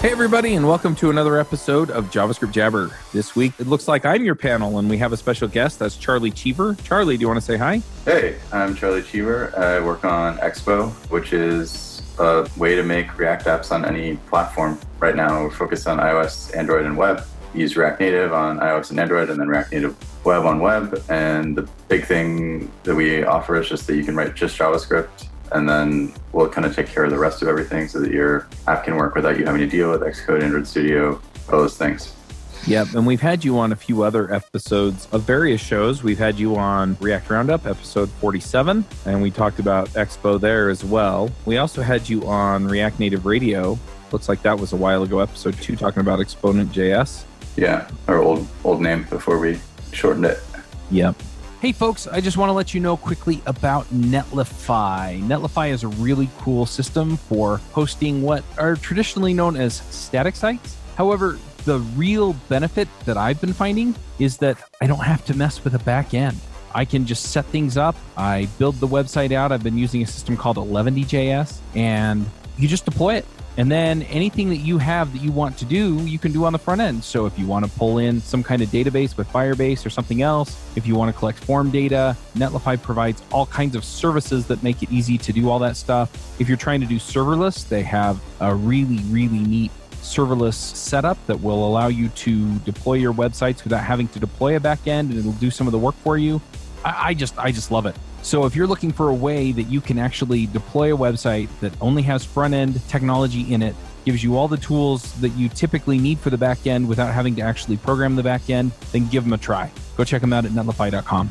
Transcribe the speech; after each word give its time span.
Hey, 0.00 0.12
everybody, 0.12 0.54
and 0.54 0.64
welcome 0.64 0.94
to 0.94 1.10
another 1.10 1.40
episode 1.40 1.90
of 1.90 2.04
JavaScript 2.12 2.52
Jabber. 2.52 2.92
This 3.12 3.34
week, 3.34 3.52
it 3.58 3.66
looks 3.66 3.88
like 3.88 4.06
I'm 4.06 4.24
your 4.24 4.36
panel, 4.36 4.78
and 4.78 4.88
we 4.88 4.96
have 4.98 5.12
a 5.12 5.16
special 5.16 5.48
guest. 5.48 5.80
That's 5.80 5.96
Charlie 5.96 6.30
Cheever. 6.30 6.76
Charlie, 6.84 7.16
do 7.16 7.22
you 7.22 7.26
want 7.26 7.38
to 7.38 7.44
say 7.44 7.56
hi? 7.56 7.82
Hey, 8.04 8.36
I'm 8.52 8.76
Charlie 8.76 9.02
Cheever. 9.02 9.52
I 9.58 9.84
work 9.84 10.04
on 10.04 10.38
Expo, 10.38 10.90
which 11.10 11.32
is 11.32 12.00
a 12.20 12.48
way 12.56 12.76
to 12.76 12.84
make 12.84 13.18
React 13.18 13.46
apps 13.46 13.72
on 13.72 13.84
any 13.84 14.14
platform. 14.28 14.78
Right 15.00 15.16
now, 15.16 15.42
we're 15.42 15.50
focused 15.50 15.88
on 15.88 15.98
iOS, 15.98 16.56
Android, 16.56 16.86
and 16.86 16.96
web. 16.96 17.24
We 17.52 17.62
use 17.62 17.76
React 17.76 17.98
Native 17.98 18.32
on 18.32 18.60
iOS 18.60 18.90
and 18.90 19.00
Android, 19.00 19.30
and 19.30 19.40
then 19.40 19.48
React 19.48 19.72
Native 19.72 20.24
Web 20.24 20.46
on 20.46 20.60
web. 20.60 21.02
And 21.08 21.56
the 21.56 21.68
big 21.88 22.04
thing 22.04 22.70
that 22.84 22.94
we 22.94 23.24
offer 23.24 23.60
is 23.60 23.68
just 23.68 23.88
that 23.88 23.96
you 23.96 24.04
can 24.04 24.14
write 24.14 24.36
just 24.36 24.56
JavaScript 24.56 25.27
and 25.52 25.68
then 25.68 26.12
we'll 26.32 26.48
kind 26.48 26.66
of 26.66 26.74
take 26.74 26.86
care 26.86 27.04
of 27.04 27.10
the 27.10 27.18
rest 27.18 27.42
of 27.42 27.48
everything 27.48 27.88
so 27.88 28.00
that 28.00 28.10
your 28.10 28.48
app 28.66 28.84
can 28.84 28.96
work 28.96 29.14
without 29.14 29.38
you 29.38 29.44
having 29.44 29.60
to 29.60 29.66
deal 29.66 29.90
with 29.90 30.00
Xcode, 30.00 30.42
Android 30.42 30.66
Studio, 30.66 31.20
all 31.52 31.58
those 31.60 31.76
things. 31.76 32.14
Yep, 32.66 32.94
and 32.94 33.06
we've 33.06 33.20
had 33.20 33.44
you 33.44 33.58
on 33.58 33.72
a 33.72 33.76
few 33.76 34.02
other 34.02 34.32
episodes 34.32 35.08
of 35.12 35.22
various 35.22 35.60
shows. 35.60 36.02
We've 36.02 36.18
had 36.18 36.38
you 36.38 36.56
on 36.56 36.96
React 37.00 37.30
Roundup, 37.30 37.66
episode 37.66 38.10
47, 38.10 38.84
and 39.06 39.22
we 39.22 39.30
talked 39.30 39.58
about 39.58 39.88
Expo 39.90 40.40
there 40.40 40.68
as 40.68 40.84
well. 40.84 41.30
We 41.46 41.58
also 41.58 41.80
had 41.80 42.08
you 42.08 42.26
on 42.26 42.66
React 42.66 43.00
Native 43.00 43.26
Radio. 43.26 43.78
Looks 44.12 44.28
like 44.28 44.42
that 44.42 44.58
was 44.58 44.72
a 44.72 44.76
while 44.76 45.02
ago, 45.02 45.20
episode 45.20 45.54
two, 45.62 45.76
talking 45.76 46.00
about 46.00 46.20
Exponent 46.20 46.72
JS. 46.72 47.24
Yeah, 47.56 47.88
our 48.06 48.18
old 48.18 48.46
old 48.64 48.82
name 48.82 49.04
before 49.08 49.38
we 49.38 49.60
shortened 49.92 50.26
it. 50.26 50.40
Yep. 50.90 51.16
Hey 51.60 51.72
folks, 51.72 52.06
I 52.06 52.20
just 52.20 52.36
want 52.36 52.50
to 52.50 52.52
let 52.52 52.72
you 52.72 52.78
know 52.78 52.96
quickly 52.96 53.42
about 53.44 53.84
Netlify. 53.86 55.20
Netlify 55.20 55.70
is 55.70 55.82
a 55.82 55.88
really 55.88 56.30
cool 56.38 56.66
system 56.66 57.16
for 57.16 57.56
hosting 57.72 58.22
what 58.22 58.44
are 58.58 58.76
traditionally 58.76 59.34
known 59.34 59.56
as 59.56 59.78
static 59.90 60.36
sites. 60.36 60.76
However, 60.94 61.36
the 61.64 61.80
real 61.96 62.34
benefit 62.48 62.86
that 63.06 63.16
I've 63.16 63.40
been 63.40 63.52
finding 63.52 63.96
is 64.20 64.36
that 64.36 64.56
I 64.80 64.86
don't 64.86 65.02
have 65.02 65.24
to 65.24 65.36
mess 65.36 65.64
with 65.64 65.74
a 65.74 65.80
back 65.80 66.14
end. 66.14 66.38
I 66.76 66.84
can 66.84 67.04
just 67.04 67.32
set 67.32 67.44
things 67.46 67.76
up. 67.76 67.96
I 68.16 68.46
build 68.60 68.76
the 68.76 68.86
website 68.86 69.32
out. 69.32 69.50
I've 69.50 69.64
been 69.64 69.78
using 69.78 70.00
a 70.02 70.06
system 70.06 70.36
called 70.36 70.58
Eleventy 70.58 71.02
JS, 71.02 71.58
and 71.74 72.24
you 72.56 72.68
just 72.68 72.84
deploy 72.84 73.16
it. 73.16 73.26
And 73.58 73.68
then 73.72 74.02
anything 74.02 74.50
that 74.50 74.58
you 74.58 74.78
have 74.78 75.12
that 75.12 75.20
you 75.20 75.32
want 75.32 75.58
to 75.58 75.64
do, 75.64 75.96
you 76.04 76.16
can 76.16 76.30
do 76.30 76.44
on 76.44 76.52
the 76.52 76.60
front 76.60 76.80
end. 76.80 77.02
So 77.02 77.26
if 77.26 77.36
you 77.36 77.44
want 77.44 77.64
to 77.64 77.70
pull 77.72 77.98
in 77.98 78.20
some 78.20 78.44
kind 78.44 78.62
of 78.62 78.68
database 78.68 79.16
with 79.16 79.28
Firebase 79.32 79.84
or 79.84 79.90
something 79.90 80.22
else, 80.22 80.56
if 80.76 80.86
you 80.86 80.94
want 80.94 81.12
to 81.12 81.18
collect 81.18 81.40
form 81.40 81.72
data, 81.72 82.16
Netlify 82.36 82.80
provides 82.80 83.20
all 83.32 83.46
kinds 83.46 83.74
of 83.74 83.84
services 83.84 84.46
that 84.46 84.62
make 84.62 84.84
it 84.84 84.92
easy 84.92 85.18
to 85.18 85.32
do 85.32 85.50
all 85.50 85.58
that 85.58 85.76
stuff. 85.76 86.40
If 86.40 86.46
you're 86.46 86.56
trying 86.56 86.80
to 86.82 86.86
do 86.86 86.98
serverless, 86.98 87.68
they 87.68 87.82
have 87.82 88.22
a 88.38 88.54
really, 88.54 88.98
really 89.10 89.40
neat 89.40 89.72
serverless 90.02 90.54
setup 90.54 91.18
that 91.26 91.40
will 91.40 91.66
allow 91.66 91.88
you 91.88 92.10
to 92.10 92.58
deploy 92.60 92.94
your 92.94 93.12
websites 93.12 93.64
without 93.64 93.82
having 93.82 94.06
to 94.08 94.20
deploy 94.20 94.54
a 94.54 94.60
backend 94.60 95.10
and 95.10 95.18
it'll 95.18 95.32
do 95.32 95.50
some 95.50 95.66
of 95.66 95.72
the 95.72 95.78
work 95.78 95.96
for 95.96 96.16
you. 96.16 96.40
I, 96.84 97.08
I 97.08 97.14
just 97.14 97.36
I 97.36 97.50
just 97.50 97.72
love 97.72 97.86
it. 97.86 97.96
So 98.22 98.44
if 98.44 98.54
you're 98.54 98.66
looking 98.66 98.92
for 98.92 99.08
a 99.08 99.14
way 99.14 99.52
that 99.52 99.64
you 99.64 99.80
can 99.80 99.98
actually 99.98 100.46
deploy 100.46 100.94
a 100.94 100.98
website 100.98 101.48
that 101.60 101.72
only 101.80 102.02
has 102.02 102.24
front 102.24 102.52
end 102.54 102.86
technology 102.88 103.52
in 103.52 103.62
it, 103.62 103.74
gives 104.04 104.22
you 104.22 104.36
all 104.36 104.48
the 104.48 104.56
tools 104.56 105.12
that 105.20 105.30
you 105.30 105.48
typically 105.48 105.98
need 105.98 106.18
for 106.18 106.30
the 106.30 106.38
back 106.38 106.66
end 106.66 106.88
without 106.88 107.12
having 107.12 107.34
to 107.36 107.42
actually 107.42 107.76
program 107.76 108.16
the 108.16 108.22
back 108.22 108.48
end, 108.50 108.72
then 108.92 109.06
give 109.08 109.24
them 109.24 109.32
a 109.32 109.38
try. 109.38 109.70
Go 109.96 110.04
check 110.04 110.20
them 110.20 110.32
out 110.32 110.44
at 110.44 110.52
netlify.com. 110.52 111.30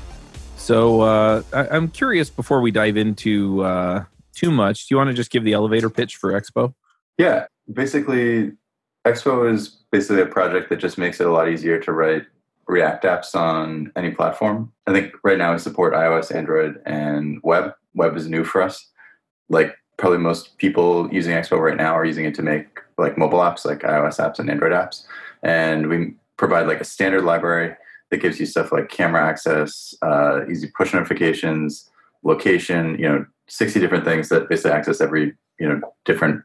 So 0.58 1.02
uh, 1.02 1.44
I- 1.54 1.76
am 1.76 1.88
curious 1.90 2.30
before 2.30 2.62
we 2.62 2.72
dive 2.72 2.98
into 2.98 3.64
uh, 3.64 4.04
too 4.36 4.52
much, 4.52 4.88
do 4.88 4.94
you 4.94 4.98
want 4.98 5.10
to 5.10 5.14
just 5.14 5.32
give 5.32 5.44
the 5.44 5.54
elevator 5.54 5.90
pitch 5.90 6.16
for 6.18 6.40
Expo? 6.40 6.74
Yeah, 7.18 7.48
basically, 7.72 8.52
Expo 9.06 9.52
is 9.52 9.70
basically 9.92 10.22
a 10.22 10.28
project 10.28 10.70
that 10.70 10.78
just 10.78 10.98
makes 10.98 11.20
it 11.20 11.28
a 11.28 11.32
lot 11.32 11.50
easier 11.50 11.80
to 11.80 11.92
write 11.92 12.26
React 12.68 13.04
apps 13.06 13.36
on 13.36 13.92
any 13.96 14.12
platform. 14.12 14.72
I 14.88 14.94
think 14.94 15.14
right 15.24 15.38
now 15.38 15.54
we 15.54 15.60
support 15.60 15.94
iOS, 15.94 16.34
Android, 16.34 16.82
and 16.86 17.40
web. 17.44 17.74
Web 17.94 18.16
is 18.16 18.28
new 18.28 18.44
for 18.44 18.62
us. 18.62 18.90
Like 19.50 19.76
probably 19.98 20.20
most 20.20 20.58
people 20.58 21.12
using 21.12 21.34
Expo 21.34 21.60
right 21.60 21.78
now 21.78 21.96
are 21.96 22.06
using 22.06 22.26
it 22.26 22.36
to 22.36 22.44
make 22.44 22.80
like 22.98 23.18
mobile 23.18 23.40
apps, 23.40 23.66
like 23.66 23.80
iOS 23.80 24.20
apps 24.20 24.40
and 24.40 24.50
Android 24.50 24.72
apps. 24.72 25.06
And 25.44 25.88
we 25.88 26.14
provide 26.38 26.68
like 26.68 26.82
a 26.82 26.86
standard 26.86 27.24
library 27.24 27.76
that 28.10 28.18
gives 28.18 28.40
you 28.40 28.46
stuff 28.46 28.72
like 28.72 28.90
camera 28.90 29.26
access, 29.26 29.94
uh, 30.02 30.42
easy 30.50 30.72
push 30.78 30.94
notifications, 30.94 31.90
location, 32.24 32.98
you 33.00 33.08
know, 33.08 33.26
60 33.48 33.80
different 33.80 34.06
things 34.06 34.30
that 34.30 34.50
basically 34.50 34.72
access 34.72 35.02
every, 35.02 35.34
you 35.60 35.68
know, 35.68 35.82
different 36.06 36.44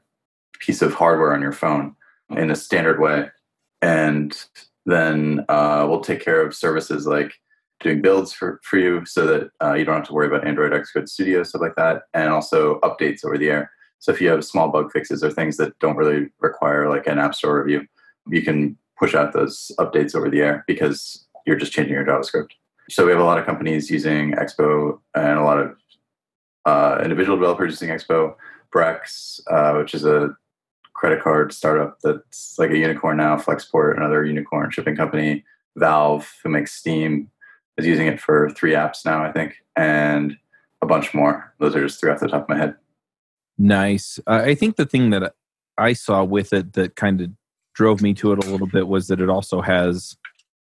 piece 0.60 0.82
of 0.82 0.94
hardware 0.94 1.34
on 1.34 1.42
your 1.42 1.52
phone 1.52 1.94
in 2.30 2.50
a 2.50 2.56
standard 2.56 3.00
way. 3.00 3.28
And 3.80 4.36
then 4.86 5.44
uh, 5.48 5.86
we'll 5.88 6.00
take 6.00 6.24
care 6.24 6.44
of 6.44 6.54
services 6.54 7.06
like 7.06 7.32
doing 7.80 8.00
builds 8.00 8.32
for, 8.32 8.60
for 8.62 8.78
you 8.78 9.04
so 9.04 9.26
that 9.26 9.50
uh, 9.62 9.74
you 9.74 9.84
don't 9.84 9.96
have 9.96 10.06
to 10.06 10.12
worry 10.12 10.26
about 10.26 10.46
Android 10.46 10.72
Xcode 10.72 11.08
Studio, 11.08 11.42
stuff 11.42 11.60
like 11.60 11.74
that, 11.76 12.02
and 12.14 12.30
also 12.30 12.78
updates 12.80 13.24
over 13.24 13.36
the 13.36 13.50
air. 13.50 13.70
So 13.98 14.12
if 14.12 14.20
you 14.20 14.28
have 14.30 14.44
small 14.44 14.68
bug 14.68 14.90
fixes 14.92 15.22
or 15.22 15.30
things 15.30 15.56
that 15.56 15.78
don't 15.78 15.96
really 15.96 16.28
require 16.40 16.88
like 16.88 17.06
an 17.06 17.18
app 17.18 17.34
store 17.34 17.62
review, 17.62 17.86
you 18.28 18.42
can 18.42 18.76
push 18.98 19.14
out 19.14 19.32
those 19.32 19.70
updates 19.78 20.14
over 20.14 20.30
the 20.30 20.40
air 20.40 20.64
because 20.66 21.26
you're 21.46 21.56
just 21.56 21.72
changing 21.72 21.94
your 21.94 22.04
JavaScript. 22.04 22.50
So 22.90 23.04
we 23.04 23.12
have 23.12 23.20
a 23.20 23.24
lot 23.24 23.38
of 23.38 23.46
companies 23.46 23.90
using 23.90 24.32
Expo 24.32 24.98
and 25.14 25.38
a 25.38 25.44
lot 25.44 25.58
of 25.58 25.76
uh, 26.64 27.00
individual 27.02 27.36
developers 27.36 27.72
using 27.72 27.90
Expo. 27.90 28.34
Brex, 28.72 29.40
uh, 29.50 29.74
which 29.76 29.94
is 29.94 30.04
a 30.04 30.34
credit 31.02 31.20
card 31.20 31.52
startup 31.52 31.98
that's 32.04 32.56
like 32.60 32.70
a 32.70 32.78
unicorn 32.78 33.16
now, 33.16 33.36
Flexport, 33.36 33.96
another 33.96 34.24
unicorn 34.24 34.70
shipping 34.70 34.94
company, 34.94 35.44
Valve, 35.74 36.32
who 36.44 36.48
makes 36.48 36.72
Steam, 36.72 37.28
is 37.76 37.84
using 37.84 38.06
it 38.06 38.20
for 38.20 38.50
three 38.50 38.74
apps 38.74 39.04
now, 39.04 39.24
I 39.24 39.32
think, 39.32 39.56
and 39.74 40.36
a 40.80 40.86
bunch 40.86 41.12
more. 41.12 41.52
Those 41.58 41.74
are 41.74 41.82
just 41.82 41.98
three 41.98 42.12
off 42.12 42.20
the 42.20 42.28
top 42.28 42.42
of 42.42 42.48
my 42.48 42.56
head. 42.56 42.76
Nice. 43.58 44.20
Uh, 44.28 44.42
I 44.44 44.54
think 44.54 44.76
the 44.76 44.86
thing 44.86 45.10
that 45.10 45.34
I 45.76 45.92
saw 45.92 46.22
with 46.22 46.52
it 46.52 46.74
that 46.74 46.94
kind 46.94 47.20
of 47.20 47.30
drove 47.74 48.00
me 48.00 48.14
to 48.14 48.30
it 48.30 48.44
a 48.44 48.48
little 48.48 48.68
bit 48.68 48.86
was 48.86 49.08
that 49.08 49.20
it 49.20 49.28
also 49.28 49.60
has 49.60 50.16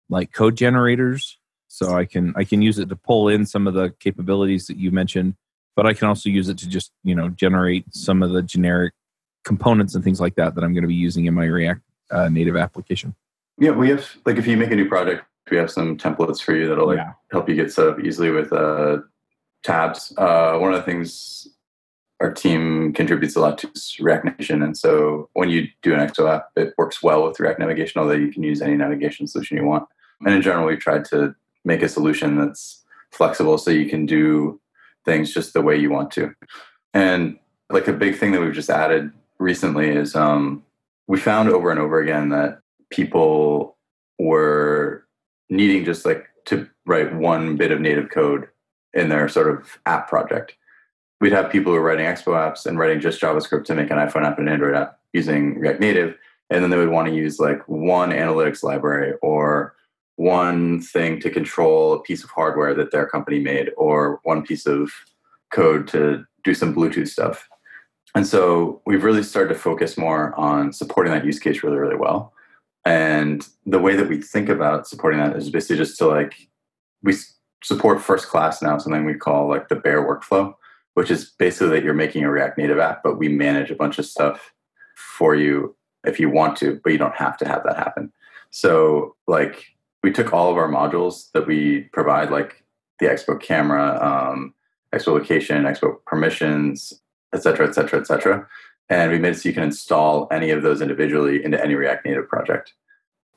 like 0.09 0.33
code 0.33 0.57
generators 0.57 1.37
so 1.67 1.95
i 1.95 2.05
can 2.05 2.33
i 2.35 2.43
can 2.43 2.61
use 2.61 2.77
it 2.77 2.89
to 2.89 2.95
pull 2.95 3.27
in 3.27 3.45
some 3.45 3.67
of 3.67 3.73
the 3.73 3.91
capabilities 3.99 4.67
that 4.67 4.77
you 4.77 4.91
mentioned 4.91 5.35
but 5.75 5.85
i 5.85 5.93
can 5.93 6.07
also 6.07 6.29
use 6.29 6.47
it 6.47 6.57
to 6.57 6.67
just 6.67 6.91
you 7.03 7.15
know 7.15 7.29
generate 7.29 7.85
some 7.93 8.21
of 8.21 8.31
the 8.31 8.41
generic 8.41 8.93
components 9.45 9.95
and 9.95 10.03
things 10.03 10.19
like 10.19 10.35
that 10.35 10.55
that 10.55 10.63
I'm 10.63 10.73
going 10.73 10.83
to 10.83 10.87
be 10.87 10.95
using 10.95 11.25
in 11.25 11.33
my 11.33 11.45
React 11.45 11.81
uh, 12.11 12.27
native 12.27 12.57
application. 12.57 13.15
Yeah, 13.57 13.71
we 13.71 13.89
have 13.89 14.05
like 14.25 14.37
if 14.37 14.47
you 14.47 14.57
make 14.57 14.71
a 14.71 14.75
new 14.75 14.89
project, 14.89 15.23
we 15.49 15.57
have 15.57 15.71
some 15.71 15.97
templates 15.97 16.41
for 16.41 16.53
you 16.53 16.67
that'll 16.67 16.87
like 16.87 16.97
yeah. 16.97 17.13
help 17.31 17.47
you 17.47 17.55
get 17.55 17.71
set 17.71 17.87
up 17.87 17.99
easily 17.99 18.31
with 18.31 18.51
uh, 18.51 18.97
tabs. 19.63 20.13
Uh, 20.17 20.57
one 20.57 20.73
of 20.73 20.79
the 20.79 20.85
things 20.85 21.47
our 22.19 22.33
team 22.33 22.93
contributes 22.93 23.35
a 23.35 23.39
lot 23.39 23.57
to 23.59 23.69
is 23.73 23.97
React 23.99 24.25
Navigation, 24.25 24.61
and 24.61 24.77
so 24.77 25.29
when 25.33 25.49
you 25.49 25.67
do 25.81 25.93
an 25.93 25.99
Expo 25.99 26.33
app, 26.33 26.49
it 26.55 26.73
works 26.77 27.01
well 27.01 27.25
with 27.25 27.39
React 27.39 27.59
Navigation, 27.59 28.01
although 28.01 28.13
you 28.13 28.31
can 28.31 28.43
use 28.43 28.61
any 28.61 28.75
navigation 28.75 29.27
solution 29.27 29.57
you 29.57 29.65
want. 29.65 29.87
And 30.25 30.33
in 30.33 30.41
general, 30.41 30.65
we've 30.65 30.79
tried 30.79 31.05
to 31.05 31.35
make 31.63 31.81
a 31.81 31.89
solution 31.89 32.37
that's 32.37 32.83
flexible 33.11 33.57
so 33.57 33.71
you 33.71 33.89
can 33.89 34.05
do 34.05 34.59
things 35.03 35.33
just 35.33 35.53
the 35.53 35.61
way 35.61 35.77
you 35.77 35.89
want 35.89 36.11
to. 36.11 36.33
And 36.93 37.37
like 37.69 37.87
a 37.87 37.93
big 37.93 38.17
thing 38.17 38.31
that 38.31 38.41
we've 38.41 38.53
just 38.53 38.69
added 38.69 39.11
recently 39.39 39.89
is 39.89 40.15
um, 40.15 40.63
we 41.07 41.19
found 41.19 41.49
over 41.49 41.71
and 41.71 41.79
over 41.79 41.99
again 41.99 42.29
that 42.29 42.59
people 42.89 43.77
were 44.17 45.05
needing 45.49 45.85
just 45.85 46.05
like 46.05 46.27
to 46.45 46.69
write 46.85 47.15
one 47.15 47.57
bit 47.57 47.71
of 47.71 47.81
native 47.81 48.09
code 48.09 48.47
in 48.93 49.09
their 49.09 49.27
sort 49.27 49.49
of 49.49 49.77
app 49.85 50.07
project. 50.07 50.55
We'd 51.21 51.33
have 51.33 51.51
people 51.51 51.71
who 51.71 51.79
were 51.79 51.85
writing 51.85 52.05
Expo 52.05 52.33
apps 52.33 52.65
and 52.65 52.77
writing 52.77 52.99
just 52.99 53.21
JavaScript 53.21 53.65
to 53.65 53.75
make 53.75 53.89
an 53.89 53.97
iPhone 53.97 54.25
app 54.25 54.39
and 54.39 54.49
Android 54.49 54.75
app 54.75 54.99
using 55.13 55.59
React 55.59 55.79
Native. 55.79 56.17
And 56.49 56.63
then 56.63 56.69
they 56.69 56.77
would 56.77 56.89
want 56.89 57.07
to 57.07 57.15
use 57.15 57.39
like 57.39 57.67
one 57.67 58.11
analytics 58.11 58.63
library 58.63 59.13
or 59.21 59.75
one 60.17 60.81
thing 60.81 61.19
to 61.19 61.29
control 61.29 61.93
a 61.93 62.01
piece 62.01 62.23
of 62.23 62.29
hardware 62.29 62.73
that 62.73 62.91
their 62.91 63.07
company 63.07 63.39
made 63.39 63.71
or 63.77 64.19
one 64.23 64.43
piece 64.43 64.65
of 64.65 64.91
code 65.51 65.87
to 65.89 66.25
do 66.43 66.53
some 66.53 66.73
Bluetooth 66.75 67.07
stuff. 67.07 67.47
And 68.15 68.25
so 68.25 68.81
we've 68.85 69.03
really 69.03 69.23
started 69.23 69.53
to 69.53 69.59
focus 69.59 69.97
more 69.97 70.33
on 70.39 70.71
supporting 70.71 71.11
that 71.11 71.25
use 71.25 71.37
case 71.37 71.61
really, 71.63 71.77
really 71.77 71.97
well. 71.97 72.33
And 72.85 73.45
the 73.65 73.79
way 73.79 73.95
that 73.95 74.07
we 74.07 74.21
think 74.21 74.47
about 74.47 74.87
supporting 74.87 75.19
that 75.19 75.35
is 75.35 75.49
basically 75.49 75.77
just 75.77 75.97
to 75.97 76.07
like, 76.07 76.33
we 77.03 77.13
support 77.61 78.01
first 78.01 78.27
class 78.27 78.61
now, 78.61 78.77
something 78.77 79.05
we 79.05 79.15
call 79.15 79.49
like 79.49 79.67
the 79.67 79.75
bare 79.75 80.01
workflow, 80.01 80.53
which 80.93 81.11
is 81.11 81.31
basically 81.37 81.69
that 81.69 81.83
you're 81.83 81.93
making 81.93 82.23
a 82.23 82.31
React 82.31 82.57
Native 82.57 82.79
app, 82.79 83.03
but 83.03 83.17
we 83.17 83.27
manage 83.27 83.69
a 83.69 83.75
bunch 83.75 83.99
of 83.99 84.05
stuff 84.05 84.53
for 84.95 85.35
you 85.35 85.75
if 86.05 86.19
you 86.19 86.29
want 86.29 86.55
to, 86.57 86.79
but 86.83 86.93
you 86.93 86.97
don't 86.97 87.15
have 87.15 87.35
to 87.37 87.47
have 87.47 87.63
that 87.63 87.77
happen. 87.77 88.13
So, 88.51 89.15
like, 89.27 89.65
we 90.03 90.11
took 90.11 90.31
all 90.31 90.49
of 90.49 90.57
our 90.57 90.69
modules 90.69 91.31
that 91.33 91.47
we 91.47 91.89
provide, 91.91 92.29
like 92.29 92.63
the 92.99 93.07
Expo 93.07 93.41
camera, 93.41 93.99
um, 94.01 94.53
Expo 94.93 95.07
location, 95.07 95.63
Expo 95.63 95.97
permissions, 96.05 96.93
et 97.35 97.43
cetera, 97.43 97.67
et 97.67 97.73
cetera, 97.73 97.99
et 97.99 98.07
cetera. 98.07 98.47
And 98.89 99.11
we 99.11 99.19
made 99.19 99.33
it 99.33 99.39
so 99.39 99.49
you 99.49 99.53
can 99.53 99.63
install 99.63 100.27
any 100.31 100.49
of 100.51 100.63
those 100.63 100.81
individually 100.81 101.43
into 101.43 101.63
any 101.63 101.75
React 101.75 102.05
Native 102.05 102.27
project. 102.27 102.73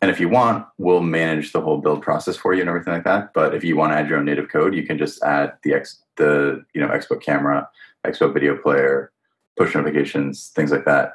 And 0.00 0.10
if 0.10 0.20
you 0.20 0.28
want, 0.28 0.66
we'll 0.78 1.02
manage 1.02 1.52
the 1.52 1.60
whole 1.60 1.78
build 1.78 2.02
process 2.02 2.36
for 2.36 2.54
you 2.54 2.60
and 2.60 2.68
everything 2.68 2.92
like 2.92 3.04
that. 3.04 3.34
But 3.34 3.54
if 3.54 3.64
you 3.64 3.76
want 3.76 3.92
to 3.92 3.96
add 3.98 4.08
your 4.08 4.18
own 4.18 4.26
native 4.26 4.48
code, 4.48 4.74
you 4.74 4.84
can 4.86 4.96
just 4.96 5.22
add 5.22 5.54
the 5.64 5.74
X, 5.74 6.02
the 6.16 6.64
you 6.72 6.80
know 6.80 6.88
Expo 6.88 7.20
camera, 7.20 7.68
Expo 8.06 8.32
video 8.32 8.56
player, 8.56 9.10
push 9.56 9.74
notifications, 9.74 10.48
things 10.54 10.70
like 10.70 10.84
that, 10.84 11.14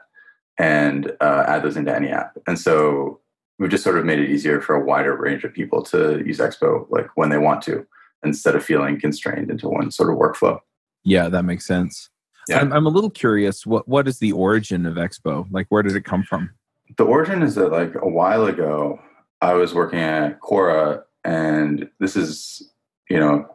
and 0.58 1.12
uh, 1.22 1.46
add 1.48 1.64
those 1.64 1.78
into 1.78 1.96
any 1.96 2.10
app. 2.10 2.38
And 2.46 2.60
so 2.60 3.22
we've 3.58 3.70
just 3.70 3.84
sort 3.84 3.98
of 3.98 4.04
made 4.04 4.20
it 4.20 4.30
easier 4.30 4.60
for 4.60 4.76
a 4.76 4.84
wider 4.84 5.16
range 5.16 5.46
of 5.46 5.54
people 5.54 5.82
to 5.84 6.22
use 6.26 6.40
Expo 6.40 6.86
like 6.90 7.08
when 7.16 7.30
they 7.30 7.38
want 7.38 7.62
to, 7.64 7.88
instead 8.26 8.56
of 8.56 8.66
feeling 8.66 9.00
constrained 9.00 9.50
into 9.50 9.70
one 9.70 9.92
sort 9.92 10.12
of 10.12 10.18
workflow. 10.18 10.60
Yeah, 11.06 11.30
that 11.30 11.44
makes 11.44 11.66
sense. 11.66 12.10
Yeah. 12.48 12.60
I'm, 12.60 12.74
I'm 12.74 12.86
a 12.86 12.90
little 12.90 13.10
curious. 13.10 13.66
What 13.66 13.88
what 13.88 14.08
is 14.08 14.20
the 14.20 14.32
origin 14.32 14.86
of 14.86 14.96
Expo? 14.96 15.48
Like, 15.52 15.68
where 15.70 15.84
did 15.84 15.96
it 15.96 16.04
come 16.04 16.24
from? 16.24 16.50
the 16.98 17.06
origin 17.06 17.42
is 17.42 17.56
that 17.56 17.72
like 17.72 17.96
a 17.96 18.08
while 18.08 18.46
ago, 18.46 19.00
I 19.42 19.54
was 19.54 19.74
working 19.74 20.00
at 20.00 20.40
Quora, 20.42 21.04
and 21.24 21.90
this 22.00 22.16
is 22.16 22.72
you 23.10 23.20
know 23.20 23.48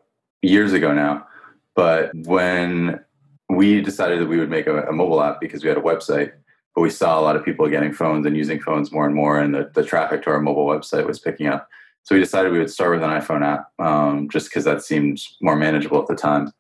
years 0.43 0.73
ago 0.73 0.93
now. 0.93 1.27
But 1.75 2.11
when 2.15 3.01
we 3.49 3.81
decided 3.81 4.21
that 4.21 4.27
we 4.27 4.39
would 4.39 4.51
make 4.51 4.67
a, 4.67 4.83
a, 4.83 4.93
mobile 4.93 5.23
app 5.23 5.41
because 5.41 5.63
we 5.63 5.69
had 5.69 5.79
a 5.79 5.83
website, 5.83 6.33
but 6.75 6.83
we 6.83 6.91
saw 6.91 7.19
a 7.19 7.23
lot 7.23 7.37
of 7.37 7.45
people 7.45 7.67
getting 7.69 7.93
phones 7.93 8.27
and 8.27 8.37
using 8.37 8.61
phones 8.61 8.93
more 8.93 9.07
and 9.07 9.15
more, 9.15 9.39
and 9.39 9.55
the, 9.55 9.71
the 9.75 9.85
traffic 9.85 10.23
to 10.25 10.31
our 10.31 10.41
mobile 10.41 10.67
website 10.67 11.07
was 11.07 11.19
picking 11.19 11.47
up. 11.47 11.69
So 12.03 12.15
we 12.15 12.21
decided 12.21 12.53
we 12.53 12.59
would 12.59 12.71
start 12.71 12.93
with 12.93 13.03
an 13.03 13.11
iPhone 13.11 13.45
app, 13.45 13.69
um, 13.79 14.29
just 14.29 14.49
because 14.49 14.65
that 14.65 14.83
seemed 14.83 15.21
more 15.41 15.57
manageable 15.57 16.01
at 16.01 16.09
the 16.09 16.17
time. 16.17 16.53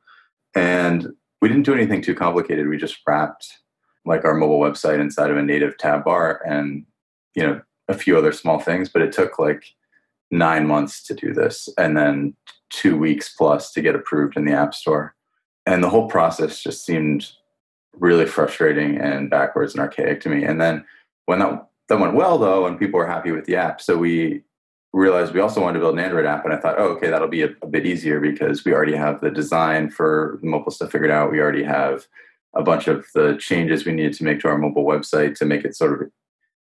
And 0.54 1.08
we 1.40 1.49
didn't 1.49 1.64
do 1.64 1.75
anything 1.75 2.02
too 2.02 2.14
complicated. 2.14 2.69
We 2.69 2.76
just 2.76 2.99
wrapped 3.06 3.58
like 4.08 4.25
our 4.25 4.35
mobile 4.35 4.58
website 4.58 5.00
inside 5.00 5.31
of 5.31 5.37
a 5.37 5.43
native 5.43 5.76
tab 5.76 6.05
bar 6.05 6.43
and 6.46 6.85
you 7.35 7.43
know 7.43 7.61
a 7.88 7.94
few 7.94 8.17
other 8.17 8.32
small 8.32 8.58
things 8.58 8.88
but 8.88 9.02
it 9.02 9.12
took 9.12 9.38
like 9.38 9.64
nine 10.31 10.67
months 10.67 11.02
to 11.06 11.14
do 11.14 11.32
this 11.32 11.69
and 11.79 11.96
then 11.96 12.35
two 12.70 12.96
weeks 12.96 13.35
plus 13.37 13.73
to 13.73 13.81
get 13.81 13.94
approved 13.94 14.37
in 14.37 14.44
the 14.44 14.52
app 14.52 14.75
store 14.75 15.14
and 15.67 15.85
the 15.85 15.90
whole 15.90 16.08
process 16.08 16.62
just 16.62 16.85
seemed 16.85 17.31
really 17.94 18.26
frustrating 18.26 18.99
and 18.99 19.31
backwards 19.31 19.75
and 19.75 19.81
archaic 19.81 20.20
to 20.20 20.29
me 20.29 20.43
and 20.43 20.61
then 20.61 20.85
when 21.26 21.38
that 21.38 21.69
that 21.88 22.00
went 22.00 22.14
well 22.14 22.38
though 22.38 22.67
and 22.67 22.79
people 22.79 22.99
were 22.99 23.06
happy 23.06 23.32
with 23.32 23.44
the 23.44 23.56
app 23.56 23.81
so 23.81 23.96
we 23.96 24.43
realized 24.93 25.35
we 25.35 25.40
also 25.40 25.61
wanted 25.61 25.75
to 25.75 25.81
build 25.81 25.94
an 25.94 26.05
android 26.05 26.26
app 26.26 26.44
and 26.44 26.55
i 26.55 26.56
thought 26.56 26.79
oh 26.79 26.88
okay 26.88 27.11
that'll 27.11 27.29
be 27.29 27.43
a, 27.43 27.50
a 27.62 27.67
bit 27.67 27.87
easier 27.87 28.20
because 28.20 28.64
we 28.64 28.73
already 28.73 28.96
have 28.96 29.20
the 29.20 29.31
design 29.31 29.90
for 29.90 30.38
the 30.40 30.46
mobile 30.46 30.70
stuff 30.70 30.90
figured 30.90 31.11
out 31.11 31.31
we 31.31 31.40
already 31.40 31.62
have 31.62 32.06
a 32.55 32.62
bunch 32.62 32.88
of 32.88 33.06
the 33.14 33.37
changes 33.38 33.85
we 33.85 33.93
needed 33.93 34.14
to 34.14 34.25
make 34.25 34.40
to 34.40 34.49
our 34.49 34.58
mobile 34.58 34.85
website 34.85 35.35
to 35.35 35.44
make 35.44 35.64
it 35.64 35.76
sort 35.76 36.02
of 36.02 36.08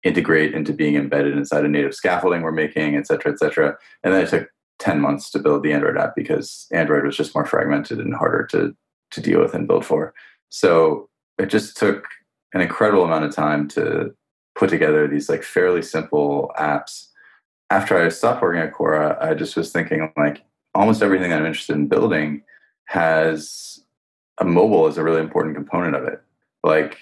integrate 0.04 0.54
into 0.54 0.74
being 0.74 0.96
embedded 0.96 1.36
inside 1.36 1.66
a 1.66 1.68
native 1.68 1.94
scaffolding 1.94 2.42
we're 2.42 2.52
making, 2.52 2.96
et 2.96 3.08
cetera, 3.08 3.32
et 3.32 3.40
cetera. 3.40 3.78
And 4.04 4.14
then 4.14 4.24
it 4.24 4.30
took 4.30 4.50
10 4.80 5.02
months 5.02 5.30
to 5.32 5.40
build 5.40 5.64
the 5.64 5.74
Android 5.74 5.98
app 5.98 6.14
because 6.16 6.68
Android 6.72 7.04
was 7.04 7.18
just 7.18 7.34
more 7.34 7.46
fragmented 7.46 8.00
and 8.00 8.14
harder 8.16 8.46
to, 8.52 8.76
to 9.12 9.22
deal 9.22 9.42
with 9.42 9.54
and 9.54 9.68
build 9.68 9.86
for. 9.86 10.14
So 10.50 11.10
it 11.38 11.48
just 11.48 11.78
took 11.78 12.06
an 12.54 12.62
incredible 12.62 13.04
amount 13.04 13.26
of 13.26 13.36
time 13.36 13.68
to 13.70 14.14
put 14.56 14.70
together 14.70 15.08
these 15.08 15.30
like 15.30 15.44
fairly 15.44 15.82
simple 15.82 16.52
apps. 16.58 17.08
After 17.70 17.98
I 17.98 18.10
stopped 18.10 18.42
working 18.42 18.62
at 18.62 18.74
Quora, 18.74 19.22
I 19.22 19.34
just 19.34 19.58
was 19.58 19.72
thinking 19.72 20.12
like 20.16 20.44
almost 20.74 21.02
everything 21.02 21.32
that 21.32 21.40
I'm 21.40 21.46
interested 21.46 21.76
in 21.76 21.88
building 21.88 22.44
has 22.86 23.84
a 24.38 24.46
mobile 24.46 24.88
is 24.88 24.98
a 24.98 25.04
really 25.04 25.22
important 25.22 25.56
component 25.56 25.96
of 25.96 26.04
it. 26.06 26.22
Like 26.64 26.98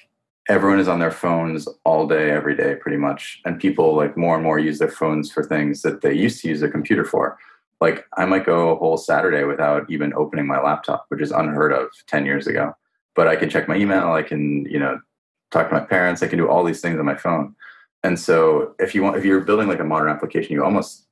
everyone 0.47 0.79
is 0.79 0.87
on 0.87 0.99
their 0.99 1.11
phones 1.11 1.67
all 1.83 2.07
day, 2.07 2.31
every 2.31 2.55
day, 2.55 2.75
pretty 2.75 2.97
much. 2.97 3.41
And 3.45 3.59
people 3.59 3.95
like 3.95 4.17
more 4.17 4.35
and 4.35 4.43
more 4.43 4.59
use 4.59 4.79
their 4.79 4.89
phones 4.89 5.31
for 5.31 5.43
things 5.43 5.81
that 5.81 6.01
they 6.01 6.13
used 6.13 6.41
to 6.41 6.49
use 6.49 6.61
a 6.61 6.69
computer 6.69 7.03
for. 7.03 7.37
Like 7.81 8.05
I 8.17 8.25
might 8.25 8.45
go 8.45 8.69
a 8.69 8.75
whole 8.75 8.97
Saturday 8.97 9.43
without 9.43 9.89
even 9.89 10.13
opening 10.13 10.47
my 10.47 10.61
laptop, 10.61 11.05
which 11.09 11.21
is 11.21 11.31
unheard 11.31 11.73
of 11.73 11.89
10 12.07 12.25
years 12.25 12.47
ago. 12.47 12.73
But 13.15 13.27
I 13.27 13.35
can 13.35 13.49
check 13.49 13.67
my 13.67 13.75
email, 13.75 14.13
I 14.13 14.23
can, 14.23 14.65
you 14.65 14.79
know, 14.79 14.99
talk 15.51 15.69
to 15.69 15.73
my 15.73 15.81
parents, 15.81 16.23
I 16.23 16.27
can 16.27 16.37
do 16.37 16.47
all 16.47 16.63
these 16.63 16.81
things 16.81 16.99
on 16.99 17.05
my 17.05 17.15
phone. 17.15 17.55
And 18.05 18.19
so 18.19 18.75
if 18.77 18.93
you 18.93 19.01
want 19.01 19.17
if 19.17 19.25
you're 19.25 19.41
building 19.41 19.67
like 19.67 19.79
a 19.79 19.83
modern 19.83 20.09
application, 20.09 20.53
you 20.53 20.63
almost 20.63 21.07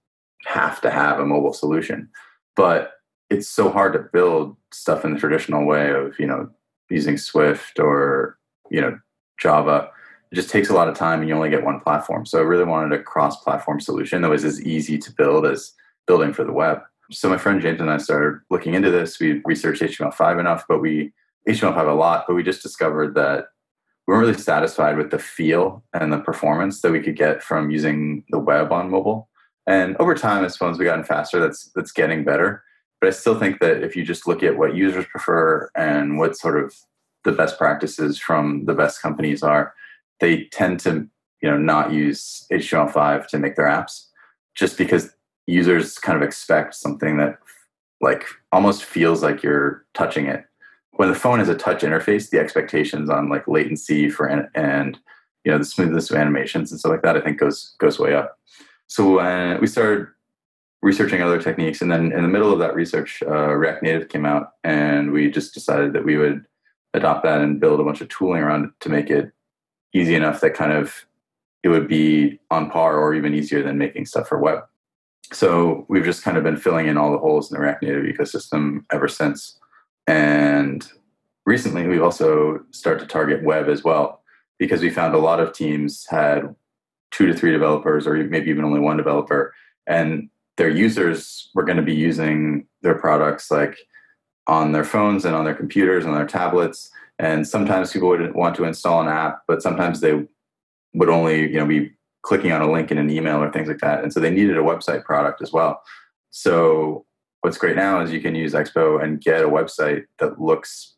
have 0.46 0.80
to 0.82 0.92
have 0.92 1.20
a 1.20 1.26
mobile 1.26 1.54
solution. 1.54 2.08
But 2.56 2.92
it's 3.32 3.48
so 3.50 3.72
hard 3.72 3.94
to 3.94 4.08
build 4.14 4.56
stuff 4.72 5.04
in 5.04 5.14
the 5.14 5.20
traditional 5.20 5.66
way 5.66 5.90
of 5.90 6.20
you 6.20 6.28
know 6.28 6.52
using 6.92 7.18
Swift 7.18 7.80
or 7.80 8.38
you 8.70 8.80
know 8.80 9.00
Java. 9.40 9.90
It 10.32 10.36
just 10.36 10.52
takes 10.52 10.70
a 10.70 10.76
lot 10.76 10.88
of 10.88 10.96
time, 10.96 11.20
and 11.20 11.28
you 11.28 11.34
only 11.34 11.50
get 11.50 11.66
one 11.66 11.80
platform. 11.80 12.28
So 12.28 12.38
I 12.38 12.44
really 12.44 12.64
wanted 12.64 13.00
a 13.00 13.04
cross-platform 13.04 13.80
solution 13.82 14.22
that 14.22 14.30
was 14.30 14.46
as 14.46 14.62
easy 14.62 14.98
to 15.00 15.12
build 15.12 15.48
as 15.48 15.74
building 16.06 16.32
for 16.32 16.44
the 16.44 16.54
web. 16.54 16.80
So 17.12 17.28
my 17.28 17.38
friend 17.38 17.60
James 17.60 17.82
and 17.82 17.90
I 17.90 17.98
started 17.98 18.42
looking 18.52 18.76
into 18.76 18.92
this. 18.92 19.20
We 19.20 19.42
researched 19.46 19.82
HTML5 19.82 20.40
enough, 20.40 20.66
but 20.68 20.80
we 20.80 21.12
HTML5 21.50 21.88
a 21.88 21.94
lot, 21.94 22.26
but 22.28 22.36
we 22.36 22.44
just 22.44 22.62
discovered 22.62 23.16
that 23.16 23.46
we 24.08 24.14
weren't 24.14 24.28
really 24.28 24.40
satisfied 24.40 24.98
with 24.98 25.12
the 25.12 25.20
feel 25.20 25.84
and 25.94 26.12
the 26.12 26.20
performance 26.20 26.82
that 26.82 26.92
we 26.92 27.00
could 27.00 27.16
get 27.16 27.42
from 27.42 27.72
using 27.72 28.24
the 28.30 28.40
web 28.40 28.72
on 28.72 28.90
mobile. 28.90 29.30
And 29.66 29.96
over 29.98 30.14
time, 30.14 30.44
as 30.44 30.58
phones 30.58 30.78
we 30.78 30.86
gotten 30.86 31.06
faster, 31.06 31.40
that's 31.40 31.72
that's 31.74 31.92
getting 31.92 32.24
better. 32.24 32.64
But 33.00 33.08
I 33.08 33.12
still 33.12 33.40
think 33.40 33.60
that 33.60 33.84
if 33.84 33.96
you 33.96 34.04
just 34.04 34.28
look 34.28 34.44
at 34.44 34.58
what 34.58 34.76
users 34.76 35.06
prefer 35.06 35.70
and 35.76 36.18
what 36.18 36.38
sort 36.38 36.62
of 36.62 36.76
the 37.24 37.32
best 37.32 37.58
practices 37.58 38.20
from 38.20 38.66
the 38.66 38.74
best 38.74 39.02
companies 39.02 39.42
are, 39.42 39.74
they 40.20 40.46
tend 40.46 40.82
to 40.82 41.08
you 41.42 41.50
know 41.50 41.58
not 41.58 41.94
use 41.94 42.46
HTML5 42.52 43.28
to 43.28 43.40
make 43.40 43.56
their 43.56 43.68
apps 43.68 44.08
just 44.56 44.78
because 44.78 45.16
users 45.48 45.98
kind 45.98 46.18
of 46.18 46.24
expect 46.24 46.76
something 46.76 47.18
that 47.18 47.38
like 48.02 48.26
almost 48.52 48.84
feels 48.84 49.24
like 49.24 49.44
you're 49.44 49.86
touching 49.94 50.26
it. 50.28 50.46
When 50.94 51.10
the 51.10 51.16
phone 51.16 51.40
is 51.40 51.50
a 51.50 51.56
touch 51.56 51.82
interface, 51.82 52.30
the 52.30 52.40
expectations 52.40 53.10
on 53.10 53.30
like 53.30 53.48
latency 53.48 54.10
for 54.10 54.26
and, 54.26 54.48
and 54.56 55.00
you 55.44 55.52
know 55.52 55.58
the 55.58 55.66
smoothness 55.66 56.12
of 56.12 56.18
animations 56.18 56.72
and 56.72 56.80
stuff 56.80 56.92
like 56.92 57.02
that, 57.02 57.18
I 57.18 57.22
think 57.22 57.40
goes 57.40 57.76
goes 57.80 58.00
way 58.00 58.14
up. 58.14 58.38
So 58.88 59.18
when 59.18 59.60
we 59.60 59.68
started 59.68 60.08
researching 60.84 61.22
other 61.22 61.42
techniques. 61.42 61.82
And 61.82 61.90
then 61.90 62.12
in 62.12 62.22
the 62.22 62.28
middle 62.28 62.52
of 62.52 62.60
that 62.60 62.76
research, 62.76 63.24
uh, 63.26 63.54
React 63.56 63.84
Native 63.84 64.10
came 64.10 64.26
out, 64.26 64.52
and 64.64 65.12
we 65.12 65.32
just 65.32 65.54
decided 65.54 65.94
that 65.94 66.06
we 66.06 66.18
would 66.18 66.46
adopt 66.94 67.24
that 67.24 67.42
and 67.42 67.60
build 67.60 67.80
a 67.80 67.84
bunch 67.84 68.02
of 68.02 68.10
tooling 68.10 68.44
around 68.44 68.66
it 68.66 68.72
to 68.82 68.90
make 68.90 69.10
it 69.10 69.32
easy 69.96 70.14
enough 70.14 70.42
that 70.42 70.54
kind 70.54 70.74
of 70.74 71.06
it 71.64 71.70
would 71.70 71.88
be 71.88 72.40
on 72.52 72.70
par 72.70 72.98
or 72.98 73.16
even 73.16 73.34
easier 73.34 73.64
than 73.64 73.78
making 73.78 74.06
stuff 74.06 74.28
for 74.28 74.38
web. 74.38 74.60
So 75.32 75.86
we've 75.88 76.04
just 76.04 76.22
kind 76.22 76.38
of 76.38 76.44
been 76.44 76.58
filling 76.58 76.88
in 76.88 76.98
all 76.98 77.12
the 77.12 77.18
holes 77.18 77.50
in 77.50 77.56
the 77.56 77.62
React 77.64 77.84
Native 77.84 78.04
ecosystem 78.04 78.84
ever 78.92 79.08
since. 79.08 79.58
And 80.08 80.86
recently, 81.46 81.88
we've 81.88 82.04
also 82.04 82.60
started 82.72 83.02
to 83.02 83.08
target 83.08 83.44
web 83.44 83.70
as 83.70 83.84
well 83.84 84.22
because 84.60 84.82
we 84.82 84.90
found 84.90 85.16
a 85.16 85.20
lot 85.20 85.40
of 85.40 85.54
teams 85.54 86.06
had 86.10 86.56
two 87.12 87.28
to 87.28 87.34
three 87.34 87.52
developers 87.52 88.08
or 88.08 88.16
maybe 88.16 88.50
even 88.50 88.66
only 88.66 88.80
one 88.80 88.98
developer 88.98 89.54
and 89.88 90.30
their 90.58 90.70
users 90.70 91.50
were 91.54 91.64
going 91.64 91.78
to 91.78 91.84
be 91.84 91.94
using 91.94 92.66
their 92.82 92.96
products 92.96 93.50
like 93.52 93.78
on 94.48 94.72
their 94.72 94.84
phones 94.84 95.26
and 95.26 95.36
on 95.36 95.46
their 95.46 95.56
computers 95.56 96.06
and 96.06 96.16
their 96.16 96.26
tablets. 96.26 96.92
And 97.20 97.48
sometimes 97.48 97.92
people 97.92 98.10
would 98.10 98.34
want 98.34 98.56
to 98.56 98.66
install 98.66 99.02
an 99.02 99.08
app 99.08 99.44
but 99.48 99.62
sometimes 99.62 100.00
they 100.00 100.26
would 100.94 101.10
only 101.10 101.52
you 101.52 101.58
know 101.58 101.66
be 101.66 101.92
clicking 102.24 102.52
on 102.52 102.62
a 102.62 102.72
link 102.72 102.90
in 102.92 102.98
an 102.98 103.10
email 103.10 103.44
or 103.44 103.52
things 103.52 103.68
like 103.68 103.80
that. 103.80 104.04
And 104.04 104.14
so 104.14 104.20
they 104.20 104.32
needed 104.32 104.58
a 104.58 104.62
website 104.62 105.04
product 105.04 105.42
as 105.42 105.52
well. 105.52 105.82
So 106.32 107.06
what's 107.44 107.58
great 107.58 107.76
now 107.76 108.02
is 108.02 108.12
you 108.12 108.22
can 108.22 108.36
use 108.36 108.54
expo 108.54 109.02
and 109.02 109.22
get 109.22 109.44
a 109.44 109.50
website 109.50 110.04
that 110.20 110.40
looks 110.40 110.96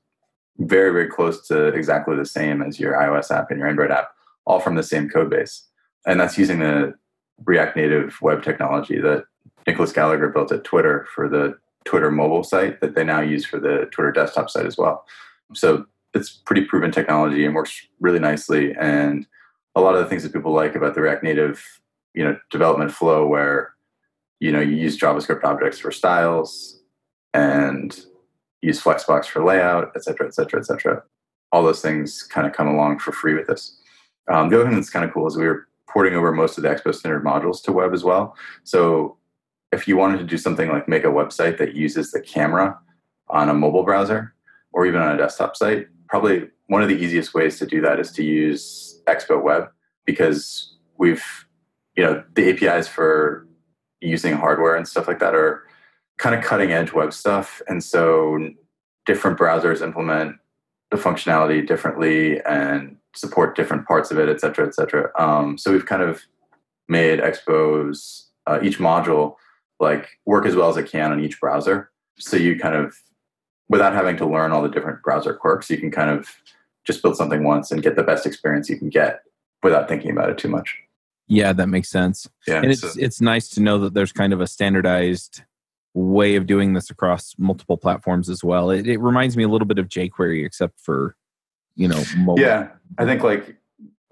very 0.58 0.92
very 0.92 1.10
close 1.10 1.46
to 1.48 1.68
exactly 1.68 2.16
the 2.16 2.26
same 2.26 2.62
as 2.62 2.80
your 2.80 2.94
ios 2.94 3.30
app 3.32 3.52
and 3.52 3.60
your 3.60 3.68
android 3.68 3.92
app 3.92 4.10
all 4.46 4.60
from 4.60 4.76
the 4.76 4.84
same 4.84 5.10
code 5.10 5.30
base 5.30 5.68
and 6.06 6.20
that's 6.20 6.38
using 6.38 6.60
the 6.60 6.94
react 7.46 7.76
native 7.76 8.18
web 8.22 8.44
technology 8.44 9.00
that 9.00 9.26
Nicolas 9.68 9.92
Gallagher 9.92 10.30
built 10.30 10.52
at 10.52 10.64
Twitter 10.64 11.08
for 11.14 11.28
the 11.28 11.58
Twitter 11.86 12.12
mobile 12.12 12.44
site 12.44 12.82
that 12.82 12.96
they 12.96 13.04
now 13.04 13.22
use 13.22 13.46
for 13.46 13.60
the 13.60 13.88
Twitter 13.92 14.12
desktop 14.12 14.50
site 14.50 14.66
as 14.66 14.78
well. 14.78 15.06
So 15.54 15.86
it's 16.14 16.30
pretty 16.30 16.66
proven 16.66 16.92
technology 16.92 17.46
and 17.46 17.56
works 17.56 17.88
really 18.00 18.20
nicely. 18.20 18.76
And 18.80 19.28
a 19.76 19.82
lot 19.82 19.96
of 19.96 20.04
the 20.04 20.10
things 20.10 20.24
that 20.24 20.34
people 20.34 20.54
like 20.54 20.76
about 20.76 20.96
the 20.96 21.02
React 21.02 21.24
Native, 21.24 21.64
you 22.14 22.24
know, 22.24 22.38
development 22.50 22.92
flow, 22.92 23.28
where 23.28 23.75
you 24.40 24.52
know 24.52 24.60
you 24.60 24.76
use 24.76 24.98
JavaScript 24.98 25.44
objects 25.44 25.80
for 25.80 25.92
styles 25.92 26.82
and 27.34 28.06
use 28.62 28.82
Flexbox 28.82 29.26
for 29.26 29.44
layout, 29.44 29.92
et 29.96 30.04
cetera, 30.04 30.26
et 30.26 30.34
cetera, 30.34 30.60
et 30.60 30.66
cetera. 30.66 31.04
All 31.52 31.64
those 31.64 31.82
things 31.82 32.24
kind 32.24 32.48
of 32.48 32.54
come 32.54 32.68
along 32.68 33.00
for 33.00 33.12
free 33.12 33.34
with 33.34 33.48
this. 33.48 33.80
Um, 34.32 34.50
the 34.50 34.56
other 34.56 34.66
thing 34.66 34.76
that's 34.76 34.90
kind 34.90 35.06
of 35.06 35.14
cool 35.14 35.28
is 35.28 35.38
we 35.38 35.46
were 35.46 35.68
porting 35.88 36.16
over 36.16 36.32
most 36.32 36.58
of 36.58 36.64
the 36.64 36.70
Expo 36.70 36.94
standard 36.94 37.24
modules 37.24 37.62
to 37.64 37.72
web 37.72 37.94
as 37.94 38.04
well. 38.04 38.36
So 38.64 39.18
if 39.72 39.88
you 39.88 39.98
wanted 39.98 40.18
to 40.18 40.24
do 40.24 40.38
something 40.38 40.70
like 40.70 40.88
make 40.88 41.04
a 41.04 41.08
website 41.08 41.58
that 41.60 41.76
uses 41.76 42.12
the 42.12 42.20
camera 42.20 42.78
on 43.30 43.50
a 43.50 43.54
mobile 43.54 43.84
browser 43.84 44.34
or 44.74 44.86
even 44.86 45.02
on 45.02 45.14
a 45.14 45.18
desktop 45.18 45.56
site, 45.56 45.88
probably 46.10 46.50
one 46.68 46.82
of 46.82 46.90
the 46.90 46.96
easiest 46.96 47.34
ways 47.34 47.60
to 47.60 47.66
do 47.66 47.82
that 47.82 48.00
is 48.00 48.12
to 48.14 48.24
use 48.24 49.02
Expo 49.08 49.42
Web 49.42 49.70
because 50.06 50.76
we've, 50.98 51.24
you 51.96 52.04
know, 52.04 52.24
the 52.34 52.50
APIs 52.50 52.88
for 52.88 53.48
using 54.02 54.34
hardware 54.34 54.76
and 54.76 54.88
stuff 54.88 55.08
like 55.08 55.20
that 55.20 55.36
are 55.36 55.64
kind 56.18 56.36
of 56.36 56.44
cutting 56.44 56.72
edge 56.72 56.94
web 56.94 57.14
stuff. 57.14 57.62
And 57.68 57.84
so 57.84 58.50
different 59.06 59.38
browsers 59.38 59.82
implement 59.82 60.38
the 60.92 60.98
functionality 60.98 61.66
differently 61.66 62.42
and 62.42 62.98
support 63.16 63.56
different 63.56 63.88
parts 63.88 64.12
of 64.12 64.20
it, 64.20 64.30
et 64.30 64.40
cetera, 64.40 64.68
et 64.68 64.76
cetera. 64.76 65.10
Um, 65.20 65.58
so 65.58 65.72
we've 65.72 65.86
kind 65.86 66.02
of 66.02 66.24
made 66.88 67.20
Expos, 67.20 68.26
uh, 68.48 68.60
each 68.62 68.80
module, 68.80 69.36
like 69.80 70.08
work 70.26 70.46
as 70.46 70.56
well 70.56 70.70
as 70.70 70.78
it 70.78 70.90
can 70.90 71.12
on 71.12 71.20
each 71.20 71.40
browser. 71.40 71.92
So 72.18 72.38
you 72.38 72.58
kind 72.58 72.76
of, 72.76 72.96
without 73.68 73.94
having 73.94 74.16
to 74.18 74.26
learn 74.26 74.52
all 74.52 74.62
the 74.62 74.70
different 74.70 75.02
browser 75.02 75.34
quirks, 75.34 75.70
you 75.70 75.78
can 75.78 75.92
kind 75.92 76.10
of 76.10 76.30
just 76.86 77.02
build 77.02 77.18
something 77.18 77.44
once 77.44 77.72
and 77.72 77.82
get 77.82 77.96
the 77.96 78.04
best 78.04 78.26
experience 78.26 78.70
you 78.70 78.78
can 78.78 78.90
get 78.90 79.22
without 79.64 79.88
thinking 79.88 80.12
about 80.12 80.30
it 80.30 80.38
too 80.38 80.48
much. 80.48 80.78
Yeah, 81.28 81.54
that 81.54 81.68
makes 81.68 81.90
sense. 81.90 82.28
Yeah, 82.48 82.58
and 82.58 82.72
it's 82.72 82.82
so. 82.82 82.90
it's 82.98 83.22
nice 83.22 83.50
to 83.50 83.62
know 83.62 83.80
that 83.80 83.94
there's 83.94 84.12
kind 84.12 84.34
of 84.34 84.42
a 84.42 84.48
standardized 84.48 85.42
way 85.94 86.36
of 86.36 86.46
doing 86.46 86.74
this 86.74 86.90
across 86.90 87.34
multiple 87.38 87.78
platforms 87.78 88.30
as 88.30 88.44
well. 88.44 88.70
It, 88.70 88.86
it 88.86 89.00
reminds 89.00 89.36
me 89.38 89.44
a 89.44 89.48
little 89.48 89.68
bit 89.68 89.80
of 89.80 89.88
jQuery, 89.88 90.46
except 90.46 90.80
for 90.80 91.16
you 91.76 91.88
know 91.88 92.04
mobile. 92.18 92.42
Yeah, 92.42 92.70
I 92.98 93.06
think 93.06 93.24
like 93.24 93.58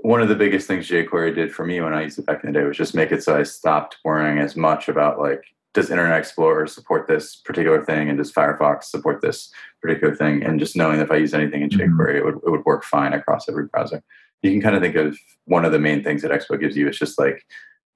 one 0.03 0.21
of 0.21 0.27
the 0.27 0.35
biggest 0.35 0.67
things 0.67 0.87
jQuery 0.87 1.33
did 1.33 1.53
for 1.53 1.65
me 1.65 1.79
when 1.81 1.93
I 1.93 2.03
used 2.03 2.19
it 2.19 2.25
back 2.25 2.43
in 2.43 2.51
the 2.51 2.59
day 2.59 2.65
was 2.65 2.77
just 2.77 2.93
make 2.93 3.11
it 3.11 3.23
so 3.23 3.37
I 3.37 3.43
stopped 3.43 3.97
worrying 4.03 4.37
as 4.37 4.55
much 4.55 4.89
about 4.89 5.19
like 5.19 5.43
does 5.73 5.89
Internet 5.89 6.19
Explorer 6.19 6.67
support 6.67 7.07
this 7.07 7.35
particular 7.35 7.83
thing 7.83 8.09
and 8.09 8.17
does 8.17 8.31
Firefox 8.31 8.83
support 8.83 9.21
this 9.21 9.49
particular 9.81 10.13
thing 10.13 10.43
and 10.43 10.59
just 10.59 10.75
knowing 10.75 10.97
that 10.97 11.05
if 11.05 11.11
I 11.11 11.15
use 11.15 11.33
anything 11.33 11.61
in 11.61 11.69
mm-hmm. 11.69 11.99
jQuery 11.99 12.15
it 12.15 12.25
would 12.25 12.35
it 12.35 12.49
would 12.49 12.65
work 12.65 12.83
fine 12.83 13.13
across 13.13 13.47
every 13.47 13.67
browser. 13.67 14.03
You 14.43 14.51
can 14.51 14.61
kind 14.61 14.75
of 14.75 14.81
think 14.81 14.95
of 14.95 15.17
one 15.45 15.65
of 15.65 15.71
the 15.71 15.79
main 15.79 16.03
things 16.03 16.21
that 16.21 16.31
Expo 16.31 16.59
gives 16.59 16.77
you 16.77 16.87
is 16.87 16.99
just 16.99 17.17
like 17.17 17.45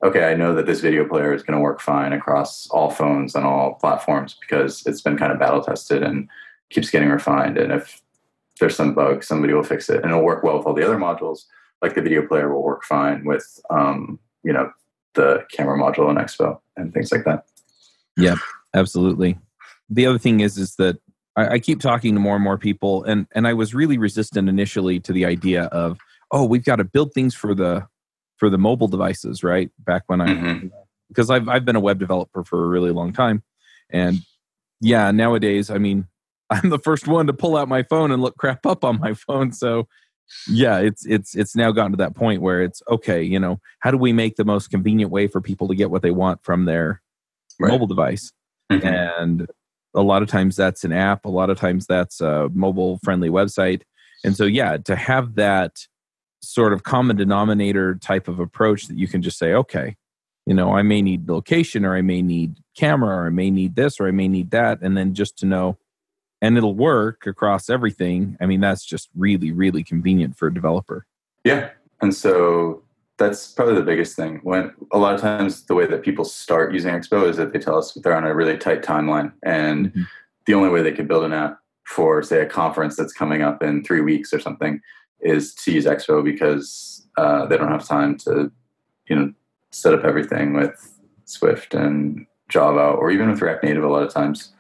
okay, 0.04 0.26
I 0.26 0.36
know 0.36 0.54
that 0.54 0.66
this 0.66 0.82
video 0.82 1.08
player 1.08 1.34
is 1.34 1.44
going 1.44 1.58
to 1.58 1.62
work 1.62 1.82
fine 1.82 2.14
across 2.14 2.68
all 2.70 2.90
phones 2.90 3.36
and 3.36 3.46
all 3.46 3.76
platforms 3.76 4.38
because 4.40 4.86
it's 4.86 5.02
been 5.02 5.18
kind 5.18 5.32
of 5.32 5.40
battle 5.40 5.64
tested 5.64 6.04
and 6.04 6.30
keeps 6.70 6.90
getting 6.90 7.10
refined. 7.10 7.58
And 7.58 7.72
if 7.72 8.02
there's 8.60 8.76
some 8.76 8.94
bug, 8.94 9.24
somebody 9.24 9.54
will 9.54 9.64
fix 9.64 9.90
it, 9.90 10.04
and 10.04 10.12
it'll 10.12 10.24
work 10.24 10.44
well 10.44 10.58
with 10.58 10.68
all 10.68 10.74
the 10.74 10.86
other 10.86 10.98
modules. 10.98 11.46
Like 11.82 11.96
the 11.96 12.02
video 12.02 12.26
player 12.26 12.54
will 12.54 12.64
work 12.64 12.84
fine 12.84 13.24
with, 13.26 13.60
um, 13.70 14.20
you 14.44 14.54
know, 14.54 14.72
the 15.14 15.46
camera 15.52 15.78
module 15.78 16.10
in 16.10 16.18
Expo 16.18 16.60
and 16.76 16.94
things 16.94 17.12
like 17.12 17.24
that. 17.26 17.46
Yeah, 18.16 18.36
absolutely. 18.74 19.38
The 19.90 20.06
other 20.06 20.18
thing 20.18 20.40
is, 20.40 20.58
is 20.58 20.76
that 20.76 20.98
I, 21.36 21.48
I 21.50 21.60
keep 21.60 21.80
talking 21.80 22.14
to 22.14 22.20
more 22.20 22.36
and 22.36 22.44
more 22.44 22.58
people, 22.58 23.04
and 23.04 23.28
and 23.32 23.48
I 23.48 23.54
was 23.54 23.74
really 23.74 23.98
resistant 23.98 24.50
initially 24.50 25.00
to 25.02 25.14
the 25.14 25.26
idea 25.26 25.66
of, 25.66 26.00
oh, 26.32 26.46
we've 26.46 26.66
got 26.66 26.78
to 26.78 26.84
build 26.84 27.14
things 27.14 27.36
for 27.36 27.54
the 27.54 27.88
for 28.38 28.50
the 28.50 28.58
mobile 28.58 28.88
devices, 28.88 29.44
right? 29.44 29.72
Back 29.80 30.04
when 30.08 30.22
I, 30.22 30.28
mm-hmm. 30.28 30.68
because 31.08 31.30
I've 31.30 31.48
I've 31.48 31.66
been 31.66 31.76
a 31.76 31.82
web 31.82 32.00
developer 32.00 32.44
for 32.44 32.64
a 32.64 32.68
really 32.68 32.92
long 32.92 33.14
time, 33.14 33.44
and 33.90 34.20
yeah, 34.82 35.12
nowadays, 35.12 35.70
I 35.70 35.78
mean, 35.78 36.08
I'm 36.50 36.70
the 36.70 36.80
first 36.80 37.08
one 37.08 37.28
to 37.28 37.34
pull 37.34 37.58
out 37.58 37.68
my 37.68 37.84
phone 37.84 38.12
and 38.12 38.22
look 38.22 38.38
crap 38.38 38.66
up 38.66 38.84
on 38.84 39.00
my 39.00 39.14
phone. 39.14 39.52
So 39.52 39.88
yeah, 40.48 40.80
it's 40.80 41.06
it's 41.06 41.36
it's 41.36 41.56
now 41.56 41.72
gotten 41.72 41.92
to 41.92 41.98
that 41.98 42.16
point 42.16 42.42
where 42.42 42.62
it's 42.62 42.82
okay. 42.90 43.24
You 43.24 43.40
know, 43.40 43.60
how 43.80 43.92
do 43.92 43.98
we 43.98 44.14
make 44.14 44.36
the 44.36 44.46
most 44.46 44.70
convenient 44.70 45.12
way 45.12 45.28
for 45.28 45.42
people 45.42 45.68
to 45.68 45.76
get 45.76 45.90
what 45.90 46.02
they 46.02 46.12
want 46.12 46.44
from 46.44 46.66
their 46.66 47.02
right. 47.60 47.72
mobile 47.72 47.88
device? 47.88 48.32
Mm-hmm. 48.72 48.88
And 48.88 49.48
a 49.96 50.02
lot 50.02 50.22
of 50.22 50.28
times 50.28 50.56
that's 50.56 50.84
an 50.84 50.92
app. 50.92 51.26
A 51.26 51.30
lot 51.30 51.50
of 51.50 51.58
times 51.58 51.86
that's 51.86 52.22
a 52.22 52.50
mobile 52.54 53.00
friendly 53.04 53.30
website. 53.30 53.84
And 54.24 54.36
so 54.36 54.46
yeah, 54.46 54.78
to 54.78 54.96
have 54.96 55.36
that 55.36 55.88
sort 56.42 56.74
of 56.74 56.84
common 56.84 57.16
denominator 57.16 57.96
type 57.96 58.28
of 58.28 58.40
approach 58.40 58.88
that 58.88 58.98
you 58.98 59.08
can 59.08 59.22
just 59.22 59.38
say, 59.38 59.54
okay, 59.54 59.96
you 60.46 60.54
know, 60.54 60.74
I 60.74 60.82
may 60.82 61.02
need 61.02 61.28
location 61.28 61.84
or 61.84 61.96
I 61.96 62.02
may 62.02 62.22
need 62.22 62.56
camera 62.76 63.16
or 63.16 63.28
I 63.28 63.30
may 63.32 63.52
need 63.52 63.76
this 63.76 64.00
or 64.00 64.08
I 64.08 64.12
may 64.12 64.28
need 64.28 64.52
that. 64.52 64.80
And 64.82 64.96
then 64.96 65.14
just 65.14 65.38
to 65.40 65.46
know, 65.46 65.78
and 66.42 66.58
it'll 66.58 66.76
work 66.76 67.26
across 67.26 67.70
everything. 67.70 68.38
I 68.40 68.46
mean, 68.46 68.62
that's 68.62 68.86
just 68.86 69.10
really, 69.16 69.52
really 69.52 69.84
convenient 69.84 70.38
for 70.38 70.48
a 70.48 70.54
developer. 70.54 71.06
Yeah. 71.44 71.72
And 72.02 72.16
so 72.16 72.84
that's 73.18 73.52
probably 73.52 73.76
the 73.76 73.82
biggest 73.82 74.16
thing. 74.16 74.40
When 74.44 74.72
a 74.92 75.00
lot 75.00 75.16
of 75.16 75.22
times 75.22 75.66
the 75.66 75.76
way 75.76 75.86
that 75.88 76.04
people 76.04 76.24
start 76.24 76.74
using 76.74 76.94
Expo 76.94 77.28
is 77.28 77.38
that 77.38 77.52
they 77.52 77.60
tell 77.60 77.78
us 77.78 77.94
they're 77.94 78.16
on 78.16 78.24
a 78.24 78.36
really 78.36 78.58
tight 78.58 78.84
timeline 78.84 79.34
and 79.44 79.88
mm-hmm. 79.88 80.04
the 80.46 80.54
only 80.54 80.70
way 80.70 80.82
they 80.82 80.92
can 80.92 81.08
build 81.08 81.24
an 81.24 81.34
app 81.34 81.60
for 81.86 82.22
say 82.22 82.42
a 82.42 82.46
conference 82.46 82.96
that's 82.96 83.14
coming 83.14 83.42
up 83.42 83.64
in 83.64 83.84
three 83.84 84.02
weeks 84.02 84.34
or 84.34 84.40
something 84.40 84.80
is 85.22 85.54
to 85.56 85.72
use 85.72 85.86
Expo 85.86 86.24
because 86.24 87.08
uh, 87.18 87.46
they 87.46 87.58
don't 87.58 87.72
have 87.72 87.88
time 87.88 88.18
to, 88.20 88.52
you 89.08 89.16
know, 89.16 89.34
set 89.72 89.94
up 89.94 90.04
everything 90.04 90.54
with 90.54 90.98
Swift 91.26 91.74
and 91.74 92.26
Java 92.50 92.80
or 92.80 93.12
even 93.12 93.30
with 93.30 93.42
React 93.42 93.64
Native 93.64 93.84
a 93.84 93.88
lot 93.88 94.04
of 94.04 94.14
times 94.14 94.54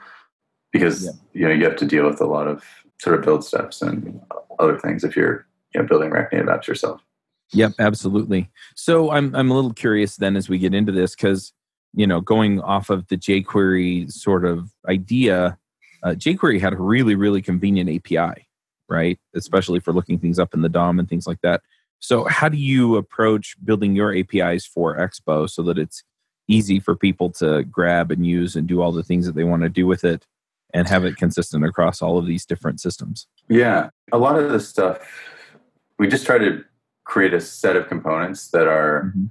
because 0.71 1.05
yeah. 1.05 1.11
you 1.33 1.47
know 1.47 1.53
you 1.53 1.63
have 1.63 1.77
to 1.77 1.85
deal 1.85 2.05
with 2.05 2.21
a 2.21 2.25
lot 2.25 2.47
of 2.47 2.63
sort 2.99 3.17
of 3.17 3.23
build 3.23 3.45
steps 3.45 3.81
and 3.81 4.19
other 4.59 4.77
things 4.77 5.03
if 5.03 5.15
you're 5.15 5.47
you 5.73 5.81
know 5.81 5.87
building 5.87 6.09
React 6.09 6.33
Native 6.33 6.47
apps 6.47 6.67
yourself. 6.67 7.01
Yep, 7.53 7.73
absolutely. 7.79 8.49
So 8.75 9.11
I'm 9.11 9.33
I'm 9.35 9.51
a 9.51 9.53
little 9.55 9.73
curious 9.73 10.17
then 10.17 10.35
as 10.35 10.49
we 10.49 10.57
get 10.57 10.73
into 10.73 10.91
this 10.91 11.15
because 11.15 11.53
you 11.93 12.05
know 12.05 12.19
going 12.19 12.59
off 12.61 12.89
of 12.89 13.07
the 13.07 13.17
jQuery 13.17 14.11
sort 14.11 14.45
of 14.45 14.71
idea, 14.87 15.57
uh, 16.03 16.09
jQuery 16.09 16.59
had 16.59 16.73
a 16.73 16.77
really 16.77 17.15
really 17.15 17.41
convenient 17.41 17.89
API 17.89 18.46
right? 18.89 19.19
Especially 19.35 19.79
for 19.79 19.93
looking 19.93 20.19
things 20.19 20.39
up 20.39 20.53
in 20.53 20.61
the 20.61 20.69
DOM 20.69 20.99
and 20.99 21.09
things 21.09 21.27
like 21.27 21.41
that. 21.41 21.61
So, 21.99 22.25
how 22.25 22.47
do 22.49 22.57
you 22.57 22.95
approach 22.95 23.55
building 23.63 23.95
your 23.95 24.15
APIs 24.15 24.65
for 24.65 24.97
Expo 24.97 25.49
so 25.49 25.63
that 25.63 25.77
it's 25.77 26.03
easy 26.47 26.79
for 26.79 26.95
people 26.95 27.29
to 27.31 27.63
grab 27.63 28.11
and 28.11 28.25
use 28.25 28.55
and 28.55 28.67
do 28.67 28.81
all 28.81 28.91
the 28.91 29.03
things 29.03 29.25
that 29.25 29.35
they 29.35 29.43
want 29.43 29.63
to 29.63 29.69
do 29.69 29.87
with 29.87 30.03
it 30.03 30.25
and 30.73 30.87
have 30.87 31.05
it 31.05 31.17
consistent 31.17 31.65
across 31.65 32.01
all 32.01 32.17
of 32.17 32.25
these 32.25 32.45
different 32.45 32.79
systems? 32.79 33.27
Yeah, 33.49 33.89
a 34.11 34.17
lot 34.17 34.37
of 34.37 34.51
the 34.51 34.59
stuff 34.59 34.99
we 35.97 36.07
just 36.07 36.25
try 36.25 36.37
to 36.37 36.63
create 37.03 37.33
a 37.33 37.41
set 37.41 37.75
of 37.75 37.87
components 37.87 38.49
that 38.49 38.67
are 38.67 39.05
mm-hmm. 39.05 39.25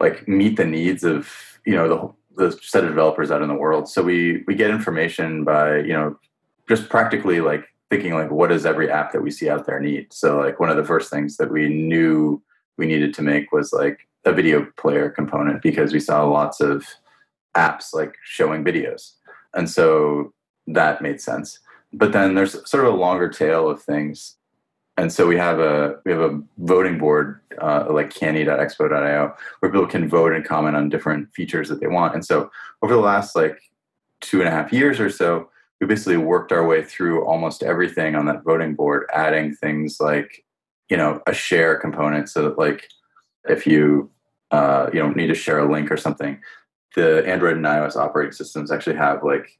like 0.00 0.26
meet 0.28 0.56
the 0.56 0.64
needs 0.64 1.04
of 1.04 1.60
you 1.64 1.74
know 1.74 1.88
the 1.88 1.96
whole, 1.96 2.16
the 2.36 2.52
set 2.62 2.84
of 2.84 2.90
developers 2.90 3.30
out 3.30 3.42
in 3.42 3.48
the 3.48 3.54
world. 3.54 3.88
So 3.88 4.02
we 4.02 4.42
we 4.46 4.54
get 4.54 4.70
information 4.70 5.44
by 5.44 5.78
you 5.78 5.92
know 5.92 6.18
just 6.68 6.88
practically 6.88 7.40
like 7.40 7.64
thinking 7.92 8.14
like 8.14 8.30
what 8.30 8.48
does 8.48 8.64
every 8.64 8.90
app 8.90 9.12
that 9.12 9.20
we 9.20 9.30
see 9.30 9.50
out 9.50 9.66
there 9.66 9.78
need? 9.78 10.10
So 10.14 10.38
like 10.38 10.58
one 10.58 10.70
of 10.70 10.78
the 10.78 10.84
first 10.84 11.10
things 11.10 11.36
that 11.36 11.50
we 11.50 11.68
knew 11.68 12.42
we 12.78 12.86
needed 12.86 13.12
to 13.14 13.22
make 13.22 13.52
was 13.52 13.70
like 13.70 14.08
a 14.24 14.32
video 14.32 14.66
player 14.78 15.10
component 15.10 15.60
because 15.60 15.92
we 15.92 16.00
saw 16.00 16.24
lots 16.24 16.62
of 16.62 16.86
apps 17.54 17.92
like 17.92 18.14
showing 18.24 18.64
videos. 18.64 19.12
And 19.52 19.68
so 19.68 20.32
that 20.68 21.02
made 21.02 21.20
sense. 21.20 21.58
But 21.92 22.12
then 22.12 22.34
there's 22.34 22.66
sort 22.66 22.86
of 22.86 22.94
a 22.94 22.96
longer 22.96 23.28
tail 23.28 23.68
of 23.68 23.82
things. 23.82 24.36
And 24.96 25.12
so 25.12 25.26
we 25.26 25.36
have 25.36 25.58
a 25.58 25.96
we 26.06 26.12
have 26.12 26.22
a 26.22 26.40
voting 26.56 26.96
board 26.96 27.40
uh, 27.60 27.88
like 27.90 28.08
canny.expo.io 28.08 29.34
where 29.60 29.70
people 29.70 29.86
can 29.86 30.08
vote 30.08 30.32
and 30.32 30.46
comment 30.46 30.76
on 30.76 30.88
different 30.88 31.34
features 31.34 31.68
that 31.68 31.80
they 31.80 31.88
want. 31.88 32.14
And 32.14 32.24
so 32.24 32.50
over 32.80 32.94
the 32.94 33.00
last 33.00 33.36
like 33.36 33.60
two 34.22 34.38
and 34.38 34.48
a 34.48 34.50
half 34.50 34.72
years 34.72 34.98
or 34.98 35.10
so 35.10 35.50
we 35.82 35.88
basically 35.88 36.16
worked 36.16 36.52
our 36.52 36.64
way 36.64 36.80
through 36.80 37.24
almost 37.24 37.64
everything 37.64 38.14
on 38.14 38.24
that 38.26 38.44
voting 38.44 38.76
board, 38.76 39.04
adding 39.12 39.52
things 39.52 39.96
like, 39.98 40.44
you 40.88 40.96
know, 40.96 41.20
a 41.26 41.34
share 41.34 41.74
component 41.74 42.28
so 42.28 42.42
that 42.44 42.56
like 42.56 42.88
if 43.48 43.66
you 43.66 44.08
uh, 44.52 44.88
you 44.92 45.00
know 45.00 45.10
need 45.10 45.26
to 45.26 45.34
share 45.34 45.58
a 45.58 45.70
link 45.70 45.90
or 45.90 45.96
something, 45.96 46.40
the 46.94 47.26
Android 47.26 47.56
and 47.56 47.66
iOS 47.66 47.96
operating 47.96 48.30
systems 48.30 48.70
actually 48.70 48.94
have 48.94 49.24
like 49.24 49.58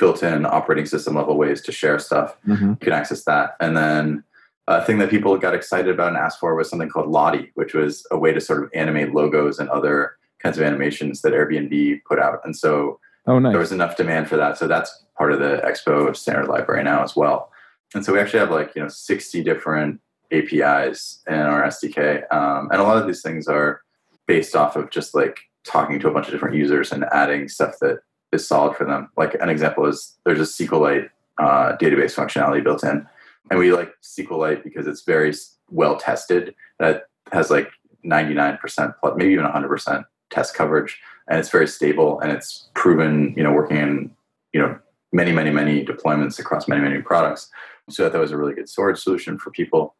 built-in 0.00 0.44
operating 0.44 0.86
system 0.86 1.14
level 1.14 1.38
ways 1.38 1.62
to 1.62 1.70
share 1.70 2.00
stuff. 2.00 2.36
Mm-hmm. 2.44 2.70
You 2.70 2.76
can 2.80 2.92
access 2.92 3.22
that. 3.26 3.54
And 3.60 3.76
then 3.76 4.24
a 4.66 4.84
thing 4.84 4.98
that 4.98 5.10
people 5.10 5.36
got 5.38 5.54
excited 5.54 5.94
about 5.94 6.08
and 6.08 6.16
asked 6.16 6.40
for 6.40 6.56
was 6.56 6.68
something 6.68 6.88
called 6.88 7.08
Lottie, 7.08 7.52
which 7.54 7.72
was 7.72 8.04
a 8.10 8.18
way 8.18 8.32
to 8.32 8.40
sort 8.40 8.64
of 8.64 8.70
animate 8.74 9.14
logos 9.14 9.60
and 9.60 9.68
other 9.68 10.16
kinds 10.40 10.58
of 10.58 10.64
animations 10.64 11.22
that 11.22 11.32
Airbnb 11.32 12.00
put 12.08 12.18
out. 12.18 12.40
And 12.44 12.56
so 12.56 12.98
oh, 13.28 13.38
nice. 13.38 13.52
there 13.52 13.60
was 13.60 13.70
enough 13.70 13.96
demand 13.96 14.28
for 14.28 14.36
that. 14.36 14.58
So 14.58 14.66
that's 14.66 15.04
part 15.22 15.32
of 15.32 15.38
the 15.38 15.62
Expo 15.64 16.16
standard 16.16 16.48
library 16.48 16.82
now 16.82 17.04
as 17.04 17.14
well. 17.14 17.52
And 17.94 18.04
so 18.04 18.12
we 18.12 18.18
actually 18.18 18.40
have 18.40 18.50
like, 18.50 18.74
you 18.74 18.82
know, 18.82 18.88
60 18.88 19.44
different 19.44 20.00
APIs 20.32 21.22
in 21.28 21.34
our 21.34 21.62
SDK. 21.62 22.24
Um, 22.34 22.68
and 22.72 22.80
a 22.80 22.82
lot 22.82 22.96
of 22.96 23.06
these 23.06 23.22
things 23.22 23.46
are 23.46 23.82
based 24.26 24.56
off 24.56 24.74
of 24.74 24.90
just 24.90 25.14
like 25.14 25.38
talking 25.62 26.00
to 26.00 26.08
a 26.08 26.10
bunch 26.10 26.26
of 26.26 26.32
different 26.32 26.56
users 26.56 26.90
and 26.90 27.04
adding 27.12 27.48
stuff 27.48 27.76
that 27.80 28.00
is 28.32 28.44
solid 28.44 28.76
for 28.76 28.84
them. 28.84 29.10
Like 29.16 29.34
an 29.34 29.48
example 29.48 29.86
is 29.86 30.18
there's 30.24 30.40
a 30.40 30.42
SQLite 30.42 31.08
uh, 31.38 31.76
database 31.76 32.16
functionality 32.16 32.64
built 32.64 32.82
in. 32.82 33.06
And 33.48 33.60
we 33.60 33.72
like 33.72 33.92
SQLite 34.02 34.64
because 34.64 34.88
it's 34.88 35.02
very 35.02 35.32
well 35.70 35.98
tested. 35.98 36.52
That 36.80 37.04
has 37.30 37.48
like 37.48 37.70
99% 38.04 38.58
plus, 38.98 39.14
maybe 39.16 39.34
even 39.34 39.46
100% 39.46 40.04
test 40.30 40.56
coverage. 40.56 40.98
And 41.28 41.38
it's 41.38 41.50
very 41.50 41.68
stable 41.68 42.18
and 42.18 42.32
it's 42.32 42.70
proven, 42.74 43.34
you 43.36 43.44
know, 43.44 43.52
working 43.52 43.76
in, 43.76 44.10
you 44.52 44.60
know, 44.60 44.80
many, 45.12 45.32
many, 45.32 45.50
many 45.50 45.84
deployments 45.84 46.38
across 46.38 46.66
many, 46.66 46.80
many 46.80 47.00
products. 47.00 47.50
So 47.90 48.08
that 48.08 48.18
was 48.18 48.32
a 48.32 48.36
really 48.36 48.54
good 48.54 48.68
storage 48.68 48.98
solution 48.98 49.38
for 49.38 49.50
people. 49.50 49.94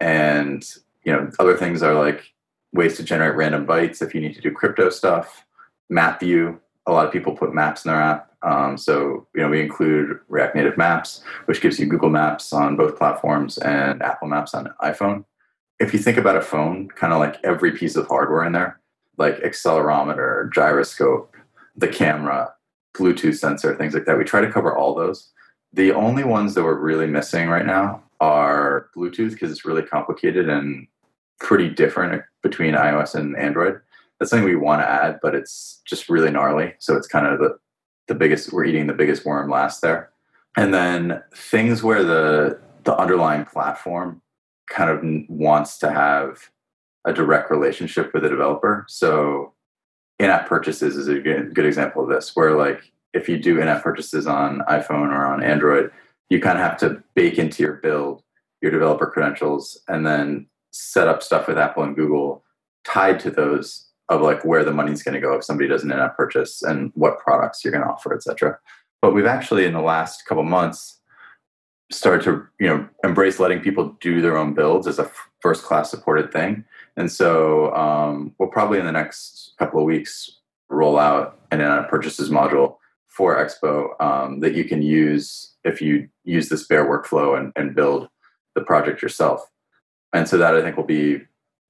And 0.00 0.64
you 1.04 1.12
know, 1.12 1.30
other 1.38 1.56
things 1.56 1.82
are 1.82 1.94
like 1.94 2.32
ways 2.72 2.96
to 2.96 3.02
generate 3.02 3.36
random 3.36 3.66
bytes 3.66 4.02
if 4.02 4.14
you 4.14 4.20
need 4.20 4.34
to 4.34 4.40
do 4.40 4.50
crypto 4.50 4.90
stuff. 4.90 5.44
Map 5.88 6.20
view. 6.20 6.60
A 6.86 6.92
lot 6.92 7.06
of 7.06 7.12
people 7.12 7.36
put 7.36 7.54
maps 7.54 7.84
in 7.84 7.90
their 7.90 8.00
app. 8.00 8.30
Um, 8.42 8.78
so 8.78 9.26
you 9.34 9.42
know, 9.42 9.48
we 9.48 9.60
include 9.60 10.20
React 10.28 10.54
Native 10.56 10.76
Maps, 10.76 11.22
which 11.46 11.60
gives 11.60 11.78
you 11.78 11.86
Google 11.86 12.10
Maps 12.10 12.52
on 12.52 12.76
both 12.76 12.96
platforms 12.96 13.58
and 13.58 14.02
Apple 14.02 14.28
Maps 14.28 14.54
on 14.54 14.72
iPhone. 14.82 15.24
If 15.80 15.92
you 15.92 15.98
think 15.98 16.18
about 16.18 16.36
a 16.36 16.42
phone, 16.42 16.88
kind 16.88 17.12
of 17.12 17.18
like 17.18 17.36
every 17.44 17.72
piece 17.72 17.96
of 17.96 18.06
hardware 18.06 18.44
in 18.44 18.52
there, 18.52 18.80
like 19.16 19.38
accelerometer, 19.38 20.52
gyroscope, 20.52 21.34
the 21.76 21.88
camera, 21.88 22.52
Bluetooth 22.96 23.36
sensor, 23.36 23.74
things 23.76 23.94
like 23.94 24.04
that. 24.06 24.18
We 24.18 24.24
try 24.24 24.40
to 24.40 24.50
cover 24.50 24.76
all 24.76 24.94
those. 24.94 25.30
The 25.72 25.92
only 25.92 26.24
ones 26.24 26.54
that 26.54 26.64
we're 26.64 26.78
really 26.78 27.06
missing 27.06 27.48
right 27.48 27.66
now 27.66 28.02
are 28.20 28.88
Bluetooth 28.96 29.32
because 29.32 29.52
it's 29.52 29.64
really 29.64 29.82
complicated 29.82 30.48
and 30.48 30.86
pretty 31.40 31.68
different 31.68 32.22
between 32.42 32.74
iOS 32.74 33.14
and 33.14 33.36
Android. 33.36 33.80
That's 34.18 34.30
something 34.30 34.48
we 34.48 34.56
want 34.56 34.82
to 34.82 34.88
add, 34.88 35.18
but 35.22 35.34
it's 35.34 35.80
just 35.86 36.08
really 36.08 36.30
gnarly. 36.30 36.74
So 36.78 36.96
it's 36.96 37.06
kind 37.06 37.26
of 37.26 37.38
the 37.38 37.58
the 38.08 38.14
biggest. 38.14 38.52
We're 38.52 38.64
eating 38.64 38.86
the 38.86 38.94
biggest 38.94 39.24
worm 39.24 39.50
last 39.50 39.82
there, 39.82 40.10
and 40.56 40.74
then 40.74 41.22
things 41.34 41.82
where 41.82 42.02
the 42.02 42.58
the 42.84 42.96
underlying 42.96 43.44
platform 43.44 44.22
kind 44.68 44.90
of 44.90 45.28
wants 45.28 45.78
to 45.78 45.90
have 45.90 46.50
a 47.04 47.12
direct 47.12 47.50
relationship 47.50 48.12
with 48.12 48.22
the 48.22 48.28
developer. 48.28 48.84
So 48.88 49.52
in-app 50.18 50.48
purchases 50.48 50.96
is 50.96 51.08
a 51.08 51.20
good, 51.20 51.54
good 51.54 51.66
example 51.66 52.02
of 52.02 52.08
this, 52.08 52.34
where 52.34 52.56
like 52.56 52.92
if 53.14 53.28
you 53.28 53.38
do 53.38 53.60
in-app 53.60 53.82
purchases 53.82 54.26
on 54.26 54.60
iPhone 54.68 55.10
or 55.12 55.26
on 55.26 55.42
Android, 55.42 55.90
you 56.28 56.40
kind 56.40 56.58
of 56.58 56.64
have 56.64 56.76
to 56.78 57.02
bake 57.14 57.38
into 57.38 57.62
your 57.62 57.74
build 57.74 58.22
your 58.60 58.72
developer 58.72 59.06
credentials 59.06 59.80
and 59.88 60.06
then 60.06 60.46
set 60.72 61.08
up 61.08 61.22
stuff 61.22 61.48
with 61.48 61.58
Apple 61.58 61.82
and 61.82 61.96
Google 61.96 62.44
tied 62.84 63.20
to 63.20 63.30
those 63.30 63.88
of 64.08 64.20
like 64.20 64.44
where 64.44 64.64
the 64.64 64.72
money's 64.72 65.02
going 65.02 65.14
to 65.14 65.20
go 65.20 65.34
if 65.34 65.44
somebody 65.44 65.68
does 65.68 65.84
an 65.84 65.92
in-app 65.92 66.16
purchase 66.16 66.62
and 66.62 66.90
what 66.94 67.18
products 67.18 67.62
you're 67.62 67.72
going 67.72 67.84
to 67.84 67.90
offer, 67.90 68.14
etc. 68.14 68.58
But 69.02 69.12
we've 69.12 69.26
actually 69.26 69.64
in 69.64 69.74
the 69.74 69.80
last 69.80 70.24
couple 70.26 70.44
months 70.44 70.98
started 71.90 72.22
to 72.24 72.46
you 72.58 72.68
know 72.68 72.88
embrace 73.04 73.38
letting 73.38 73.60
people 73.60 73.96
do 74.00 74.20
their 74.20 74.36
own 74.36 74.54
builds 74.54 74.86
as 74.86 74.98
a 74.98 75.10
first 75.40 75.62
class 75.62 75.90
supported 75.90 76.32
thing. 76.32 76.64
And 76.98 77.12
so 77.12 77.72
um, 77.76 78.34
we'll 78.38 78.48
probably 78.48 78.80
in 78.80 78.84
the 78.84 78.92
next 78.92 79.52
couple 79.56 79.78
of 79.78 79.86
weeks 79.86 80.40
roll 80.68 80.98
out 80.98 81.38
an 81.52 81.60
purchases 81.84 82.28
module 82.28 82.76
for 83.06 83.36
Expo 83.36 83.98
um, 84.02 84.40
that 84.40 84.54
you 84.54 84.64
can 84.64 84.82
use 84.82 85.54
if 85.62 85.80
you 85.80 86.08
use 86.24 86.48
this 86.48 86.66
bare 86.66 86.84
workflow 86.84 87.38
and, 87.38 87.52
and 87.54 87.74
build 87.74 88.08
the 88.56 88.62
project 88.62 89.00
yourself. 89.00 89.48
And 90.12 90.28
so 90.28 90.38
that 90.38 90.56
I 90.56 90.60
think 90.60 90.76
will 90.76 90.84
be, 90.84 91.20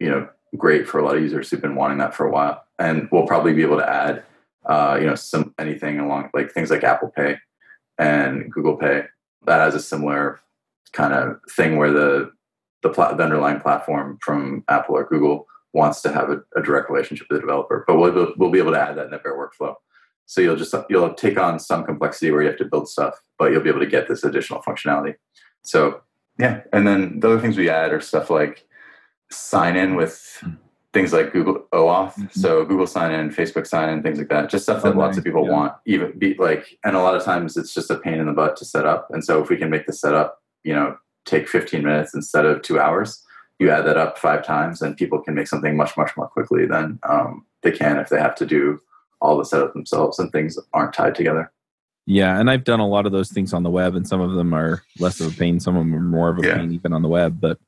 you 0.01 0.11
know, 0.11 0.29
great 0.57 0.89
for 0.89 0.99
a 0.99 1.05
lot 1.05 1.17
of 1.17 1.23
users 1.23 1.51
who've 1.51 1.61
been 1.61 1.75
wanting 1.75 1.99
that 1.99 2.15
for 2.15 2.27
a 2.27 2.31
while. 2.31 2.65
And 2.79 3.07
we'll 3.13 3.27
probably 3.27 3.53
be 3.53 3.63
able 3.63 3.77
to 3.77 3.89
add, 3.89 4.25
uh, 4.65 4.97
you 4.99 5.07
know, 5.07 5.15
some 5.15 5.55
anything 5.59 6.01
along 6.01 6.31
like 6.33 6.53
things 6.53 6.71
like 6.71 6.85
Apple 6.85 7.13
Pay 7.15 7.37
and 7.99 8.51
Google 8.51 8.77
Pay 8.77 9.05
that 9.45 9.61
has 9.61 9.75
a 9.75 9.81
similar 9.81 10.41
kind 10.95 11.13
of 11.13 11.39
thing 11.51 11.77
where 11.77 11.93
the 11.93 12.33
the, 12.83 12.91
pl- 12.91 13.15
the 13.17 13.23
underlying 13.23 13.61
platform 13.61 14.19
from 14.23 14.65
Apple 14.69 14.97
or 14.97 15.05
Google 15.05 15.47
wants 15.73 16.01
to 16.03 16.13
have 16.13 16.31
a, 16.31 16.43
a, 16.57 16.63
direct 16.63 16.91
relationship 16.91 17.27
with 17.29 17.39
the 17.39 17.41
developer. 17.41 17.85
But 17.87 17.97
we'll, 17.97 18.33
we'll 18.37 18.51
be 18.51 18.59
able 18.59 18.73
to 18.73 18.81
add 18.81 18.97
that 18.97 19.07
in 19.07 19.11
the 19.11 19.19
bare 19.19 19.37
workflow. 19.37 19.75
So 20.27 20.41
you'll 20.41 20.57
just 20.57 20.75
you'll 20.91 21.15
take 21.15 21.39
on 21.39 21.59
some 21.59 21.85
complexity 21.85 22.31
where 22.31 22.43
you 22.43 22.49
have 22.49 22.59
to 22.59 22.67
build 22.67 22.89
stuff, 22.89 23.19
but 23.39 23.51
you'll 23.51 23.63
be 23.63 23.71
able 23.71 23.81
to 23.81 23.87
get 23.87 24.09
this 24.09 24.25
additional 24.25 24.61
functionality. 24.61 25.15
So 25.63 26.03
yeah, 26.39 26.61
and 26.73 26.87
then 26.87 27.21
the 27.21 27.29
other 27.29 27.41
things 27.41 27.57
we 27.57 27.71
add 27.71 27.95
are 27.95 28.01
stuff 28.01 28.29
like 28.29 28.67
sign 29.31 29.75
in 29.75 29.95
with 29.95 30.45
things 30.93 31.13
like 31.13 31.33
Google 31.33 31.67
OAuth, 31.73 32.13
mm-hmm. 32.13 32.41
so 32.41 32.65
Google 32.65 32.87
sign 32.87 33.13
in, 33.13 33.31
Facebook 33.31 33.67
sign 33.67 33.89
in, 33.89 34.03
things 34.03 34.19
like 34.19 34.29
that. 34.29 34.51
Just 34.51 34.65
stuff 34.65 34.83
that 34.83 34.95
oh, 34.95 34.99
lots 34.99 35.17
of 35.17 35.25
people 35.25 35.45
yeah. 35.45 35.53
want. 35.53 35.73
Even 35.87 36.19
be 36.19 36.35
like, 36.35 36.79
and 36.85 36.97
a 36.97 37.01
lot 37.01 37.15
of 37.15 37.25
times 37.25 37.57
it's 37.57 37.73
just 37.73 37.91
a 37.91 37.97
pain 37.97 38.15
in 38.15 38.27
the 38.27 38.33
butt 38.33 38.57
to 38.57 38.65
set 38.65 38.87
up. 38.87 39.09
And 39.11 39.25
so 39.25 39.43
if 39.43 39.49
we 39.49 39.57
can 39.57 39.71
make 39.71 39.87
the 39.87 39.93
setup, 39.93 40.43
you 40.63 40.75
know, 40.75 40.97
take 41.29 41.49
15 41.49 41.83
minutes 41.83 42.15
instead 42.15 42.47
of 42.47 42.63
two 42.63 42.81
hours, 42.81 43.23
you 43.59 43.71
add 43.71 43.87
that 43.87 43.97
up 43.97 44.19
five 44.19 44.45
times, 44.45 44.83
and 44.83 44.97
people 44.97 45.21
can 45.21 45.35
make 45.35 45.49
something 45.49 45.77
much 45.77 45.97
much 45.97 46.17
more 46.17 46.29
quickly 46.29 46.67
than 46.67 46.99
um, 47.09 47.45
they 47.63 47.73
can 47.73 47.99
if 47.99 48.09
they 48.09 48.19
have 48.19 48.35
to 48.37 48.47
do 48.47 48.81
all 49.21 49.37
the 49.37 49.45
setup 49.45 49.73
themselves 49.73 50.19
and 50.19 50.31
things 50.31 50.59
aren't 50.73 50.93
tied 50.93 51.15
together. 51.15 51.51
Yeah, 52.07 52.39
and 52.39 52.51
I've 52.51 52.65
done 52.65 52.81
a 52.81 52.89
lot 52.89 53.05
of 53.05 53.13
those 53.13 53.31
things 53.31 53.53
on 53.53 53.65
the 53.65 53.71
web, 53.71 53.95
and 53.95 54.07
some 54.07 54.21
of 54.21 54.33
them 54.33 54.55
are 54.55 54.83
less 54.99 55.21
of 55.21 55.35
a 55.35 55.37
pain, 55.37 55.61
some 55.61 55.77
of 55.77 55.85
them 55.85 55.95
are 55.95 56.01
more 56.01 56.31
of 56.31 56.39
a 56.39 56.47
yeah. 56.47 56.57
pain 56.57 56.73
even 56.73 56.93
on 56.93 57.03
the 57.03 57.09
web. 57.09 57.41
But 57.41 57.59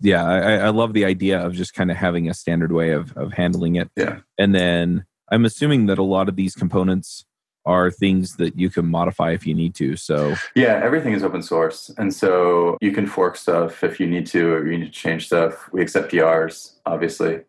yeah, 0.00 0.24
I, 0.24 0.54
I 0.54 0.68
love 0.70 0.94
the 0.94 1.04
idea 1.04 1.44
of 1.44 1.52
just 1.52 1.74
kind 1.74 1.90
of 1.90 1.96
having 1.96 2.28
a 2.28 2.34
standard 2.34 2.72
way 2.72 2.92
of 2.92 3.16
of 3.16 3.32
handling 3.32 3.76
it. 3.76 3.90
Yeah, 3.96 4.20
and 4.38 4.54
then 4.54 5.04
I'm 5.30 5.44
assuming 5.44 5.86
that 5.86 5.98
a 5.98 6.04
lot 6.04 6.28
of 6.28 6.36
these 6.36 6.54
components 6.54 7.26
are 7.64 7.90
things 7.90 8.36
that 8.36 8.58
you 8.58 8.70
can 8.70 8.86
modify 8.86 9.32
if 9.32 9.46
you 9.46 9.54
need 9.54 9.74
to. 9.76 9.96
So 9.96 10.34
yeah, 10.54 10.80
everything 10.82 11.12
is 11.12 11.22
open 11.22 11.42
source, 11.42 11.90
and 11.98 12.12
so 12.12 12.76
you 12.80 12.92
can 12.92 13.06
fork 13.06 13.36
stuff 13.36 13.84
if 13.84 14.00
you 14.00 14.06
need 14.06 14.26
to, 14.28 14.52
or 14.52 14.70
you 14.70 14.78
need 14.78 14.86
to 14.86 14.90
change 14.90 15.26
stuff. 15.26 15.68
We 15.72 15.82
accept 15.82 16.12
PRs, 16.12 16.78
obviously, 16.86 17.40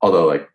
although 0.00 0.26
like 0.26 0.48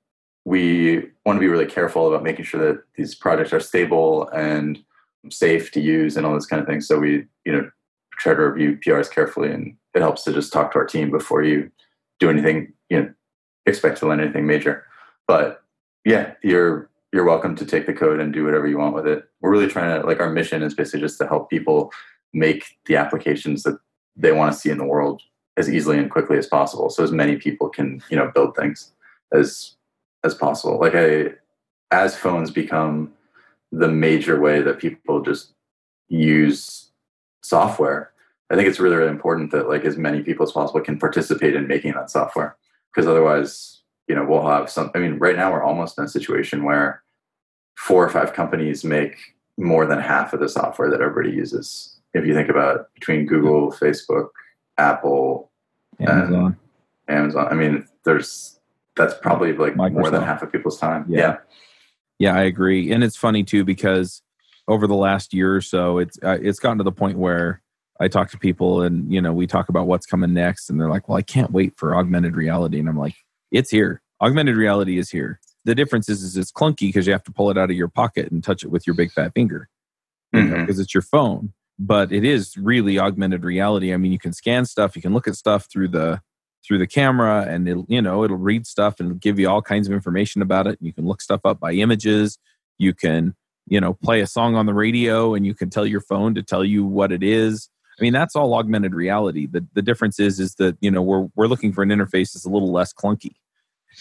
we 0.46 1.10
want 1.26 1.38
to 1.38 1.42
be 1.42 1.48
really 1.48 1.66
careful 1.66 2.08
about 2.08 2.24
making 2.24 2.46
sure 2.46 2.74
that 2.74 2.84
these 2.96 3.14
projects 3.14 3.54
are 3.54 3.60
stable 3.60 4.28
and 4.30 4.84
safe 5.30 5.72
to 5.72 5.82
use 5.82 6.18
and 6.18 6.26
all 6.26 6.34
this 6.34 6.48
kind 6.48 6.62
of 6.62 6.68
thing. 6.68 6.82
So 6.82 7.00
we, 7.00 7.26
you 7.46 7.52
know, 7.52 7.70
try 8.14 8.34
to 8.34 8.42
review 8.42 8.78
PRs 8.78 9.12
carefully, 9.12 9.52
and 9.52 9.76
it 9.94 10.02
helps 10.02 10.24
to 10.24 10.34
just 10.34 10.54
talk 10.54 10.72
to 10.72 10.80
our 10.80 10.86
team 10.86 11.12
before 11.12 11.44
you 11.44 11.72
do 12.20 12.30
anything. 12.30 12.74
You 12.90 13.02
know, 13.02 13.14
expect 13.66 14.00
to 14.00 14.08
learn 14.08 14.20
anything 14.20 14.48
major. 14.48 14.86
But 15.28 15.64
yeah, 16.06 16.34
you're 16.42 16.90
you're 17.14 17.26
welcome 17.26 17.56
to 17.56 17.66
take 17.66 17.86
the 17.86 17.94
code 17.94 18.20
and 18.20 18.34
do 18.34 18.46
whatever 18.46 18.68
you 18.68 18.78
want 18.78 18.96
with 18.96 19.06
it. 19.06 19.24
We're 19.42 19.52
really 19.52 19.68
trying 19.68 20.00
to 20.00 20.08
like 20.08 20.20
our 20.20 20.30
mission 20.30 20.64
is 20.64 20.74
basically 20.74 21.02
just 21.02 21.18
to 21.20 21.28
help 21.28 21.50
people 21.50 21.92
make 22.34 22.78
the 22.86 22.96
applications 22.96 23.64
that 23.64 23.78
they 24.16 24.32
want 24.32 24.54
to 24.54 24.58
see 24.58 24.70
in 24.70 24.78
the 24.78 24.86
world 24.86 25.22
as 25.58 25.70
easily 25.70 25.98
and 25.98 26.10
quickly 26.10 26.38
as 26.38 26.48
possible, 26.48 26.90
so 26.90 27.04
as 27.04 27.12
many 27.12 27.36
people 27.36 27.70
can 27.70 28.02
you 28.10 28.18
know 28.18 28.32
build 28.34 28.56
things 28.56 28.94
as 29.34 29.76
as 30.24 30.36
possible. 30.36 30.80
Like 30.80 30.96
I, 30.96 31.34
as 31.92 32.16
phones 32.16 32.52
become 32.52 33.12
the 33.72 33.90
major 33.90 34.40
way 34.40 34.62
that 34.62 34.80
people 34.80 35.22
just 35.22 35.54
use 36.08 36.92
software, 37.42 38.12
I 38.50 38.56
think 38.56 38.68
it's 38.68 38.80
really, 38.80 38.96
really 38.96 39.10
important 39.10 39.52
that 39.52 39.70
like 39.70 39.86
as 39.86 39.98
many 39.98 40.22
people 40.22 40.46
as 40.46 40.52
possible 40.52 40.82
can 40.82 41.00
participate 41.00 41.56
in 41.56 41.68
making 41.68 41.94
that 41.94 42.10
software. 42.10 42.58
Because 42.94 43.08
otherwise, 43.08 43.81
you 44.08 44.16
know, 44.16 44.26
we'll 44.26 44.46
have 44.46 44.70
some. 44.70 44.92
I 44.96 45.00
mean, 45.00 45.18
right 45.20 45.36
now 45.36 45.52
we're 45.52 45.64
almost 45.64 45.98
in 45.98 46.04
a 46.04 46.10
situation 46.10 46.64
where 46.64 47.04
four 47.78 48.04
or 48.04 48.10
five 48.10 48.34
companies 48.34 48.84
make 48.84 49.18
more 49.58 49.86
than 49.86 50.00
half 50.00 50.34
of 50.34 50.40
the 50.40 50.50
software 50.50 50.90
that 50.90 51.02
everybody 51.02 51.36
uses. 51.36 51.98
If 52.14 52.26
you 52.26 52.34
think 52.34 52.50
about 52.50 52.94
between 52.94 53.26
Google, 53.26 53.72
Facebook, 53.72 54.30
Apple, 54.78 55.52
Amazon, 56.00 56.58
Amazon. 57.08 57.48
I 57.50 57.54
mean, 57.54 57.88
there's 58.04 58.60
that's 58.96 59.14
probably 59.14 59.54
like 59.54 59.74
Microsoft. 59.76 59.94
more 59.94 60.10
than 60.10 60.24
half 60.24 60.42
of 60.42 60.52
people's 60.52 60.80
time. 60.80 61.06
Yeah. 61.08 61.20
yeah. 61.20 61.38
yeah. 62.20 62.36
I 62.36 62.44
agree. 62.44 62.92
And 62.92 63.04
it's 63.04 63.16
funny 63.16 63.44
too 63.44 63.64
because 63.64 64.22
over 64.68 64.88
the 64.88 64.96
last 64.96 65.34
year 65.34 65.56
or 65.56 65.62
so, 65.62 66.00
it's 66.00 66.18
uh, 66.24 66.38
it's 66.42 66.60
gotten 66.60 66.78
to 66.80 66.84
the 66.84 66.92
point 66.92 67.18
where 67.18 67.62
I 68.00 68.08
talk 68.08 68.32
to 68.32 68.38
people 68.38 68.82
and 68.82 69.12
you 69.14 69.22
know 69.22 69.32
we 69.32 69.48
talk 69.48 69.70
about 69.70 69.88
what's 69.88 70.06
coming 70.06 70.34
next, 70.34 70.70
and 70.70 70.80
they're 70.80 70.90
like, 70.90 71.08
"Well, 71.08 71.18
I 71.18 71.22
can't 71.22 71.52
wait 71.52 71.78
for 71.78 71.96
augmented 71.96 72.36
reality," 72.36 72.80
and 72.80 72.90
I'm 72.90 72.98
like, 72.98 73.16
"It's 73.52 73.70
here. 73.70 74.02
Augmented 74.22 74.56
reality 74.56 74.98
is 74.98 75.10
here. 75.10 75.40
The 75.66 75.76
difference 75.76 76.10
is, 76.10 76.24
is 76.24 76.38
it's 76.38 76.52
clunky 76.52 76.88
because 76.88 77.06
you 77.06 77.14
have 77.14 77.24
to 77.24 77.32
pull 77.32 77.50
it 77.50 77.58
out 77.58 77.70
of 77.70 77.76
your 77.76 77.88
pocket 77.88 78.32
and 78.32 78.44
touch 78.44 78.64
it 78.64 78.72
with 78.72 78.88
your 78.88 78.96
big 78.96 79.12
fat 79.12 79.34
finger 79.34 79.68
because 80.32 80.50
mm-hmm. 80.50 80.82
it's 80.82 80.94
your 80.94 81.04
phone." 81.04 81.54
But 81.80 82.12
it 82.12 82.24
is 82.24 82.56
really 82.58 83.00
augmented 83.00 83.44
reality. 83.44 83.92
I 83.92 83.98
mean, 83.98 84.12
you 84.12 84.20
can 84.20 84.34
scan 84.34 84.66
stuff, 84.66 84.96
you 84.96 85.02
can 85.02 85.14
look 85.14 85.28
at 85.28 85.36
stuff 85.36 85.68
through 85.72 85.88
the 85.90 86.22
through 86.66 86.78
the 86.78 86.88
camera 86.88 87.46
and 87.48 87.68
it'll 87.68 87.86
you 87.88 88.02
know 88.02 88.24
it'll 88.24 88.38
read 88.38 88.68
stuff 88.68 89.00
and 89.00 89.20
give 89.20 89.40
you 89.40 89.50
all 89.50 89.62
kinds 89.62 89.88
of 89.88 89.94
information 89.94 90.42
about 90.42 90.68
it 90.68 90.78
you 90.82 90.94
can 90.94 91.06
look 91.06 91.22
stuff 91.22 91.42
up 91.44 91.60
by 91.60 91.72
images 91.72 92.38
you 92.78 92.94
can 92.94 93.36
you 93.68 93.80
know 93.80 93.94
play 93.94 94.22
a 94.22 94.28
song 94.28 94.56
on 94.56 94.66
the 94.66 94.74
radio 94.74 95.34
and 95.34 95.46
you 95.46 95.54
can 95.54 95.70
tell 95.70 95.86
your 95.86 96.02
phone 96.02 96.36
to 96.36 96.44
tell 96.44 96.64
you 96.64 96.86
what 96.86 97.12
it 97.12 97.24
is 97.24 97.70
i 98.02 98.04
mean 98.04 98.14
that's 98.14 98.36
all 98.36 98.56
augmented 98.56 98.96
reality. 98.96 99.46
The 99.46 99.66
the 99.74 99.82
difference 99.82 100.20
is 100.20 100.40
is 100.40 100.56
that 100.56 100.76
you 100.82 100.90
know 100.90 101.02
we're 101.02 101.28
we're 101.36 101.48
looking 101.48 101.72
for 101.72 101.84
an 101.84 101.90
interface 101.90 102.34
that's 102.34 102.46
a 102.46 102.50
little 102.50 102.72
less 102.72 102.94
clunky. 102.94 103.36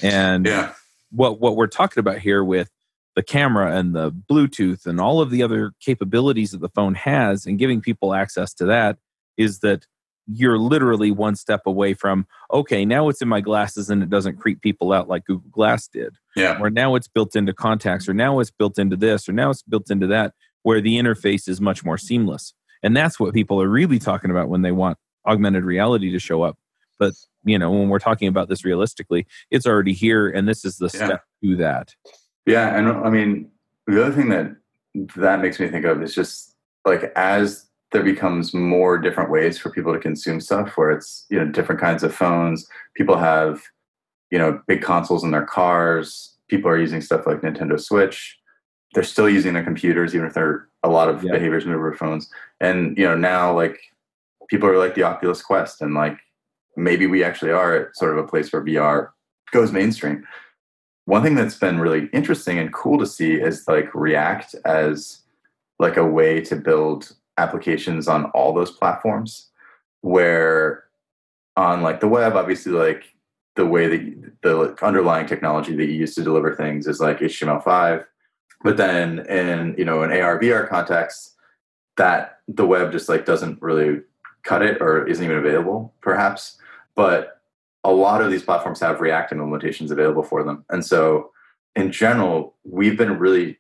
And 0.03 0.47
yeah. 0.47 0.73
what 1.11 1.39
what 1.41 1.57
we're 1.57 1.67
talking 1.67 2.01
about 2.01 2.19
here 2.19 2.43
with 2.43 2.71
the 3.15 3.23
camera 3.23 3.77
and 3.77 3.95
the 3.95 4.11
bluetooth 4.11 4.87
and 4.87 5.01
all 5.01 5.21
of 5.21 5.31
the 5.31 5.43
other 5.43 5.73
capabilities 5.81 6.53
that 6.53 6.61
the 6.61 6.69
phone 6.71 6.95
has 6.95 7.45
and 7.45 7.59
giving 7.59 7.83
people 7.83 8.15
access 8.15 8.55
to 8.55 8.65
that 8.67 8.97
is 9.37 9.59
that 9.59 9.87
you're 10.33 10.59
literally 10.59 11.11
one 11.11 11.35
step 11.35 11.63
away 11.67 11.93
from 11.93 12.27
okay 12.53 12.85
now 12.85 13.09
it's 13.09 13.21
in 13.21 13.29
my 13.29 13.41
glasses 13.41 13.91
and 13.91 14.03
it 14.03 14.09
doesn't 14.09 14.39
creep 14.39 14.63
people 14.63 14.93
out 14.93 15.09
like 15.09 15.27
google 15.27 15.51
glass 15.51 15.89
did. 15.89 16.15
Yeah. 16.37 16.59
Or 16.59 16.71
now 16.71 16.95
it's 16.95 17.09
built 17.09 17.37
into 17.37 17.53
contacts 17.53 18.09
or 18.09 18.15
now 18.15 18.41
it's 18.41 18.51
built 18.51 18.79
into 18.79 18.97
this 18.97 19.29
or 19.29 19.33
now 19.33 19.51
it's 19.51 19.63
built 19.63 19.91
into 19.91 20.07
that 20.07 20.33
where 20.63 20.81
the 20.81 20.97
interface 20.97 21.49
is 21.49 21.61
much 21.61 21.85
more 21.85 21.99
seamless 21.99 22.55
and 22.83 22.97
that's 22.97 23.19
what 23.21 23.35
people 23.35 23.61
are 23.61 23.69
really 23.69 23.99
talking 23.99 24.31
about 24.31 24.49
when 24.49 24.63
they 24.63 24.73
want 24.73 24.99
augmented 25.27 25.65
reality 25.65 26.11
to 26.11 26.19
show 26.19 26.43
up. 26.43 26.59
But 26.99 27.15
you 27.45 27.59
know 27.59 27.71
when 27.71 27.89
we're 27.89 27.99
talking 27.99 28.29
about 28.29 28.49
this 28.49 28.65
realistically 28.65 29.27
it's 29.51 29.67
already 29.67 29.95
here 29.95 30.29
and 30.29 30.47
this 30.47 30.65
is 30.65 30.77
the 30.77 30.91
yeah. 30.93 31.07
step 31.07 31.25
to 31.43 31.57
that. 31.57 31.95
Yeah 32.47 32.77
and 32.77 32.89
i 32.89 33.09
mean 33.09 33.51
the 33.87 34.05
other 34.05 34.15
thing 34.15 34.29
that 34.29 34.57
that 35.17 35.41
makes 35.41 35.59
me 35.59 35.69
think 35.69 35.85
of 35.85 36.03
is 36.03 36.15
just 36.15 36.55
like 36.85 37.13
as 37.17 37.67
there 37.93 38.03
becomes 38.03 38.53
more 38.55 38.99
different 38.99 39.31
ways 39.31 39.59
for 39.59 39.71
people 39.71 39.93
to 39.93 39.99
consume 39.99 40.41
stuff 40.41 40.77
where 40.77 40.91
it's 40.91 41.27
you 41.31 41.39
know 41.39 41.47
different 41.51 41.81
kinds 41.81 42.03
of 42.03 42.15
phones 42.15 42.67
people 42.95 43.17
have 43.17 43.63
you 44.31 44.39
know 44.39 44.61
big 44.67 44.83
consoles 44.83 45.25
in 45.25 45.31
their 45.31 45.47
cars 45.47 46.37
people 46.51 46.71
are 46.71 46.79
using 46.79 47.01
stuff 47.01 47.27
like 47.27 47.41
nintendo 47.41 47.81
switch. 47.81 48.37
They're 48.93 49.05
still 49.05 49.31
using 49.31 49.55
their 49.55 49.63
computers 49.63 50.15
even 50.15 50.27
if 50.27 50.35
they're 50.35 50.69
a 50.83 50.89
lot 50.89 51.09
of 51.09 51.23
yeah. 51.23 51.33
behaviors 51.33 51.67
move 51.67 51.77
over 51.77 51.95
phones 51.95 52.31
and 52.61 52.97
you 52.97 53.05
know 53.05 53.17
now 53.17 53.55
like 53.55 53.79
people 54.49 54.69
are 54.69 54.79
like 54.79 54.95
the 54.95 55.03
oculus 55.03 55.43
quest 55.43 55.81
and 55.81 55.95
like 55.95 56.19
maybe 56.77 57.07
we 57.07 57.23
actually 57.23 57.51
are 57.51 57.75
at 57.75 57.97
sort 57.97 58.17
of 58.17 58.25
a 58.25 58.29
place 58.29 58.53
where 58.53 58.65
vr 58.65 59.09
goes 59.53 59.73
mainstream 59.73 60.27
one 61.05 61.23
thing 61.23 61.35
that's 61.35 61.57
been 61.57 61.81
really 61.81 62.09
interesting 62.13 62.59
and 62.59 62.73
cool 62.73 62.99
to 62.99 63.07
see 63.07 63.33
is 63.33 63.67
like 63.67 63.95
react 63.95 64.55
as 64.65 65.23
like 65.79 65.97
a 65.97 66.05
way 66.05 66.41
to 66.41 66.55
build 66.55 67.13
applications 67.39 68.07
on 68.07 68.27
all 68.27 68.53
those 68.53 68.71
platforms 68.71 69.49
where 70.03 70.85
on 71.57 71.83
like 71.83 72.01
the 72.01 72.09
web 72.09 72.37
obviously 72.37 72.73
like 72.73 73.05
the 73.57 73.67
way 73.67 73.89
that 73.89 74.33
the 74.43 74.77
underlying 74.83 75.27
technology 75.27 75.75
that 75.75 75.87
you 75.87 75.93
use 75.93 76.15
to 76.15 76.23
deliver 76.23 76.55
things 76.55 76.87
is 76.87 77.01
like 77.01 77.19
html5 77.19 78.05
but 78.63 78.77
then 78.77 79.21
in 79.27 79.75
you 79.79 79.85
know 79.85 80.03
an 80.03 80.11
ar 80.11 80.39
vr 80.39 80.69
context 80.69 81.37
that 81.97 82.39
the 82.49 82.67
web 82.67 82.93
just 82.93 83.09
like 83.09 83.27
doesn't 83.27 83.61
really 83.61 84.01
cut 84.43 84.63
it 84.63 84.81
or 84.81 85.07
isn't 85.07 85.25
even 85.25 85.37
available 85.37 85.95
perhaps. 86.01 86.57
But 86.95 87.41
a 87.85 87.93
lot 87.93 88.23
of 88.23 88.31
these 88.31 88.43
platforms 88.43 88.81
have 88.81 89.01
react 89.01 89.33
implementations 89.33 89.91
available 89.91 90.23
for 90.23 90.43
them. 90.43 90.65
And 90.71 90.85
so 90.85 91.31
in 91.77 91.93
general 91.93 92.57
we've 92.65 92.97
been 92.97 93.19
really 93.19 93.59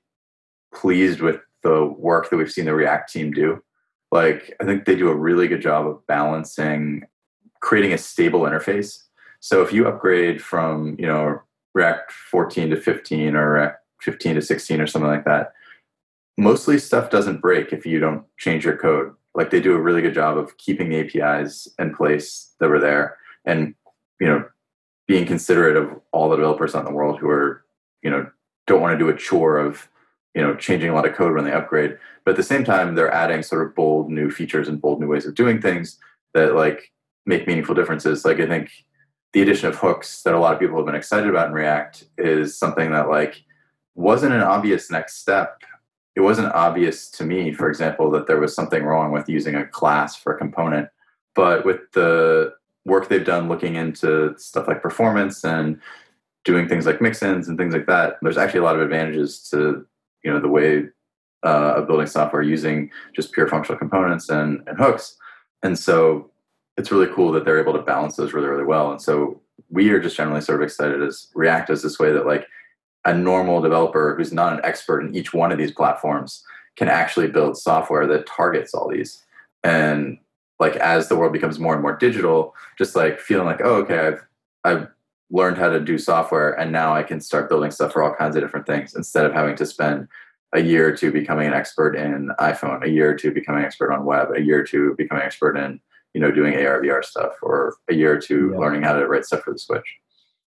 pleased 0.74 1.20
with 1.20 1.40
the 1.62 1.84
work 1.84 2.30
that 2.30 2.36
we've 2.36 2.50
seen 2.50 2.64
the 2.64 2.74
react 2.74 3.12
team 3.12 3.32
do. 3.32 3.62
Like 4.10 4.56
i 4.60 4.64
think 4.64 4.84
they 4.84 4.96
do 4.96 5.08
a 5.10 5.14
really 5.14 5.48
good 5.48 5.62
job 5.62 5.86
of 5.86 6.06
balancing 6.06 7.04
creating 7.60 7.92
a 7.92 7.98
stable 7.98 8.40
interface. 8.40 9.02
So 9.40 9.62
if 9.62 9.72
you 9.72 9.86
upgrade 9.86 10.42
from 10.42 10.96
you 10.98 11.06
know 11.06 11.40
react 11.74 12.12
14 12.12 12.70
to 12.70 12.76
15 12.80 13.36
or 13.36 13.52
react 13.52 13.79
15 14.02 14.36
to 14.36 14.42
16 14.42 14.80
or 14.80 14.86
something 14.86 15.10
like 15.10 15.24
that. 15.24 15.52
Mostly 16.36 16.78
stuff 16.78 17.10
doesn't 17.10 17.40
break 17.40 17.72
if 17.72 17.84
you 17.84 17.98
don't 17.98 18.24
change 18.38 18.64
your 18.64 18.76
code. 18.76 19.12
Like 19.34 19.50
they 19.50 19.60
do 19.60 19.74
a 19.74 19.80
really 19.80 20.02
good 20.02 20.14
job 20.14 20.38
of 20.38 20.56
keeping 20.58 20.88
the 20.88 21.00
apis 21.00 21.68
in 21.78 21.94
place 21.94 22.54
that 22.60 22.68
were 22.68 22.80
there 22.80 23.16
and 23.44 23.74
you 24.20 24.26
know 24.26 24.44
being 25.06 25.26
considerate 25.26 25.76
of 25.76 26.00
all 26.12 26.28
the 26.28 26.36
developers 26.36 26.74
out 26.74 26.80
in 26.80 26.84
the 26.84 26.96
world 26.96 27.18
who 27.18 27.28
are 27.28 27.64
you 28.02 28.10
know 28.10 28.28
don't 28.66 28.80
want 28.80 28.92
to 28.92 28.98
do 28.98 29.08
a 29.08 29.16
chore 29.16 29.58
of 29.58 29.88
you 30.34 30.42
know 30.42 30.54
changing 30.54 30.90
a 30.90 30.94
lot 30.94 31.06
of 31.06 31.14
code 31.14 31.34
when 31.34 31.44
they 31.44 31.52
upgrade. 31.52 31.98
But 32.24 32.32
at 32.32 32.36
the 32.36 32.42
same 32.42 32.64
time 32.64 32.94
they're 32.94 33.12
adding 33.12 33.42
sort 33.42 33.66
of 33.66 33.74
bold 33.74 34.10
new 34.10 34.30
features 34.30 34.68
and 34.68 34.80
bold 34.80 35.00
new 35.00 35.08
ways 35.08 35.26
of 35.26 35.34
doing 35.34 35.60
things 35.60 35.98
that 36.34 36.54
like 36.54 36.92
make 37.26 37.46
meaningful 37.46 37.74
differences. 37.74 38.24
Like 38.24 38.40
i 38.40 38.46
think 38.46 38.70
the 39.32 39.42
addition 39.42 39.68
of 39.68 39.76
hooks 39.76 40.22
that 40.22 40.34
a 40.34 40.38
lot 40.38 40.54
of 40.54 40.60
people 40.60 40.76
have 40.76 40.86
been 40.86 40.94
excited 40.94 41.28
about 41.28 41.48
in 41.48 41.52
react 41.54 42.04
is 42.18 42.58
something 42.58 42.90
that 42.90 43.08
like 43.08 43.44
wasn't 43.94 44.32
an 44.32 44.42
obvious 44.42 44.90
next 44.90 45.18
step. 45.18 45.62
It 46.16 46.20
wasn't 46.20 46.52
obvious 46.54 47.08
to 47.12 47.24
me 47.24 47.52
for 47.52 47.68
example 47.68 48.10
that 48.12 48.26
there 48.26 48.40
was 48.40 48.54
something 48.54 48.84
wrong 48.84 49.12
with 49.12 49.28
using 49.28 49.54
a 49.54 49.66
class 49.66 50.16
for 50.16 50.34
a 50.34 50.38
component. 50.38 50.88
But 51.34 51.64
with 51.64 51.92
the 51.92 52.54
work 52.84 53.08
they've 53.08 53.24
done 53.24 53.48
looking 53.48 53.76
into 53.76 54.34
stuff 54.36 54.66
like 54.66 54.82
performance 54.82 55.44
and 55.44 55.80
doing 56.44 56.68
things 56.68 56.86
like 56.86 56.98
mixins 56.98 57.46
and 57.46 57.58
things 57.58 57.74
like 57.74 57.86
that 57.86 58.16
there's 58.22 58.38
actually 58.38 58.60
a 58.60 58.62
lot 58.62 58.74
of 58.74 58.80
advantages 58.80 59.46
to 59.50 59.86
you 60.24 60.32
know 60.32 60.40
the 60.40 60.48
way 60.48 60.84
uh, 61.44 61.74
of 61.76 61.86
building 61.86 62.06
software 62.06 62.42
using 62.42 62.90
just 63.14 63.32
pure 63.32 63.48
functional 63.48 63.78
components 63.78 64.28
and, 64.28 64.62
and 64.66 64.78
hooks. 64.78 65.16
And 65.62 65.78
so 65.78 66.30
it's 66.76 66.90
really 66.90 67.12
cool 67.14 67.32
that 67.32 67.44
they're 67.44 67.60
able 67.60 67.72
to 67.72 67.82
balance 67.82 68.16
those 68.16 68.32
really 68.32 68.48
really 68.48 68.64
well. 68.64 68.90
And 68.90 69.00
so 69.00 69.40
we 69.68 69.90
are 69.90 70.00
just 70.00 70.16
generally 70.16 70.40
sort 70.40 70.60
of 70.60 70.64
excited 70.64 71.02
as 71.02 71.28
react 71.34 71.70
as 71.70 71.82
this 71.82 71.98
way 71.98 72.12
that 72.12 72.26
like 72.26 72.46
a 73.04 73.14
normal 73.14 73.60
developer 73.60 74.14
who's 74.16 74.32
not 74.32 74.52
an 74.52 74.60
expert 74.64 75.00
in 75.00 75.14
each 75.14 75.32
one 75.32 75.52
of 75.52 75.58
these 75.58 75.72
platforms 75.72 76.44
can 76.76 76.88
actually 76.88 77.28
build 77.28 77.56
software 77.56 78.06
that 78.06 78.26
targets 78.26 78.74
all 78.74 78.88
these 78.88 79.24
and 79.64 80.18
like 80.58 80.76
as 80.76 81.08
the 81.08 81.16
world 81.16 81.32
becomes 81.32 81.58
more 81.58 81.74
and 81.74 81.82
more 81.82 81.96
digital 81.96 82.54
just 82.78 82.94
like 82.94 83.18
feeling 83.18 83.46
like 83.46 83.60
oh 83.62 83.76
okay 83.76 83.98
i've 83.98 84.26
i've 84.64 84.88
learned 85.30 85.56
how 85.56 85.68
to 85.68 85.80
do 85.80 85.96
software 85.96 86.58
and 86.58 86.72
now 86.72 86.94
I 86.94 87.02
can 87.02 87.20
start 87.20 87.48
building 87.48 87.70
stuff 87.70 87.92
for 87.92 88.02
all 88.02 88.14
kinds 88.14 88.36
of 88.36 88.42
different 88.42 88.66
things 88.66 88.94
instead 88.94 89.24
of 89.24 89.32
having 89.32 89.56
to 89.56 89.66
spend 89.66 90.08
a 90.52 90.60
year 90.60 90.88
or 90.88 90.96
two 90.96 91.12
becoming 91.12 91.46
an 91.46 91.54
expert 91.54 91.94
in 91.94 92.32
iPhone, 92.40 92.84
a 92.84 92.90
year 92.90 93.10
or 93.10 93.14
two 93.14 93.30
becoming 93.30 93.60
an 93.60 93.66
expert 93.66 93.92
on 93.92 94.04
web, 94.04 94.28
a 94.34 94.40
year 94.40 94.60
or 94.60 94.64
two 94.64 94.94
becoming 94.98 95.22
an 95.22 95.26
expert 95.26 95.56
in, 95.56 95.80
you 96.12 96.20
know, 96.20 96.32
doing 96.32 96.54
AR 96.54 96.82
VR 96.82 97.04
stuff 97.04 97.34
or 97.42 97.76
a 97.88 97.94
year 97.94 98.14
or 98.14 98.18
two 98.18 98.50
yeah. 98.52 98.58
learning 98.58 98.82
how 98.82 98.92
to 98.92 99.06
write 99.06 99.24
stuff 99.24 99.42
for 99.42 99.52
the 99.52 99.58
Switch. 99.58 99.98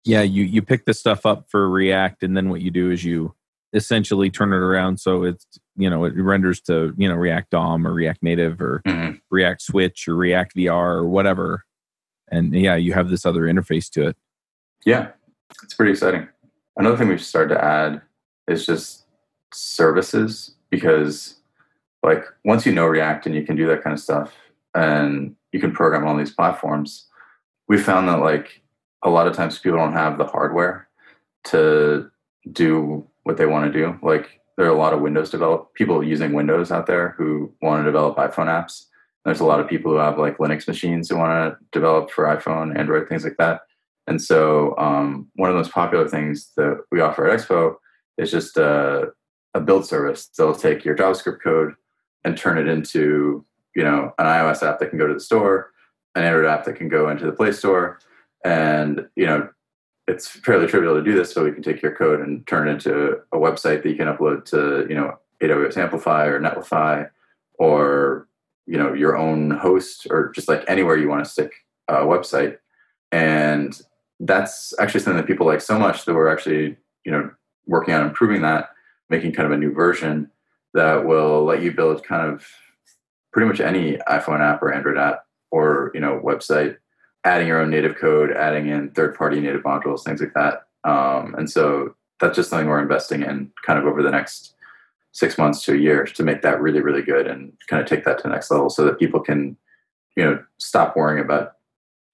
Yeah, 0.05 0.21
you 0.21 0.43
you 0.43 0.61
pick 0.61 0.85
the 0.85 0.93
stuff 0.93 1.25
up 1.25 1.45
for 1.49 1.69
React 1.69 2.23
and 2.23 2.35
then 2.35 2.49
what 2.49 2.61
you 2.61 2.71
do 2.71 2.91
is 2.91 3.03
you 3.03 3.35
essentially 3.73 4.29
turn 4.29 4.53
it 4.53 4.57
around 4.57 4.99
so 4.99 5.23
it's 5.23 5.47
you 5.75 5.89
know 5.89 6.03
it 6.03 6.13
renders 6.15 6.61
to 6.61 6.93
you 6.95 7.07
know 7.07 7.15
React 7.15 7.49
DOM 7.51 7.87
or 7.87 7.93
React 7.93 8.21
Native 8.21 8.61
or 8.61 8.81
mm-hmm. 8.85 9.15
React 9.31 9.61
Switch 9.61 10.07
or 10.07 10.15
React 10.15 10.55
VR 10.55 10.95
or 10.95 11.07
whatever. 11.07 11.63
And 12.29 12.53
yeah, 12.53 12.75
you 12.75 12.93
have 12.93 13.09
this 13.09 13.25
other 13.25 13.41
interface 13.41 13.89
to 13.91 14.07
it. 14.07 14.17
Yeah, 14.85 15.09
it's 15.63 15.73
pretty 15.73 15.91
exciting. 15.91 16.27
Another 16.77 16.97
thing 16.97 17.07
we've 17.07 17.21
started 17.21 17.55
to 17.55 17.63
add 17.63 18.01
is 18.47 18.65
just 18.65 19.05
services 19.53 20.55
because, 20.69 21.35
like, 22.01 22.25
once 22.43 22.65
you 22.65 22.73
know 22.73 22.87
React 22.87 23.27
and 23.27 23.35
you 23.35 23.43
can 23.43 23.55
do 23.55 23.67
that 23.67 23.83
kind 23.83 23.93
of 23.93 23.99
stuff 23.99 24.33
and 24.73 25.35
you 25.51 25.59
can 25.59 25.71
program 25.71 26.07
on 26.07 26.17
these 26.17 26.33
platforms, 26.33 27.07
we 27.67 27.77
found 27.77 28.07
that, 28.07 28.19
like, 28.19 28.62
a 29.03 29.09
lot 29.09 29.27
of 29.27 29.35
times 29.35 29.59
people 29.59 29.77
don't 29.77 29.93
have 29.93 30.17
the 30.17 30.25
hardware 30.25 30.87
to 31.45 32.09
do 32.51 33.05
what 33.23 33.37
they 33.37 33.45
want 33.45 33.71
to 33.71 33.79
do. 33.79 33.97
Like, 34.01 34.41
there 34.57 34.65
are 34.65 34.69
a 34.69 34.77
lot 34.77 34.93
of 34.93 35.01
Windows 35.01 35.29
develop 35.29 35.73
people 35.73 36.03
using 36.03 36.33
Windows 36.33 36.71
out 36.71 36.85
there 36.85 37.15
who 37.17 37.53
want 37.61 37.81
to 37.81 37.85
develop 37.85 38.17
iPhone 38.17 38.47
apps. 38.47 38.85
There's 39.25 39.39
a 39.39 39.45
lot 39.45 39.59
of 39.59 39.67
people 39.67 39.91
who 39.91 39.97
have 39.97 40.19
like 40.19 40.37
Linux 40.37 40.67
machines 40.67 41.09
who 41.09 41.17
want 41.17 41.31
to 41.31 41.57
develop 41.71 42.11
for 42.11 42.25
iPhone, 42.25 42.77
Android, 42.77 43.07
things 43.07 43.23
like 43.23 43.37
that. 43.37 43.61
And 44.05 44.21
so, 44.21 44.77
um, 44.77 45.27
one 45.35 45.49
of 45.49 45.53
the 45.53 45.59
most 45.59 45.71
popular 45.71 46.07
things 46.07 46.51
that 46.57 46.83
we 46.91 46.99
offer 46.99 47.27
at 47.27 47.39
Expo 47.39 47.75
is 48.17 48.31
just 48.31 48.57
a, 48.57 49.13
a 49.53 49.61
build 49.61 49.85
service. 49.85 50.27
They'll 50.27 50.53
take 50.53 50.83
your 50.83 50.95
JavaScript 50.95 51.41
code 51.41 51.73
and 52.25 52.37
turn 52.37 52.57
it 52.57 52.67
into, 52.67 53.45
you 53.75 53.83
know, 53.83 54.13
an 54.19 54.25
iOS 54.25 54.61
app 54.61 54.79
that 54.79 54.89
can 54.89 54.99
go 54.99 55.07
to 55.07 55.13
the 55.13 55.19
store, 55.19 55.71
an 56.15 56.23
Android 56.23 56.45
app 56.45 56.65
that 56.65 56.75
can 56.75 56.89
go 56.89 57.09
into 57.09 57.25
the 57.25 57.31
Play 57.31 57.53
Store, 57.53 57.99
and 58.43 59.07
you 59.15 59.25
know, 59.25 59.49
it's 60.07 60.27
fairly 60.27 60.67
trivial 60.67 60.95
to 60.95 61.03
do 61.03 61.15
this. 61.15 61.33
So 61.33 61.43
we 61.43 61.51
can 61.51 61.63
take 61.63 61.81
your 61.81 61.95
code 61.95 62.19
and 62.21 62.45
turn 62.47 62.67
it 62.67 62.71
into 62.71 63.19
a 63.31 63.37
website 63.37 63.83
that 63.83 63.89
you 63.89 63.95
can 63.95 64.07
upload 64.07 64.45
to, 64.45 64.85
you 64.89 64.95
know, 64.95 65.17
AWS 65.41 65.77
Amplify 65.77 66.25
or 66.25 66.39
Netlify, 66.39 67.09
or 67.59 68.27
you 68.65 68.77
know, 68.77 68.93
your 68.93 69.17
own 69.17 69.51
host, 69.51 70.07
or 70.09 70.31
just 70.31 70.47
like 70.47 70.63
anywhere 70.67 70.97
you 70.97 71.09
want 71.09 71.23
to 71.23 71.29
stick 71.29 71.51
a 71.87 71.95
website. 71.95 72.57
And 73.11 73.79
that's 74.19 74.73
actually 74.79 75.01
something 75.01 75.17
that 75.17 75.27
people 75.27 75.45
like 75.45 75.61
so 75.61 75.77
much 75.77 76.05
that 76.05 76.13
we're 76.13 76.31
actually 76.31 76.77
you 77.05 77.11
know 77.11 77.29
working 77.65 77.93
on 77.93 78.05
improving 78.05 78.41
that 78.41 78.69
making 79.09 79.33
kind 79.33 79.45
of 79.45 79.51
a 79.51 79.57
new 79.57 79.71
version 79.71 80.29
that 80.73 81.05
will 81.05 81.43
let 81.43 81.61
you 81.61 81.71
build 81.71 82.03
kind 82.03 82.31
of 82.31 82.45
pretty 83.31 83.47
much 83.47 83.59
any 83.59 83.97
iphone 84.09 84.39
app 84.39 84.61
or 84.61 84.73
android 84.73 84.97
app 84.97 85.25
or 85.51 85.91
you 85.93 85.99
know 85.99 86.21
website 86.23 86.77
adding 87.25 87.47
your 87.47 87.61
own 87.61 87.69
native 87.69 87.95
code 87.95 88.31
adding 88.31 88.67
in 88.67 88.89
third 88.91 89.15
party 89.15 89.39
native 89.39 89.63
modules 89.63 90.03
things 90.03 90.21
like 90.21 90.33
that 90.33 90.63
um, 90.83 91.33
and 91.37 91.49
so 91.49 91.95
that's 92.19 92.35
just 92.35 92.49
something 92.49 92.67
we're 92.67 92.81
investing 92.81 93.21
in 93.21 93.51
kind 93.65 93.79
of 93.79 93.85
over 93.85 94.03
the 94.03 94.11
next 94.11 94.55
six 95.11 95.37
months 95.37 95.63
to 95.63 95.73
a 95.73 95.77
year 95.77 96.05
to 96.05 96.23
make 96.23 96.41
that 96.41 96.61
really 96.61 96.81
really 96.81 97.01
good 97.01 97.27
and 97.27 97.53
kind 97.67 97.81
of 97.81 97.87
take 97.87 98.03
that 98.03 98.17
to 98.17 98.23
the 98.23 98.29
next 98.29 98.49
level 98.51 98.69
so 98.69 98.83
that 98.83 98.99
people 98.99 99.19
can 99.19 99.55
you 100.15 100.23
know 100.23 100.43
stop 100.57 100.95
worrying 100.95 101.23
about 101.23 101.53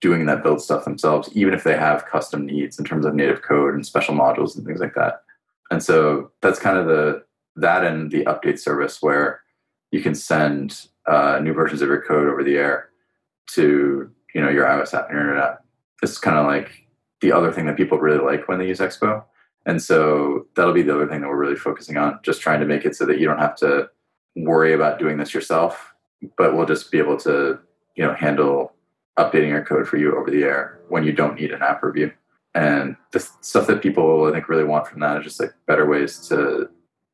doing 0.01 0.25
that 0.25 0.43
build 0.43 0.61
stuff 0.61 0.85
themselves, 0.85 1.29
even 1.33 1.53
if 1.53 1.63
they 1.63 1.75
have 1.75 2.05
custom 2.05 2.45
needs 2.45 2.79
in 2.79 2.85
terms 2.85 3.05
of 3.05 3.13
native 3.13 3.41
code 3.41 3.73
and 3.73 3.85
special 3.85 4.15
modules 4.15 4.55
and 4.55 4.65
things 4.65 4.79
like 4.79 4.95
that. 4.95 5.23
And 5.71 5.83
so 5.83 6.31
that's 6.41 6.59
kind 6.59 6.77
of 6.77 6.87
the 6.87 7.23
that 7.55 7.83
and 7.83 8.09
the 8.11 8.23
update 8.25 8.59
service 8.59 9.01
where 9.01 9.41
you 9.91 10.01
can 10.01 10.15
send 10.15 10.87
uh, 11.07 11.39
new 11.41 11.53
versions 11.53 11.81
of 11.81 11.89
your 11.89 12.01
code 12.01 12.29
over 12.29 12.43
the 12.43 12.55
air 12.55 12.89
to 13.47 14.09
you 14.33 14.41
know 14.41 14.49
your 14.49 14.65
iOS 14.65 14.93
app 14.93 15.09
and 15.09 15.13
your 15.13 15.21
internet 15.21 15.43
app. 15.43 15.65
It's 16.01 16.17
kind 16.17 16.37
of 16.37 16.45
like 16.45 16.87
the 17.21 17.31
other 17.31 17.51
thing 17.51 17.65
that 17.65 17.77
people 17.77 17.99
really 17.99 18.23
like 18.23 18.47
when 18.47 18.59
they 18.59 18.67
use 18.67 18.79
Expo. 18.79 19.23
And 19.65 19.81
so 19.81 20.47
that'll 20.55 20.73
be 20.73 20.81
the 20.81 20.95
other 20.95 21.07
thing 21.07 21.21
that 21.21 21.27
we're 21.27 21.35
really 21.37 21.55
focusing 21.55 21.97
on, 21.97 22.19
just 22.23 22.41
trying 22.41 22.61
to 22.61 22.65
make 22.65 22.85
it 22.85 22.95
so 22.95 23.05
that 23.05 23.19
you 23.19 23.27
don't 23.27 23.39
have 23.39 23.55
to 23.57 23.89
worry 24.35 24.73
about 24.73 24.99
doing 24.99 25.17
this 25.17 25.33
yourself 25.33 25.93
but 26.37 26.55
we'll 26.55 26.65
just 26.65 26.91
be 26.91 26.97
able 26.97 27.17
to 27.17 27.59
you 27.95 28.03
know 28.03 28.13
handle 28.13 28.73
updating 29.17 29.49
your 29.49 29.63
code 29.63 29.87
for 29.87 29.97
you 29.97 30.15
over 30.15 30.31
the 30.31 30.43
air 30.43 30.79
when 30.89 31.03
you 31.03 31.11
don't 31.11 31.39
need 31.39 31.51
an 31.51 31.61
app 31.61 31.83
review. 31.83 32.11
And 32.55 32.95
the 33.11 33.19
stuff 33.41 33.67
that 33.67 33.81
people 33.81 34.25
I 34.25 34.31
think 34.31 34.49
really 34.49 34.63
want 34.63 34.87
from 34.87 35.01
that 35.01 35.17
is 35.17 35.23
just 35.23 35.39
like 35.39 35.53
better 35.67 35.85
ways 35.85 36.17
to 36.29 36.69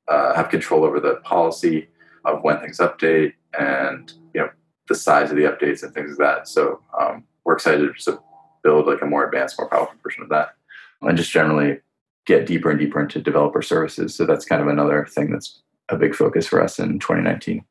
uh, 0.07 0.33
have 0.35 0.49
control 0.49 0.83
over 0.83 0.99
the 0.99 1.15
policy 1.17 1.89
of 2.23 2.43
when 2.43 2.59
things 2.59 2.77
update 2.77 3.33
and 3.59 4.13
you 4.33 4.41
know 4.41 4.49
the 4.87 4.95
size 4.95 5.31
of 5.31 5.37
the 5.37 5.43
updates 5.43 5.83
and 5.83 5.93
things 5.93 6.11
like 6.11 6.17
that. 6.19 6.47
So 6.47 6.81
um, 6.99 7.23
we're 7.43 7.53
excited 7.53 7.89
to 7.97 8.19
build 8.63 8.87
like 8.87 9.01
a 9.01 9.05
more 9.05 9.25
advanced, 9.25 9.59
more 9.59 9.69
powerful 9.69 9.95
version 10.03 10.23
of 10.23 10.29
that, 10.29 10.55
and 11.01 11.17
just 11.17 11.31
generally 11.31 11.79
get 12.25 12.45
deeper 12.45 12.71
and 12.71 12.79
deeper 12.79 12.99
into 12.99 13.21
developer 13.21 13.61
services. 13.61 14.15
So 14.15 14.25
that's 14.25 14.45
kind 14.45 14.61
of 14.61 14.67
another 14.67 15.05
thing 15.05 15.31
that's 15.31 15.61
a 15.89 15.97
big 15.97 16.15
focus 16.15 16.47
for 16.47 16.61
us 16.61 16.79
in 16.79 16.99
2019. 16.99 17.63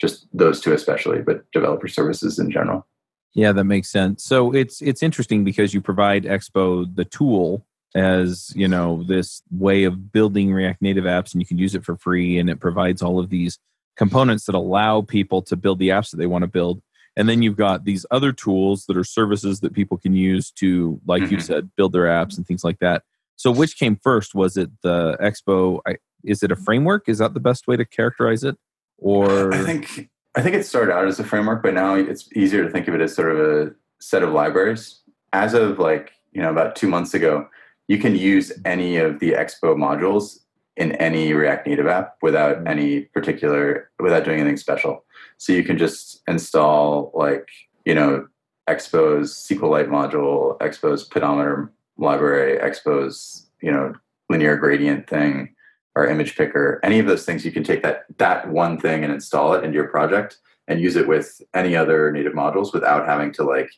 Just 0.00 0.26
those 0.32 0.60
two 0.60 0.72
especially, 0.72 1.22
but 1.22 1.50
developer 1.52 1.88
services 1.88 2.38
in 2.38 2.50
general. 2.50 2.86
Yeah, 3.34 3.52
that 3.52 3.64
makes 3.64 3.90
sense. 3.90 4.24
So 4.24 4.52
it's 4.52 4.82
it's 4.82 5.02
interesting 5.02 5.44
because 5.44 5.72
you 5.72 5.80
provide 5.80 6.24
Expo 6.24 6.94
the 6.94 7.04
tool 7.04 7.64
as 7.94 8.52
you 8.54 8.68
know 8.68 9.04
this 9.06 9.42
way 9.50 9.84
of 9.84 10.12
building 10.12 10.52
React 10.52 10.82
Native 10.82 11.04
apps, 11.04 11.32
and 11.32 11.40
you 11.40 11.46
can 11.46 11.58
use 11.58 11.74
it 11.74 11.84
for 11.84 11.96
free, 11.96 12.38
and 12.38 12.50
it 12.50 12.60
provides 12.60 13.00
all 13.00 13.18
of 13.18 13.30
these 13.30 13.58
components 13.96 14.46
that 14.46 14.54
allow 14.54 15.02
people 15.02 15.42
to 15.42 15.56
build 15.56 15.78
the 15.78 15.88
apps 15.88 16.10
that 16.10 16.16
they 16.16 16.26
want 16.26 16.42
to 16.42 16.48
build. 16.48 16.82
And 17.16 17.28
then 17.28 17.42
you've 17.42 17.56
got 17.56 17.84
these 17.84 18.06
other 18.10 18.32
tools 18.32 18.86
that 18.86 18.96
are 18.96 19.04
services 19.04 19.60
that 19.60 19.74
people 19.74 19.98
can 19.98 20.14
use 20.14 20.50
to, 20.52 21.00
like 21.06 21.24
mm-hmm. 21.24 21.34
you 21.34 21.40
said, 21.40 21.70
build 21.76 21.92
their 21.92 22.04
apps 22.04 22.36
and 22.36 22.46
things 22.46 22.64
like 22.64 22.78
that. 22.78 23.02
So, 23.36 23.50
which 23.50 23.78
came 23.78 23.96
first? 23.96 24.34
Was 24.34 24.56
it 24.56 24.70
the 24.82 25.16
Expo? 25.20 25.80
Is 26.24 26.42
it 26.42 26.52
a 26.52 26.56
framework? 26.56 27.08
Is 27.08 27.18
that 27.18 27.34
the 27.34 27.40
best 27.40 27.66
way 27.66 27.76
to 27.76 27.84
characterize 27.84 28.44
it? 28.44 28.56
Or 28.98 29.52
I 29.52 29.62
think 29.64 30.08
I 30.34 30.42
think 30.42 30.54
it 30.54 30.64
started 30.64 30.92
out 30.92 31.06
as 31.06 31.18
a 31.18 31.24
framework, 31.24 31.62
but 31.62 31.74
now 31.74 31.94
it's 31.94 32.28
easier 32.34 32.64
to 32.64 32.70
think 32.70 32.88
of 32.88 32.94
it 32.94 33.00
as 33.00 33.14
sort 33.14 33.32
of 33.32 33.38
a 33.38 33.74
set 34.00 34.22
of 34.22 34.32
libraries. 34.32 35.00
As 35.32 35.54
of 35.54 35.78
like 35.78 36.12
you 36.32 36.40
know 36.40 36.50
about 36.50 36.76
two 36.76 36.88
months 36.88 37.14
ago, 37.14 37.48
you 37.88 37.98
can 37.98 38.14
use 38.16 38.52
any 38.64 38.96
of 38.96 39.18
the 39.18 39.32
Expo 39.32 39.76
modules 39.76 40.38
in 40.76 40.92
any 40.92 41.32
React 41.32 41.66
Native 41.66 41.86
app 41.86 42.16
without 42.22 42.56
mm-hmm. 42.56 42.68
any 42.68 43.00
particular 43.02 43.90
without 43.98 44.24
doing 44.24 44.40
anything 44.40 44.56
special. 44.56 45.04
So 45.38 45.52
you 45.52 45.64
can 45.64 45.78
just 45.78 46.22
install 46.26 47.12
like 47.14 47.48
you 47.84 47.94
know 47.94 48.26
Expo's 48.68 49.32
SQLite 49.32 49.88
module, 49.88 50.58
Expo's 50.58 51.04
pedometer 51.04 51.72
library, 51.96 52.58
Expo's 52.58 53.46
you 53.60 53.70
know 53.70 53.94
linear 54.30 54.56
gradient 54.56 55.08
thing, 55.08 55.54
or 55.94 56.06
image 56.06 56.36
picker. 56.36 56.80
Any 56.82 56.98
of 56.98 57.06
those 57.06 57.24
things, 57.24 57.44
you 57.44 57.52
can 57.52 57.64
take 57.64 57.82
that 57.82 58.04
that 58.18 58.48
one 58.48 58.78
thing 58.78 59.04
and 59.04 59.12
install 59.12 59.54
it 59.54 59.64
into 59.64 59.74
your 59.74 59.88
project 59.88 60.38
and 60.68 60.80
use 60.80 60.96
it 60.96 61.08
with 61.08 61.40
any 61.54 61.76
other 61.76 62.10
native 62.12 62.32
modules 62.32 62.72
without 62.72 63.06
having 63.06 63.32
to 63.32 63.42
like 63.42 63.70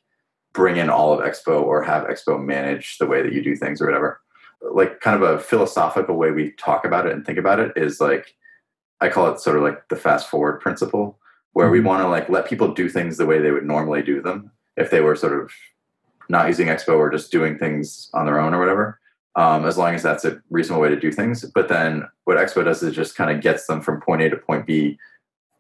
bring 0.53 0.77
in 0.77 0.89
all 0.89 1.13
of 1.13 1.25
Expo 1.25 1.63
or 1.63 1.83
have 1.83 2.05
Expo 2.05 2.43
manage 2.43 2.99
the 2.99 3.07
way 3.07 3.23
that 3.23 3.33
you 3.33 3.43
do 3.43 3.57
things 3.57 3.81
or 3.81 3.87
whatever 3.87 4.21
like 4.61 5.01
kind 5.01 5.21
of 5.21 5.23
a 5.23 5.39
philosophical 5.39 6.17
way 6.17 6.31
we 6.31 6.53
talk 6.53 6.85
about 6.85 7.07
it 7.07 7.13
and 7.13 7.25
think 7.25 7.39
about 7.39 7.61
it 7.61 7.73
is 7.77 8.01
like 8.01 8.35
I 9.01 9.09
call 9.09 9.33
it 9.33 9.41
sort 9.41 9.57
of 9.57 9.63
like 9.63 9.89
the 9.89 9.97
fast 9.97 10.29
forward 10.29 10.61
principle, 10.61 11.19
where 11.53 11.71
we 11.71 11.79
mm-hmm. 11.79 11.89
want 11.89 12.03
to 12.03 12.09
like 12.09 12.29
let 12.29 12.47
people 12.47 12.73
do 12.73 12.89
things 12.89 13.17
the 13.17 13.27
way 13.27 13.39
they 13.39 13.51
would 13.51 13.67
normally 13.67 14.03
do 14.03 14.23
them 14.23 14.51
if 14.77 14.91
they 14.91 15.01
were 15.01 15.17
sort 15.17 15.39
of 15.39 15.53
not 16.29 16.49
using 16.49 16.69
Expo 16.69 16.97
or 16.97 17.11
just 17.11 17.31
doing 17.31 17.59
things 17.59 18.09
on 18.15 18.27
their 18.27 18.41
own 18.41 18.55
or 18.55 18.59
whatever. 18.59 18.99
Um, 19.37 19.67
as 19.67 19.77
long 19.77 19.95
as 19.95 20.03
that's 20.03 20.25
a 20.25 20.41
reasonable 20.49 20.81
way 20.81 20.89
to 20.91 20.99
do 20.99 21.11
things. 21.11 21.45
But 21.55 21.69
then 21.69 22.09
what 22.23 22.37
Expo 22.37 22.65
does 22.65 22.83
is 22.85 22.95
just 22.95 23.17
kind 23.17 23.31
of 23.31 23.43
gets 23.43 23.67
them 23.67 23.81
from 23.81 24.01
point 24.01 24.23
A 24.23 24.31
to 24.31 24.37
point 24.37 24.65
B 24.65 24.97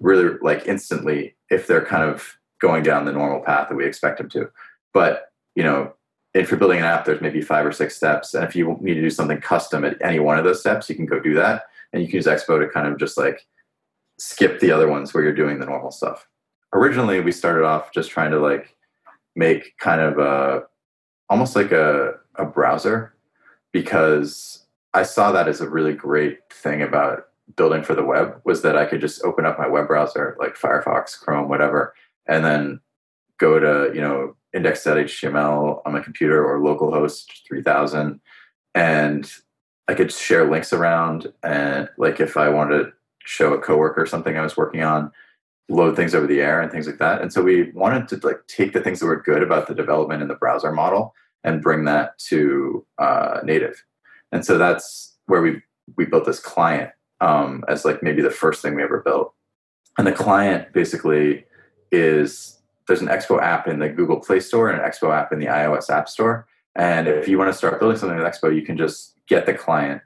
really 0.00 0.38
like 0.42 0.66
instantly 0.66 1.34
if 1.50 1.66
they're 1.66 1.84
kind 1.84 2.08
of 2.08 2.38
going 2.60 2.84
down 2.84 3.04
the 3.04 3.12
normal 3.12 3.40
path 3.40 3.68
that 3.68 3.74
we 3.74 3.84
expect 3.84 4.18
them 4.18 4.28
to. 4.30 4.48
But 4.92 5.32
you 5.56 5.64
know, 5.64 5.92
if 6.34 6.50
you're 6.50 6.58
building 6.58 6.80
an 6.80 6.84
app, 6.84 7.04
there's 7.04 7.20
maybe 7.20 7.40
five 7.40 7.64
or 7.64 7.72
six 7.72 7.96
steps. 7.96 8.34
And 8.34 8.44
if 8.44 8.56
you 8.56 8.76
need 8.80 8.94
to 8.94 9.00
do 9.00 9.10
something 9.10 9.40
custom 9.40 9.84
at 9.84 9.96
any 10.02 10.18
one 10.18 10.36
of 10.36 10.44
those 10.44 10.60
steps, 10.60 10.90
you 10.90 10.96
can 10.96 11.06
go 11.06 11.20
do 11.20 11.34
that. 11.34 11.66
And 11.92 12.02
you 12.02 12.08
can 12.08 12.16
use 12.16 12.26
Expo 12.26 12.60
to 12.60 12.68
kind 12.68 12.88
of 12.88 12.98
just 12.98 13.16
like 13.16 13.46
skip 14.18 14.58
the 14.58 14.72
other 14.72 14.88
ones 14.88 15.14
where 15.14 15.22
you're 15.22 15.32
doing 15.32 15.60
the 15.60 15.66
normal 15.66 15.92
stuff. 15.92 16.26
Originally, 16.72 17.20
we 17.20 17.30
started 17.30 17.64
off 17.64 17.92
just 17.92 18.10
trying 18.10 18.32
to 18.32 18.40
like 18.40 18.76
make 19.36 19.78
kind 19.78 20.00
of 20.00 20.18
a 20.18 20.64
almost 21.30 21.54
like 21.54 21.70
a, 21.70 22.14
a 22.34 22.44
browser 22.44 23.14
because 23.72 24.66
I 24.92 25.04
saw 25.04 25.32
that 25.32 25.48
as 25.48 25.60
a 25.60 25.68
really 25.68 25.94
great 25.94 26.38
thing 26.52 26.82
about 26.82 27.28
building 27.56 27.82
for 27.82 27.94
the 27.94 28.04
web 28.04 28.40
was 28.44 28.62
that 28.62 28.76
I 28.76 28.86
could 28.86 29.00
just 29.00 29.22
open 29.24 29.46
up 29.46 29.58
my 29.58 29.68
web 29.68 29.86
browser 29.86 30.36
like 30.40 30.56
Firefox, 30.56 31.18
Chrome, 31.18 31.48
whatever, 31.48 31.94
and 32.26 32.44
then 32.44 32.80
go 33.38 33.58
to, 33.58 33.94
you 33.94 34.00
know, 34.00 34.36
index.html 34.54 35.82
on 35.84 35.92
my 35.92 36.00
computer 36.00 36.44
or 36.44 36.60
localhost 36.60 37.26
3000 37.46 38.20
and 38.74 39.32
i 39.88 39.94
could 39.94 40.12
share 40.12 40.50
links 40.50 40.72
around 40.72 41.32
and 41.42 41.88
like 41.98 42.20
if 42.20 42.36
i 42.36 42.48
wanted 42.48 42.78
to 42.78 42.92
show 43.24 43.52
a 43.52 43.60
coworker 43.60 44.06
something 44.06 44.36
i 44.36 44.42
was 44.42 44.56
working 44.56 44.82
on 44.82 45.10
load 45.68 45.96
things 45.96 46.14
over 46.14 46.26
the 46.26 46.40
air 46.40 46.60
and 46.60 46.70
things 46.70 46.86
like 46.86 46.98
that. 46.98 47.22
And 47.22 47.32
so 47.32 47.42
we 47.42 47.70
wanted 47.72 48.08
to 48.08 48.26
like 48.26 48.46
take 48.46 48.72
the 48.72 48.80
things 48.80 49.00
that 49.00 49.06
were 49.06 49.20
good 49.20 49.42
about 49.42 49.66
the 49.66 49.74
development 49.74 50.22
in 50.22 50.28
the 50.28 50.34
browser 50.34 50.72
model 50.72 51.14
and 51.42 51.62
bring 51.62 51.84
that 51.84 52.18
to 52.18 52.84
uh, 52.98 53.40
native. 53.44 53.82
And 54.32 54.44
so 54.44 54.58
that's 54.58 55.16
where 55.26 55.42
we 55.42 55.62
we 55.96 56.06
built 56.06 56.24
this 56.24 56.40
client 56.40 56.90
um, 57.20 57.64
as 57.68 57.84
like 57.84 58.02
maybe 58.02 58.22
the 58.22 58.30
first 58.30 58.62
thing 58.62 58.74
we 58.74 58.82
ever 58.82 59.00
built. 59.00 59.34
And 59.98 60.06
the 60.06 60.12
client 60.12 60.72
basically 60.72 61.44
is 61.92 62.60
there's 62.86 63.00
an 63.00 63.08
Expo 63.08 63.40
app 63.40 63.66
in 63.66 63.78
the 63.78 63.88
Google 63.88 64.20
Play 64.20 64.40
Store 64.40 64.70
and 64.70 64.80
an 64.80 64.88
Expo 64.88 65.14
app 65.14 65.32
in 65.32 65.38
the 65.38 65.46
iOS 65.46 65.90
App 65.90 66.08
Store. 66.08 66.46
And 66.76 67.06
if 67.06 67.28
you 67.28 67.38
want 67.38 67.50
to 67.50 67.56
start 67.56 67.80
building 67.80 67.98
something 67.98 68.18
with 68.18 68.26
Expo, 68.26 68.54
you 68.54 68.62
can 68.62 68.76
just 68.76 69.14
get 69.26 69.46
the 69.46 69.54
client, 69.54 70.02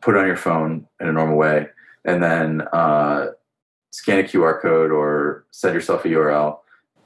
put 0.00 0.14
it 0.14 0.18
on 0.18 0.26
your 0.26 0.36
phone 0.36 0.86
in 1.00 1.08
a 1.08 1.12
normal 1.12 1.36
way, 1.36 1.68
and 2.04 2.22
then 2.22 2.62
uh, 2.72 3.28
scan 3.92 4.20
a 4.20 4.22
QR 4.22 4.60
code 4.60 4.92
or 4.92 5.46
send 5.50 5.74
yourself 5.74 6.04
a 6.04 6.08
URL, 6.08 6.58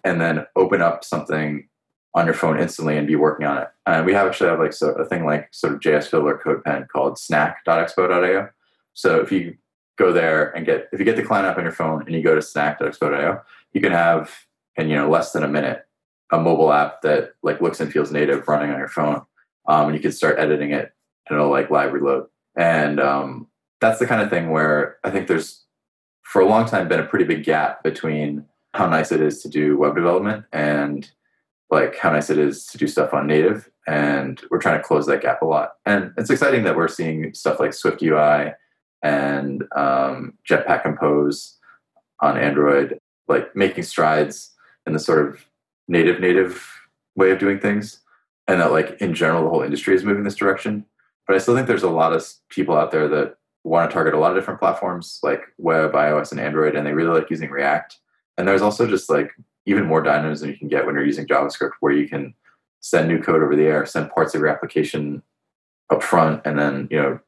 and 0.04 0.20
then 0.20 0.46
open 0.56 0.82
up 0.82 1.04
something 1.04 1.68
on 2.14 2.24
your 2.24 2.34
phone 2.34 2.58
instantly 2.58 2.96
and 2.96 3.06
be 3.06 3.16
working 3.16 3.46
on 3.46 3.58
it. 3.58 3.68
And 3.84 4.06
we 4.06 4.14
have 4.14 4.26
actually 4.26 4.48
have 4.50 4.58
like 4.58 4.72
so, 4.72 4.90
a 4.92 5.04
thing 5.04 5.24
like 5.24 5.48
sort 5.52 5.74
of 5.74 5.80
JS 5.80 6.08
Fiddler 6.08 6.34
or 6.34 6.42
CodePen 6.42 6.88
called 6.88 7.18
snack.expo.io. 7.18 8.48
So 8.94 9.20
if 9.20 9.30
you 9.30 9.56
go 9.96 10.12
there 10.12 10.50
and 10.56 10.64
get 10.64 10.88
if 10.92 10.98
you 10.98 11.04
get 11.04 11.16
the 11.16 11.22
client 11.22 11.46
app 11.46 11.58
on 11.58 11.64
your 11.64 11.72
phone 11.72 12.02
and 12.02 12.14
you 12.14 12.22
go 12.22 12.34
to 12.34 12.42
snack.expo.io, 12.42 13.42
you 13.72 13.80
can 13.80 13.92
have 13.92 14.30
in 14.76 14.88
you 14.88 14.96
know 14.96 15.08
less 15.08 15.32
than 15.32 15.42
a 15.42 15.48
minute 15.48 15.84
a 16.32 16.38
mobile 16.38 16.72
app 16.72 17.02
that 17.02 17.34
like 17.42 17.60
looks 17.60 17.80
and 17.80 17.92
feels 17.92 18.10
native 18.10 18.46
running 18.48 18.70
on 18.70 18.78
your 18.78 18.88
phone 18.88 19.22
um, 19.68 19.86
and 19.86 19.94
you 19.94 20.00
can 20.00 20.12
start 20.12 20.38
editing 20.38 20.72
it 20.72 20.92
and 21.28 21.38
it'll 21.38 21.50
like 21.50 21.70
live 21.70 21.92
reload. 21.92 22.26
And 22.56 22.98
um, 22.98 23.48
that's 23.80 23.98
the 23.98 24.06
kind 24.06 24.22
of 24.22 24.30
thing 24.30 24.50
where 24.50 24.98
i 25.04 25.10
think 25.10 25.26
there's 25.26 25.64
for 26.22 26.40
a 26.40 26.46
long 26.46 26.66
time 26.66 26.88
been 26.88 27.00
a 27.00 27.06
pretty 27.06 27.24
big 27.24 27.44
gap 27.44 27.82
between 27.82 28.44
how 28.74 28.86
nice 28.86 29.12
it 29.12 29.20
is 29.20 29.42
to 29.42 29.48
do 29.48 29.78
web 29.78 29.94
development 29.94 30.44
and 30.52 31.10
like 31.70 31.96
how 31.96 32.10
nice 32.10 32.30
it 32.30 32.38
is 32.38 32.66
to 32.66 32.78
do 32.78 32.86
stuff 32.86 33.14
on 33.14 33.26
native 33.26 33.68
and 33.86 34.42
we're 34.50 34.58
trying 34.58 34.78
to 34.78 34.84
close 34.84 35.06
that 35.06 35.22
gap 35.22 35.42
a 35.42 35.44
lot. 35.44 35.74
And 35.84 36.12
it's 36.18 36.30
exciting 36.30 36.64
that 36.64 36.76
we're 36.76 36.88
seeing 36.88 37.32
stuff 37.34 37.60
like 37.60 37.72
swift 37.72 38.02
ui 38.02 38.52
and 39.02 39.64
um, 39.76 40.34
jetpack 40.48 40.82
compose 40.82 41.58
on 42.20 42.36
android 42.36 42.98
like 43.28 43.54
making 43.54 43.84
strides 43.84 44.52
and 44.86 44.94
the 44.94 45.00
sort 45.00 45.26
of 45.26 45.44
native 45.88 46.20
native 46.20 46.66
way 47.16 47.30
of 47.30 47.38
doing 47.38 47.58
things 47.58 48.00
and 48.48 48.60
that 48.60 48.72
like 48.72 49.00
in 49.00 49.14
general 49.14 49.42
the 49.42 49.50
whole 49.50 49.62
industry 49.62 49.94
is 49.94 50.04
moving 50.04 50.24
this 50.24 50.34
direction. 50.34 50.84
But 51.26 51.36
i 51.36 51.38
still 51.38 51.54
think 51.54 51.66
there's 51.66 51.82
a 51.82 51.90
lot 51.90 52.12
of 52.12 52.24
people 52.48 52.76
out 52.76 52.92
there 52.92 53.08
that 53.08 53.36
want 53.64 53.90
to 53.90 53.94
target 53.94 54.14
a 54.14 54.18
lot 54.18 54.30
of 54.30 54.36
different 54.36 54.60
platforms 54.60 55.18
like 55.24 55.42
web 55.58 55.92
ios 55.92 56.30
and 56.30 56.40
android 56.40 56.76
and 56.76 56.86
they 56.86 56.92
really 56.92 57.18
like 57.18 57.30
using 57.30 57.50
react. 57.50 57.98
And 58.38 58.46
there's 58.46 58.62
also 58.62 58.86
just 58.86 59.10
like 59.10 59.32
even 59.66 59.84
more 59.84 60.02
dynamism 60.02 60.48
you 60.48 60.56
can 60.56 60.68
get 60.68 60.86
when 60.86 60.94
you're 60.94 61.04
using 61.04 61.26
javascript 61.26 61.72
where 61.80 61.92
you 61.92 62.08
can 62.08 62.34
send 62.80 63.08
new 63.08 63.20
code 63.20 63.42
over 63.42 63.56
the 63.56 63.64
air 63.64 63.84
send 63.84 64.10
parts 64.10 64.34
of 64.34 64.40
your 64.40 64.48
application 64.48 65.22
up 65.90 66.02
front 66.02 66.40
and 66.44 66.58
then 66.58 66.86
you 66.90 67.00
know 67.00 67.18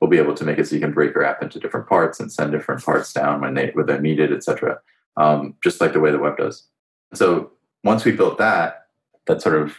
we'll 0.00 0.10
be 0.10 0.18
able 0.18 0.34
to 0.34 0.44
make 0.44 0.58
it 0.58 0.66
so 0.68 0.74
you 0.74 0.80
can 0.80 0.92
break 0.92 1.12
your 1.12 1.24
app 1.24 1.42
into 1.42 1.58
different 1.58 1.88
parts 1.88 2.20
and 2.20 2.30
send 2.30 2.52
different 2.52 2.84
parts 2.84 3.12
down 3.12 3.40
when 3.40 3.54
they 3.54 3.70
when 3.70 3.86
they're 3.86 4.00
needed 4.00 4.32
etc 4.32 4.78
um, 5.16 5.56
just 5.64 5.80
like 5.80 5.92
the 5.92 6.00
way 6.00 6.12
the 6.12 6.18
web 6.18 6.36
does 6.36 6.68
so 7.14 7.52
once 7.84 8.04
we 8.04 8.12
built 8.12 8.38
that, 8.38 8.86
that 9.26 9.42
sort 9.42 9.56
of 9.56 9.76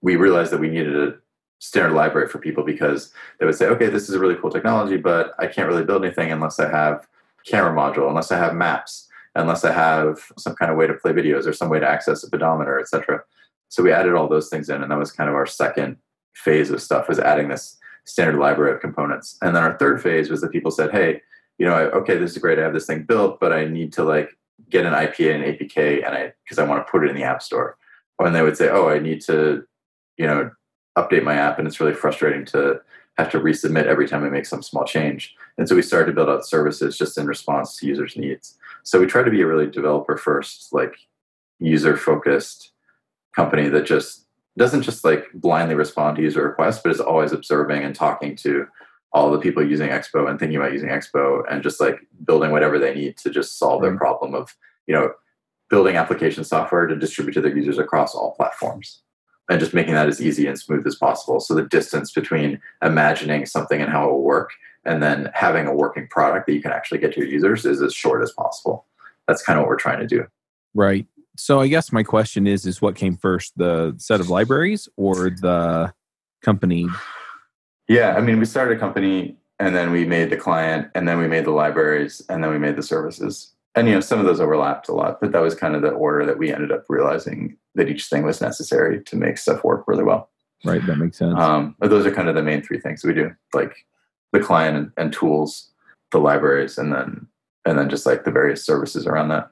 we 0.00 0.16
realized 0.16 0.52
that 0.52 0.60
we 0.60 0.68
needed 0.68 0.96
a 0.96 1.14
standard 1.58 1.94
library 1.94 2.28
for 2.28 2.38
people 2.38 2.62
because 2.62 3.12
they 3.38 3.46
would 3.46 3.54
say, 3.54 3.66
okay, 3.66 3.88
this 3.88 4.08
is 4.08 4.14
a 4.14 4.18
really 4.18 4.36
cool 4.36 4.50
technology, 4.50 4.96
but 4.96 5.34
I 5.38 5.46
can't 5.46 5.68
really 5.68 5.84
build 5.84 6.04
anything 6.04 6.30
unless 6.30 6.60
I 6.60 6.70
have 6.70 7.06
camera 7.44 7.74
module, 7.74 8.08
unless 8.08 8.30
I 8.30 8.38
have 8.38 8.54
maps, 8.54 9.08
unless 9.34 9.64
I 9.64 9.72
have 9.72 10.20
some 10.36 10.54
kind 10.54 10.70
of 10.70 10.76
way 10.76 10.86
to 10.86 10.94
play 10.94 11.12
videos 11.12 11.46
or 11.46 11.52
some 11.52 11.68
way 11.68 11.80
to 11.80 11.88
access 11.88 12.22
a 12.22 12.30
pedometer, 12.30 12.78
etc. 12.78 13.22
So 13.68 13.82
we 13.82 13.92
added 13.92 14.14
all 14.14 14.28
those 14.28 14.48
things 14.48 14.70
in, 14.70 14.82
and 14.82 14.90
that 14.90 14.98
was 14.98 15.12
kind 15.12 15.28
of 15.28 15.34
our 15.34 15.46
second 15.46 15.96
phase 16.34 16.70
of 16.70 16.80
stuff 16.80 17.08
was 17.08 17.18
adding 17.18 17.48
this 17.48 17.76
standard 18.04 18.38
library 18.38 18.72
of 18.74 18.80
components. 18.80 19.36
And 19.42 19.54
then 19.54 19.62
our 19.62 19.76
third 19.78 20.00
phase 20.00 20.30
was 20.30 20.40
that 20.40 20.52
people 20.52 20.70
said, 20.70 20.92
hey, 20.92 21.20
you 21.58 21.66
know, 21.66 21.74
okay, 21.74 22.16
this 22.16 22.32
is 22.32 22.38
great. 22.38 22.58
I 22.58 22.62
have 22.62 22.72
this 22.72 22.86
thing 22.86 23.02
built, 23.02 23.40
but 23.40 23.52
I 23.52 23.64
need 23.64 23.92
to 23.94 24.04
like 24.04 24.37
get 24.70 24.86
an 24.86 24.92
IPA 24.92 25.34
and 25.34 25.44
APK 25.44 26.06
and 26.06 26.14
I 26.14 26.32
because 26.44 26.58
I 26.58 26.64
want 26.64 26.84
to 26.84 26.90
put 26.90 27.04
it 27.04 27.10
in 27.10 27.16
the 27.16 27.24
app 27.24 27.42
store. 27.42 27.76
And 28.18 28.34
they 28.34 28.42
would 28.42 28.56
say, 28.56 28.68
"Oh, 28.68 28.88
I 28.88 28.98
need 28.98 29.20
to, 29.22 29.64
you 30.16 30.26
know, 30.26 30.50
update 30.96 31.22
my 31.22 31.34
app," 31.34 31.58
and 31.58 31.68
it's 31.68 31.80
really 31.80 31.94
frustrating 31.94 32.44
to 32.46 32.80
have 33.16 33.30
to 33.30 33.40
resubmit 33.40 33.86
every 33.86 34.08
time 34.08 34.24
I 34.24 34.28
make 34.28 34.46
some 34.46 34.62
small 34.62 34.84
change. 34.84 35.34
And 35.56 35.68
so 35.68 35.74
we 35.74 35.82
started 35.82 36.06
to 36.06 36.12
build 36.12 36.28
out 36.28 36.46
services 36.46 36.96
just 36.96 37.18
in 37.18 37.26
response 37.26 37.76
to 37.76 37.86
users' 37.86 38.16
needs. 38.16 38.56
So 38.84 39.00
we 39.00 39.06
try 39.06 39.22
to 39.22 39.30
be 39.30 39.42
a 39.42 39.46
really 39.46 39.66
developer 39.66 40.16
first, 40.16 40.72
like 40.72 40.94
user 41.58 41.96
focused 41.96 42.72
company 43.34 43.68
that 43.68 43.86
just 43.86 44.26
doesn't 44.56 44.82
just 44.82 45.04
like 45.04 45.26
blindly 45.34 45.74
respond 45.74 46.16
to 46.16 46.22
user 46.22 46.42
requests, 46.42 46.80
but 46.82 46.92
is 46.92 47.00
always 47.00 47.32
observing 47.32 47.82
and 47.82 47.94
talking 47.94 48.36
to 48.36 48.66
all 49.12 49.30
the 49.30 49.38
people 49.38 49.66
using 49.66 49.88
Expo 49.88 50.28
and 50.28 50.38
thinking 50.38 50.56
about 50.56 50.72
using 50.72 50.90
Expo 50.90 51.42
and 51.50 51.62
just 51.62 51.80
like 51.80 51.98
building 52.24 52.50
whatever 52.50 52.78
they 52.78 52.94
need 52.94 53.16
to 53.18 53.30
just 53.30 53.58
solve 53.58 53.82
their 53.82 53.90
mm-hmm. 53.90 53.98
problem 53.98 54.34
of, 54.34 54.54
you 54.86 54.94
know, 54.94 55.12
building 55.70 55.96
application 55.96 56.44
software 56.44 56.86
to 56.86 56.96
distribute 56.96 57.32
to 57.34 57.40
their 57.40 57.56
users 57.56 57.78
across 57.78 58.14
all 58.14 58.34
platforms 58.34 59.02
and 59.48 59.60
just 59.60 59.74
making 59.74 59.94
that 59.94 60.08
as 60.08 60.20
easy 60.20 60.46
and 60.46 60.58
smooth 60.58 60.86
as 60.86 60.96
possible. 60.96 61.40
So 61.40 61.54
the 61.54 61.62
distance 61.62 62.12
between 62.12 62.60
imagining 62.82 63.46
something 63.46 63.80
and 63.80 63.90
how 63.90 64.08
it 64.08 64.12
will 64.12 64.22
work 64.22 64.50
and 64.84 65.02
then 65.02 65.30
having 65.34 65.66
a 65.66 65.74
working 65.74 66.06
product 66.08 66.46
that 66.46 66.54
you 66.54 66.62
can 66.62 66.72
actually 66.72 66.98
get 66.98 67.12
to 67.14 67.20
your 67.20 67.28
users 67.28 67.64
is 67.64 67.82
as 67.82 67.94
short 67.94 68.22
as 68.22 68.32
possible. 68.32 68.86
That's 69.26 69.42
kind 69.42 69.58
of 69.58 69.62
what 69.62 69.68
we're 69.68 69.76
trying 69.76 70.00
to 70.00 70.06
do. 70.06 70.26
Right. 70.74 71.06
So 71.36 71.60
I 71.60 71.68
guess 71.68 71.92
my 71.92 72.02
question 72.02 72.46
is 72.46 72.66
is 72.66 72.82
what 72.82 72.96
came 72.96 73.16
first, 73.16 73.56
the 73.56 73.94
set 73.98 74.20
of 74.20 74.28
libraries 74.28 74.88
or 74.96 75.30
the 75.30 75.92
company? 76.42 76.88
Yeah, 77.88 78.14
I 78.14 78.20
mean, 78.20 78.38
we 78.38 78.44
started 78.44 78.76
a 78.76 78.80
company 78.80 79.36
and 79.58 79.74
then 79.74 79.90
we 79.90 80.04
made 80.04 80.30
the 80.30 80.36
client 80.36 80.88
and 80.94 81.08
then 81.08 81.18
we 81.18 81.26
made 81.26 81.44
the 81.44 81.50
libraries 81.50 82.22
and 82.28 82.42
then 82.42 82.50
we 82.50 82.58
made 82.58 82.76
the 82.76 82.82
services. 82.82 83.52
And 83.74 83.86
you 83.86 83.94
know 83.94 84.00
some 84.00 84.18
of 84.18 84.24
those 84.24 84.40
overlapped 84.40 84.88
a 84.88 84.92
lot 84.92 85.20
but 85.20 85.30
that 85.30 85.40
was 85.40 85.54
kind 85.54 85.76
of 85.76 85.82
the 85.82 85.90
order 85.90 86.26
that 86.26 86.38
we 86.38 86.52
ended 86.52 86.72
up 86.72 86.84
realizing 86.88 87.56
that 87.76 87.88
each 87.88 88.06
thing 88.06 88.24
was 88.24 88.40
necessary 88.40 89.04
to 89.04 89.14
make 89.14 89.38
stuff 89.38 89.62
work 89.62 89.84
really 89.86 90.02
well. 90.02 90.30
Right 90.64 90.84
that 90.86 90.96
makes 90.96 91.18
sense. 91.18 91.38
Um, 91.38 91.76
but 91.78 91.90
those 91.90 92.04
are 92.04 92.10
kind 92.10 92.28
of 92.28 92.34
the 92.34 92.42
main 92.42 92.62
three 92.62 92.80
things 92.80 93.04
we 93.04 93.14
do 93.14 93.30
like 93.54 93.86
the 94.32 94.40
client 94.40 94.76
and, 94.76 94.92
and 94.96 95.12
tools 95.12 95.70
the 96.10 96.18
libraries 96.18 96.76
and 96.76 96.92
then 96.92 97.28
and 97.64 97.78
then 97.78 97.88
just 97.88 98.06
like 98.06 98.24
the 98.24 98.32
various 98.32 98.64
services 98.64 99.06
around 99.06 99.28
that. 99.28 99.50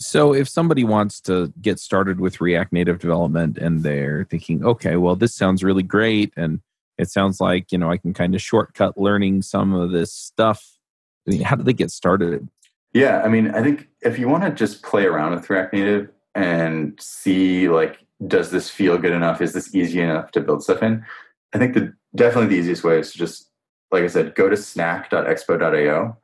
So 0.00 0.34
if 0.34 0.48
somebody 0.48 0.84
wants 0.84 1.22
to 1.22 1.50
get 1.62 1.78
started 1.78 2.20
with 2.20 2.42
react 2.42 2.72
native 2.74 2.98
development 2.98 3.56
and 3.56 3.82
they're 3.82 4.26
thinking 4.28 4.66
okay 4.66 4.96
well 4.96 5.16
this 5.16 5.34
sounds 5.34 5.64
really 5.64 5.82
great 5.82 6.34
and 6.36 6.60
it 6.98 7.10
sounds 7.10 7.40
like 7.40 7.72
you 7.72 7.78
know 7.78 7.90
i 7.90 7.96
can 7.96 8.14
kind 8.14 8.34
of 8.34 8.42
shortcut 8.42 8.96
learning 8.98 9.42
some 9.42 9.74
of 9.74 9.90
this 9.90 10.12
stuff 10.12 10.78
I 11.26 11.32
mean, 11.32 11.40
how 11.42 11.56
do 11.56 11.64
they 11.64 11.72
get 11.72 11.90
started 11.90 12.48
yeah, 12.96 13.20
I 13.22 13.28
mean, 13.28 13.50
I 13.50 13.62
think 13.62 13.90
if 14.00 14.18
you 14.18 14.26
want 14.26 14.44
to 14.44 14.50
just 14.50 14.82
play 14.82 15.04
around 15.04 15.34
with 15.34 15.50
React 15.50 15.74
Native 15.74 16.08
and 16.34 16.98
see 16.98 17.68
like, 17.68 17.98
does 18.26 18.50
this 18.50 18.70
feel 18.70 18.96
good 18.96 19.12
enough? 19.12 19.42
Is 19.42 19.52
this 19.52 19.74
easy 19.74 20.00
enough 20.00 20.30
to 20.30 20.40
build 20.40 20.62
stuff 20.62 20.82
in? 20.82 21.04
I 21.52 21.58
think 21.58 21.74
the 21.74 21.92
definitely 22.14 22.56
the 22.56 22.58
easiest 22.58 22.84
way 22.84 22.98
is 22.98 23.12
to 23.12 23.18
just, 23.18 23.50
like 23.92 24.02
I 24.02 24.06
said, 24.06 24.34
go 24.34 24.48
to 24.48 24.56
snack.expo.io 24.56 26.16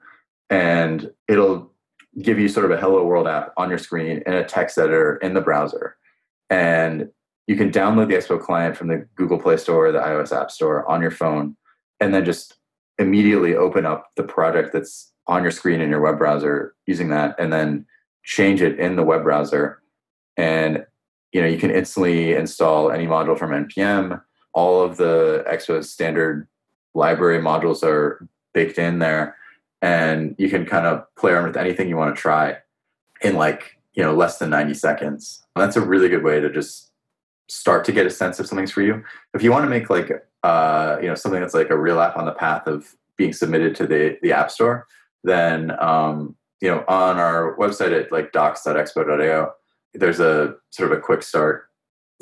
and 0.49 1.11
it'll 1.29 1.71
give 2.23 2.39
you 2.39 2.49
sort 2.49 2.65
of 2.65 2.71
a 2.71 2.81
hello 2.81 3.05
world 3.05 3.29
app 3.29 3.53
on 3.59 3.69
your 3.69 3.77
screen 3.77 4.23
in 4.25 4.33
a 4.33 4.43
text 4.43 4.79
editor 4.79 5.17
in 5.17 5.35
the 5.35 5.43
browser. 5.43 5.97
And 6.49 7.11
you 7.47 7.57
can 7.57 7.71
download 7.71 8.09
the 8.09 8.15
Expo 8.15 8.41
client 8.41 8.77
from 8.77 8.89
the 8.89 9.07
Google 9.17 9.39
Play 9.39 9.57
Store 9.57 9.87
or 9.87 9.93
the 9.93 9.99
iOS 9.99 10.37
App 10.37 10.51
Store 10.51 10.89
on 10.91 11.01
your 11.01 11.11
phone, 11.11 11.57
and 12.01 12.15
then 12.15 12.25
just 12.25 12.57
immediately 12.99 13.57
open 13.57 13.87
up 13.87 14.11
the 14.17 14.23
project 14.23 14.73
that's 14.73 15.13
on 15.27 15.43
your 15.43 15.51
screen 15.51 15.81
in 15.81 15.91
your 15.91 16.01
web 16.01 16.19
browser 16.19 16.75
using 16.87 17.09
that 17.09 17.35
and 17.39 17.53
then 17.53 17.87
change 18.25 18.61
it 18.61 18.79
in 18.79 18.97
the 18.97 19.03
web 19.03 19.23
browser. 19.23 19.81
And 20.37 20.85
you 21.33 21.41
know 21.41 21.47
you 21.47 21.59
can 21.59 21.71
instantly 21.71 22.35
install 22.35 22.91
any 22.91 23.07
module 23.07 23.39
from 23.39 23.51
npm 23.51 24.21
all 24.53 24.83
of 24.83 24.99
the 24.99 25.43
expo 25.51 25.83
standard 25.83 26.47
library 26.95 27.41
modules 27.41 27.83
are 27.83 28.29
baked 28.53 28.79
in 28.79 28.99
there 28.99 29.35
and 29.83 30.35
you 30.39 30.49
can 30.49 30.65
kind 30.65 30.87
of 30.87 31.05
play 31.17 31.33
around 31.33 31.47
with 31.47 31.57
anything 31.57 31.89
you 31.89 31.97
want 31.97 32.15
to 32.15 32.21
try 32.21 32.57
in 33.23 33.35
like 33.35 33.77
you 33.95 34.03
know 34.03 34.15
less 34.15 34.39
than 34.39 34.49
90 34.51 34.75
seconds. 34.75 35.45
That's 35.57 35.77
a 35.77 35.81
really 35.81 36.09
good 36.09 36.23
way 36.23 36.41
to 36.41 36.49
just 36.49 36.92
start 37.53 37.85
to 37.85 37.93
get 37.93 38.07
a 38.07 38.11
sense 38.11 38.41
of 38.41 38.47
something's 38.47 38.73
for 38.73 38.83
you. 38.83 39.03
If 39.35 39.43
you 39.43 39.51
want 39.51 39.65
to 39.65 39.71
make 39.71 39.91
like 39.91 40.11
uh, 40.43 40.97
you 41.01 41.09
know 41.09 41.15
something 41.15 41.41
that's 41.41 41.55
like 41.55 41.71
a 41.71 41.79
real 41.79 42.01
app 42.01 42.17
on 42.17 42.25
the 42.25 42.33
path 42.33 42.67
of 42.67 42.97
being 43.17 43.33
submitted 43.33 43.75
to 43.77 43.87
the 43.87 44.19
the 44.23 44.33
app 44.33 44.51
store 44.51 44.87
then 45.25 45.73
um, 45.81 46.35
you 46.61 46.69
know 46.69 46.85
on 46.89 47.19
our 47.19 47.57
website 47.57 47.99
at 47.99 48.11
like 48.11 48.33
docs.expo.io 48.33 49.53
there's 49.95 50.21
a 50.21 50.55
sort 50.71 50.91
of 50.91 50.99
a 50.99 51.01
quick 51.01 51.23
start 51.23 51.69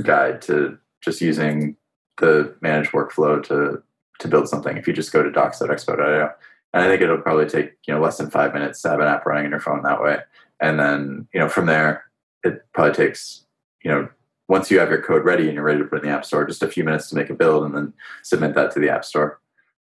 guide 0.03 0.43
to 0.43 0.77
just 1.03 1.21
using 1.21 1.77
the 2.19 2.55
managed 2.61 2.90
workflow 2.90 3.43
to 3.43 3.83
to 4.19 4.29
build 4.29 4.49
something 4.49 4.77
if 4.77 4.87
you 4.87 4.93
just 4.93 5.12
go 5.12 5.23
to 5.23 5.31
docs.expo.io 5.31 6.31
and 6.75 6.83
i 6.83 6.87
think 6.87 7.01
it'll 7.01 7.19
probably 7.19 7.47
take 7.47 7.73
you 7.87 7.95
know 7.95 8.01
less 8.01 8.19
than 8.19 8.31
five 8.31 8.53
minutes 8.53 8.83
to 8.83 8.88
have 8.90 9.01
an 9.01 9.07
app 9.07 9.25
running 9.25 9.47
in 9.47 9.51
your 9.51 9.61
phone 9.61 9.83
that 9.83 10.03
way. 10.03 10.19
And 10.61 10.79
then 10.79 11.29
you 11.33 11.40
know 11.40 11.49
from 11.49 11.66
there 11.66 12.05
it 12.45 12.62
probably 12.75 12.95
takes 12.95 13.45
you 13.83 13.90
know 13.90 14.09
once 14.51 14.71
you 14.71 14.79
have 14.79 14.91
your 14.91 15.01
code 15.01 15.25
ready 15.25 15.47
and 15.47 15.55
you're 15.55 15.65
ready 15.65 15.79
to 15.79 15.85
put 15.85 16.03
in 16.03 16.09
the 16.09 16.15
app 16.15 16.25
store 16.25 16.45
just 16.45 16.63
a 16.63 16.69
few 16.69 16.85
minutes 16.85 17.09
to 17.09 17.15
make 17.15 17.31
a 17.31 17.35
build 17.35 17.65
and 17.65 17.75
then 17.75 17.93
submit 18.23 18.55
that 18.55 18.71
to 18.71 18.81
the 18.81 18.91
app 18.91 19.05
store 19.05 19.41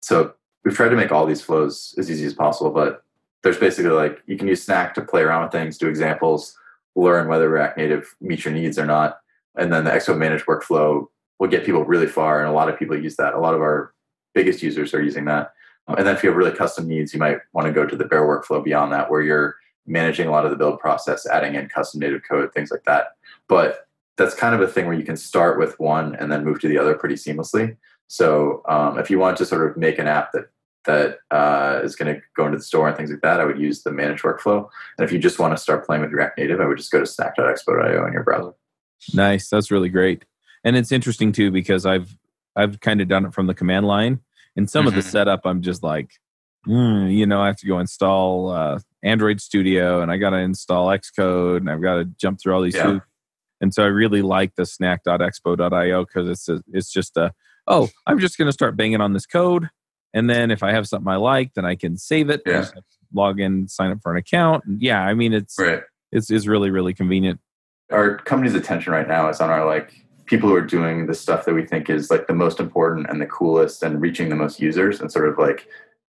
so 0.04 0.34
we've 0.64 0.76
tried 0.76 0.90
to 0.90 0.96
make 0.96 1.12
all 1.12 1.26
these 1.26 1.42
flows 1.42 1.96
as 1.98 2.10
easy 2.10 2.26
as 2.26 2.34
possible, 2.34 2.72
but 2.72 3.04
there's 3.42 3.58
basically 3.58 3.92
like 3.92 4.22
you 4.26 4.38
can 4.38 4.48
use 4.48 4.64
Snack 4.64 4.94
to 4.96 5.02
play 5.02 5.22
around 5.22 5.44
with 5.44 5.52
things, 5.52 5.78
do 5.78 5.88
examples, 5.88 6.58
learn 6.96 7.28
whether 7.28 7.50
React 7.50 7.78
Native 7.78 8.16
meets 8.22 8.46
your 8.46 8.54
needs 8.54 8.78
or 8.78 8.86
not. 8.86 9.20
And 9.56 9.72
then 9.72 9.84
the 9.84 9.92
Expo 9.92 10.18
managed 10.18 10.46
workflow 10.46 11.08
will 11.40 11.48
get 11.48 11.66
people 11.66 11.84
really 11.84 12.08
far. 12.08 12.40
And 12.40 12.50
a 12.50 12.54
lot 12.54 12.70
of 12.70 12.80
people 12.80 13.02
use 13.02 13.16
that. 13.18 13.34
A 13.34 13.40
lot 13.40 13.54
of 13.54 13.62
our 13.62 13.94
biggest 14.34 14.64
users 14.64 14.94
are 14.94 15.02
using 15.02 15.26
that. 15.26 15.54
Um, 15.88 15.96
and 15.98 16.08
then 16.08 16.16
if 16.16 16.24
you 16.24 16.30
have 16.30 16.38
really 16.38 16.56
custom 16.56 16.88
needs, 16.88 17.14
you 17.14 17.20
might 17.20 17.40
want 17.52 17.68
to 17.68 17.74
go 17.74 17.86
to 17.86 17.96
the 17.96 18.06
bare 18.06 18.24
workflow 18.26 18.64
beyond 18.64 18.94
that, 18.94 19.12
where 19.12 19.22
you're 19.22 19.58
managing 19.86 20.28
a 20.28 20.32
lot 20.32 20.46
of 20.46 20.52
the 20.52 20.58
build 20.58 20.80
process, 20.80 21.26
adding 21.26 21.56
in 21.56 21.68
custom 21.68 22.00
native 22.00 22.22
code, 22.28 22.54
things 22.54 22.72
like 22.72 22.84
that. 22.86 23.16
But 23.50 23.88
that's 24.18 24.36
kind 24.36 24.54
of 24.54 24.62
a 24.62 24.68
thing 24.68 24.86
where 24.86 24.96
you 24.96 25.06
can 25.06 25.18
start 25.18 25.58
with 25.58 25.80
one 25.80 26.16
and 26.16 26.32
then 26.32 26.46
move 26.46 26.60
to 26.62 26.68
the 26.68 26.78
other 26.78 26.96
pretty 26.96 27.16
seamlessly. 27.16 27.78
So 28.08 28.62
um, 28.68 29.00
if 29.00 29.10
you 29.10 29.18
want 29.20 29.38
to 29.38 29.46
sort 29.46 29.70
of 29.70 29.78
make 29.78 29.98
an 29.98 30.08
app 30.08 30.32
that 30.34 30.46
that 30.86 31.20
uh, 31.32 31.80
is 31.82 31.96
going 31.96 32.14
to 32.14 32.22
go 32.36 32.46
into 32.46 32.58
the 32.58 32.64
store 32.64 32.90
and 32.90 32.98
things 32.98 33.10
like 33.10 33.22
that, 33.22 33.40
I 33.40 33.46
would 33.46 33.58
use 33.58 33.84
the 33.84 33.92
managed 33.92 34.24
workflow. 34.24 34.68
And 34.98 35.06
if 35.06 35.14
you 35.14 35.20
just 35.20 35.40
want 35.40 35.56
to 35.56 35.62
start 35.62 35.86
playing 35.86 36.02
with 36.02 36.12
React 36.12 36.38
Native, 36.38 36.60
I 36.60 36.66
would 36.66 36.78
just 36.78 36.92
go 36.92 37.00
to 37.00 37.06
snack.expo.io 37.06 38.06
in 38.06 38.12
your 38.14 38.24
browser. 38.24 38.52
Nice, 39.14 39.48
that's 39.50 39.72
really 39.72 39.90
great. 39.90 40.26
And 40.64 40.76
it's 40.76 40.92
interesting 40.92 41.32
too 41.32 41.52
because 41.52 41.86
I've 41.86 42.18
I've 42.56 42.80
kind 42.80 43.02
of 43.02 43.08
done 43.08 43.26
it 43.26 43.34
from 43.34 43.48
the 43.48 43.54
command 43.54 43.88
line, 43.88 44.20
and 44.56 44.70
some 44.70 44.82
mm-hmm. 44.82 44.90
of 44.90 44.94
the 44.94 45.00
mm-hmm. 45.02 45.10
setup 45.10 45.42
I'm 45.46 45.62
just 45.62 45.84
like, 45.84 46.12
mm, 46.68 47.12
you 47.14 47.26
know, 47.26 47.42
I 47.42 47.48
have 47.48 47.58
to 47.58 47.68
go 47.68 47.80
install 47.80 48.52
uh, 48.52 48.80
Android 49.04 49.42
Studio, 49.42 50.02
and 50.02 50.12
I 50.12 50.18
got 50.18 50.32
to 50.32 50.38
install 50.38 50.88
Xcode, 50.88 51.58
and 51.58 51.70
I've 51.70 51.82
got 51.82 51.96
to 51.96 52.06
jump 52.06 52.40
through 52.42 52.54
all 52.54 52.62
these 52.62 52.76
yeah. 52.76 52.84
hoops. 52.84 53.08
And 53.64 53.74
so 53.74 53.82
I 53.82 53.88
really 53.88 54.22
like 54.22 54.56
the 54.56 54.66
snack.expo.io 54.66 56.06
because 56.06 56.30
it's 56.30 56.50
a, 56.50 56.62
it's 56.74 56.92
just 56.92 57.16
a 57.16 57.32
oh 57.66 57.88
I'm 58.06 58.20
just 58.20 58.38
going 58.38 58.48
to 58.48 58.52
start 58.52 58.76
banging 58.76 59.00
on 59.00 59.14
this 59.14 59.26
code 59.26 59.70
and 60.14 60.30
then 60.30 60.52
if 60.52 60.62
I 60.62 60.74
have 60.74 60.86
something 60.86 61.12
I 61.12 61.16
like, 61.16 61.54
then 61.54 61.66
I 61.66 61.76
can 61.76 61.98
save 61.98 62.30
it. 62.30 62.42
Yeah. 62.46 62.66
log 63.14 63.40
in, 63.40 63.68
sign 63.70 63.92
up 63.92 64.00
for 64.04 64.12
an 64.12 64.18
account. 64.18 64.66
And 64.66 64.82
yeah, 64.82 65.02
I 65.02 65.14
mean 65.14 65.34
it's 65.34 65.58
right. 65.58 65.82
it's 66.12 66.30
is 66.30 66.46
really 66.46 66.72
really 66.72 66.94
convenient. 66.94 67.40
Our 67.90 68.18
company's 68.18 68.54
attention 68.54 68.92
right 68.92 69.08
now 69.08 69.30
is 69.30 69.40
on 69.40 69.50
our 69.50 69.66
like 69.66 69.94
people 70.26 70.50
who 70.50 70.56
are 70.56 70.62
doing 70.62 71.08
the 71.08 71.14
stuff 71.14 71.46
that 71.46 71.54
we 71.54 71.66
think 71.66 71.90
is 71.90 72.12
like 72.12 72.28
the 72.28 72.34
most 72.34 72.60
important 72.60 73.08
and 73.10 73.22
the 73.22 73.26
coolest 73.26 73.82
and 73.82 74.02
reaching 74.02 74.28
the 74.28 74.36
most 74.36 74.60
users 74.60 75.00
and 75.00 75.10
sort 75.10 75.30
of 75.30 75.38
like 75.38 75.68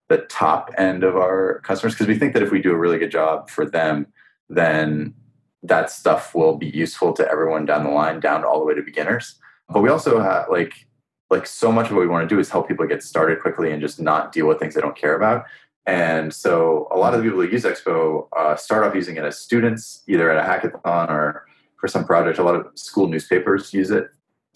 the 0.09 0.17
top 0.29 0.69
end 0.77 1.03
of 1.03 1.15
our 1.15 1.61
customers 1.63 1.93
because 1.95 2.07
we 2.07 2.17
think 2.17 2.33
that 2.33 2.43
if 2.43 2.51
we 2.51 2.61
do 2.61 2.71
a 2.71 2.77
really 2.77 2.99
good 2.99 3.11
job 3.11 3.49
for 3.49 3.65
them, 3.65 4.05
then 4.49 5.15
that 5.63 5.89
stuff 5.89 6.33
will 6.33 6.55
be 6.55 6.67
useful 6.67 7.13
to 7.13 7.29
everyone 7.29 7.65
down 7.65 7.83
the 7.83 7.89
line, 7.89 8.19
down 8.19 8.43
all 8.43 8.59
the 8.59 8.65
way 8.65 8.73
to 8.73 8.81
beginners. 8.81 9.35
But 9.67 9.81
we 9.81 9.89
also 9.89 10.19
have 10.19 10.47
like 10.49 10.87
like 11.29 11.45
so 11.45 11.71
much 11.71 11.87
of 11.87 11.95
what 11.95 12.01
we 12.01 12.07
want 12.07 12.27
to 12.27 12.35
do 12.35 12.39
is 12.39 12.49
help 12.49 12.67
people 12.67 12.87
get 12.87 13.03
started 13.03 13.39
quickly 13.39 13.71
and 13.71 13.81
just 13.81 13.99
not 13.99 14.31
deal 14.31 14.47
with 14.47 14.57
things 14.57 14.73
they 14.73 14.81
don't 14.81 14.97
care 14.97 15.15
about. 15.15 15.45
And 15.85 16.33
so 16.33 16.87
a 16.91 16.97
lot 16.97 17.13
of 17.13 17.19
the 17.19 17.23
people 17.23 17.41
who 17.41 17.47
use 17.47 17.63
Expo 17.63 18.27
uh, 18.35 18.55
start 18.55 18.83
off 18.83 18.95
using 18.95 19.17
it 19.17 19.23
as 19.23 19.39
students, 19.39 20.03
either 20.07 20.31
at 20.31 20.37
a 20.37 20.47
hackathon 20.47 21.09
or 21.09 21.45
for 21.77 21.87
some 21.87 22.05
project. 22.05 22.39
A 22.39 22.43
lot 22.43 22.55
of 22.55 22.67
school 22.75 23.07
newspapers 23.07 23.73
use 23.73 23.89
it. 23.89 24.09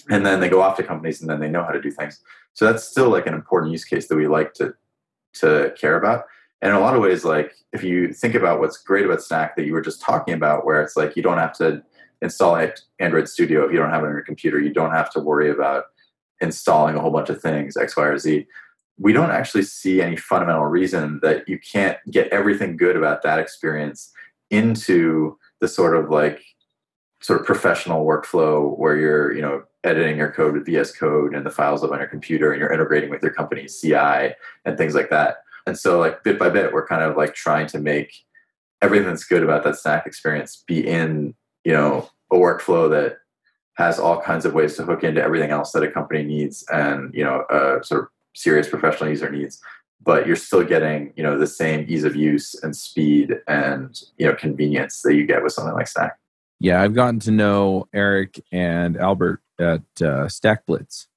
And 0.10 0.26
then 0.26 0.40
they 0.40 0.50
go 0.50 0.62
off 0.62 0.76
to 0.78 0.84
companies 0.84 1.22
and 1.22 1.30
then 1.30 1.40
they 1.40 1.50
know 1.50 1.64
how 1.64 1.72
to 1.72 1.82
do 1.82 1.90
things. 1.90 2.22
So 2.54 2.66
that's 2.66 2.84
still 2.84 3.10
like 3.10 3.26
an 3.26 3.34
important 3.34 3.72
use 3.72 3.86
case 3.86 4.08
that 4.08 4.16
we 4.16 4.28
like 4.28 4.54
to 4.56 4.74
to 5.36 5.74
care 5.80 5.98
about. 5.98 6.26
And 6.64 6.70
in 6.70 6.78
a 6.78 6.80
lot 6.80 6.96
of 6.96 7.02
ways, 7.02 7.26
like 7.26 7.54
if 7.74 7.84
you 7.84 8.14
think 8.14 8.36
about 8.36 8.62
what's 8.62 8.78
great 8.78 9.04
about 9.04 9.22
Snack 9.22 9.58
that 9.58 9.66
you 9.66 9.74
were 9.74 9.82
just 9.82 10.02
talking 10.02 10.34
about, 10.34 10.66
where 10.66 10.82
it's 10.82 10.96
like 10.96 11.18
you 11.18 11.22
don't 11.22 11.38
have 11.38 11.52
to 11.58 11.84
install 12.22 12.56
Android 13.00 13.28
Studio 13.28 13.66
if 13.66 13.74
you 13.74 13.78
don't 13.78 13.90
have 13.90 14.02
it 14.02 14.08
on 14.08 14.14
your 14.14 14.22
computer. 14.22 14.62
You 14.62 14.72
don't 14.72 14.94
have 14.94 15.12
to 15.12 15.20
worry 15.20 15.52
about 15.52 15.88
installing 16.40 16.96
a 16.96 17.02
whole 17.02 17.12
bunch 17.12 17.30
of 17.30 17.42
things, 17.42 17.76
X, 17.76 17.98
Y, 17.98 18.06
or 18.06 18.18
Z. 18.18 18.48
We 18.98 19.12
don't 19.12 19.32
actually 19.32 19.64
see 19.64 20.02
any 20.02 20.16
fundamental 20.16 20.64
reason 20.64 21.20
that 21.22 21.50
you 21.50 21.60
can't 21.60 21.98
get 22.10 22.30
everything 22.30 22.78
good 22.78 22.96
about 22.96 23.24
that 23.24 23.40
experience 23.40 24.14
into 24.50 25.38
the 25.60 25.68
sort 25.68 25.98
of 25.98 26.12
like 26.12 26.42
sort 27.20 27.42
of 27.42 27.46
professional 27.46 28.06
workflow 28.06 28.78
where 28.78 28.96
you're 28.96 29.34
you 29.34 29.42
know 29.42 29.64
editing 29.84 30.18
your 30.18 30.32
code 30.32 30.54
with 30.54 30.66
VS 30.66 30.94
Code 30.94 31.36
and 31.36 31.46
the 31.46 31.50
files 31.50 31.84
up 31.84 31.92
on 31.92 32.00
your 32.00 32.08
computer 32.08 32.54
and 32.54 32.62
you're 32.62 32.72
integrating 32.72 33.10
with 33.10 33.22
your 33.22 33.34
company's 33.34 33.82
CI 33.82 34.34
and 34.64 34.78
things 34.78 34.96
like 34.96 35.10
that. 35.10 35.43
And 35.66 35.78
so 35.78 36.00
like 36.00 36.24
bit 36.24 36.40
by 36.40 36.50
bit, 36.50 36.74
we're 36.74 36.88
kind 36.88 37.04
of 37.04 37.16
like 37.16 37.34
trying 37.36 37.68
to 37.68 37.80
make 37.80 38.14
everything 38.82 39.08
that's 39.08 39.24
good 39.24 39.44
about 39.44 39.64
that 39.64 39.78
Snack 39.78 40.06
experience 40.06 40.64
be 40.68 40.86
in 40.86 41.36
you 41.64 41.72
know 41.72 42.10
a 42.32 42.36
workflow 42.36 42.90
that 42.90 43.18
has 43.76 43.98
all 43.98 44.22
kinds 44.22 44.46
of 44.46 44.54
ways 44.54 44.76
to 44.76 44.84
hook 44.84 45.04
into 45.04 45.22
everything 45.22 45.50
else 45.50 45.72
that 45.72 45.84
a 45.84 45.90
company 45.90 46.24
needs 46.24 46.64
and 46.72 47.14
you 47.14 47.24
know 47.24 47.46
a 47.50 47.84
sort 47.84 48.04
of 48.04 48.08
serious 48.36 48.70
professional 48.70 49.10
user 49.10 49.30
needs. 49.30 49.60
But 50.06 50.28
you're 50.28 50.36
still 50.36 50.64
getting 50.66 51.14
you 51.16 51.24
know 51.24 51.38
the 51.38 51.48
same 51.48 51.86
ease 51.88 52.04
of 52.04 52.16
use 52.16 52.56
and 52.62 52.76
speed 52.76 53.36
and 53.48 54.00
you 54.18 54.26
know 54.26 54.36
convenience 54.36 55.02
that 55.04 55.16
you 55.16 55.26
get 55.26 55.44
with 55.44 55.54
something 55.54 55.74
like 55.74 55.88
Snack. 55.88 56.18
Yeah 56.60 56.82
i've 56.82 56.94
gotten 56.94 57.20
to 57.20 57.32
know 57.32 57.88
eric 57.94 58.42
and 58.52 58.96
albert 58.96 59.42
at 59.60 59.82
uh, 60.02 60.30
stack 60.30 60.66
blitz 60.66 61.08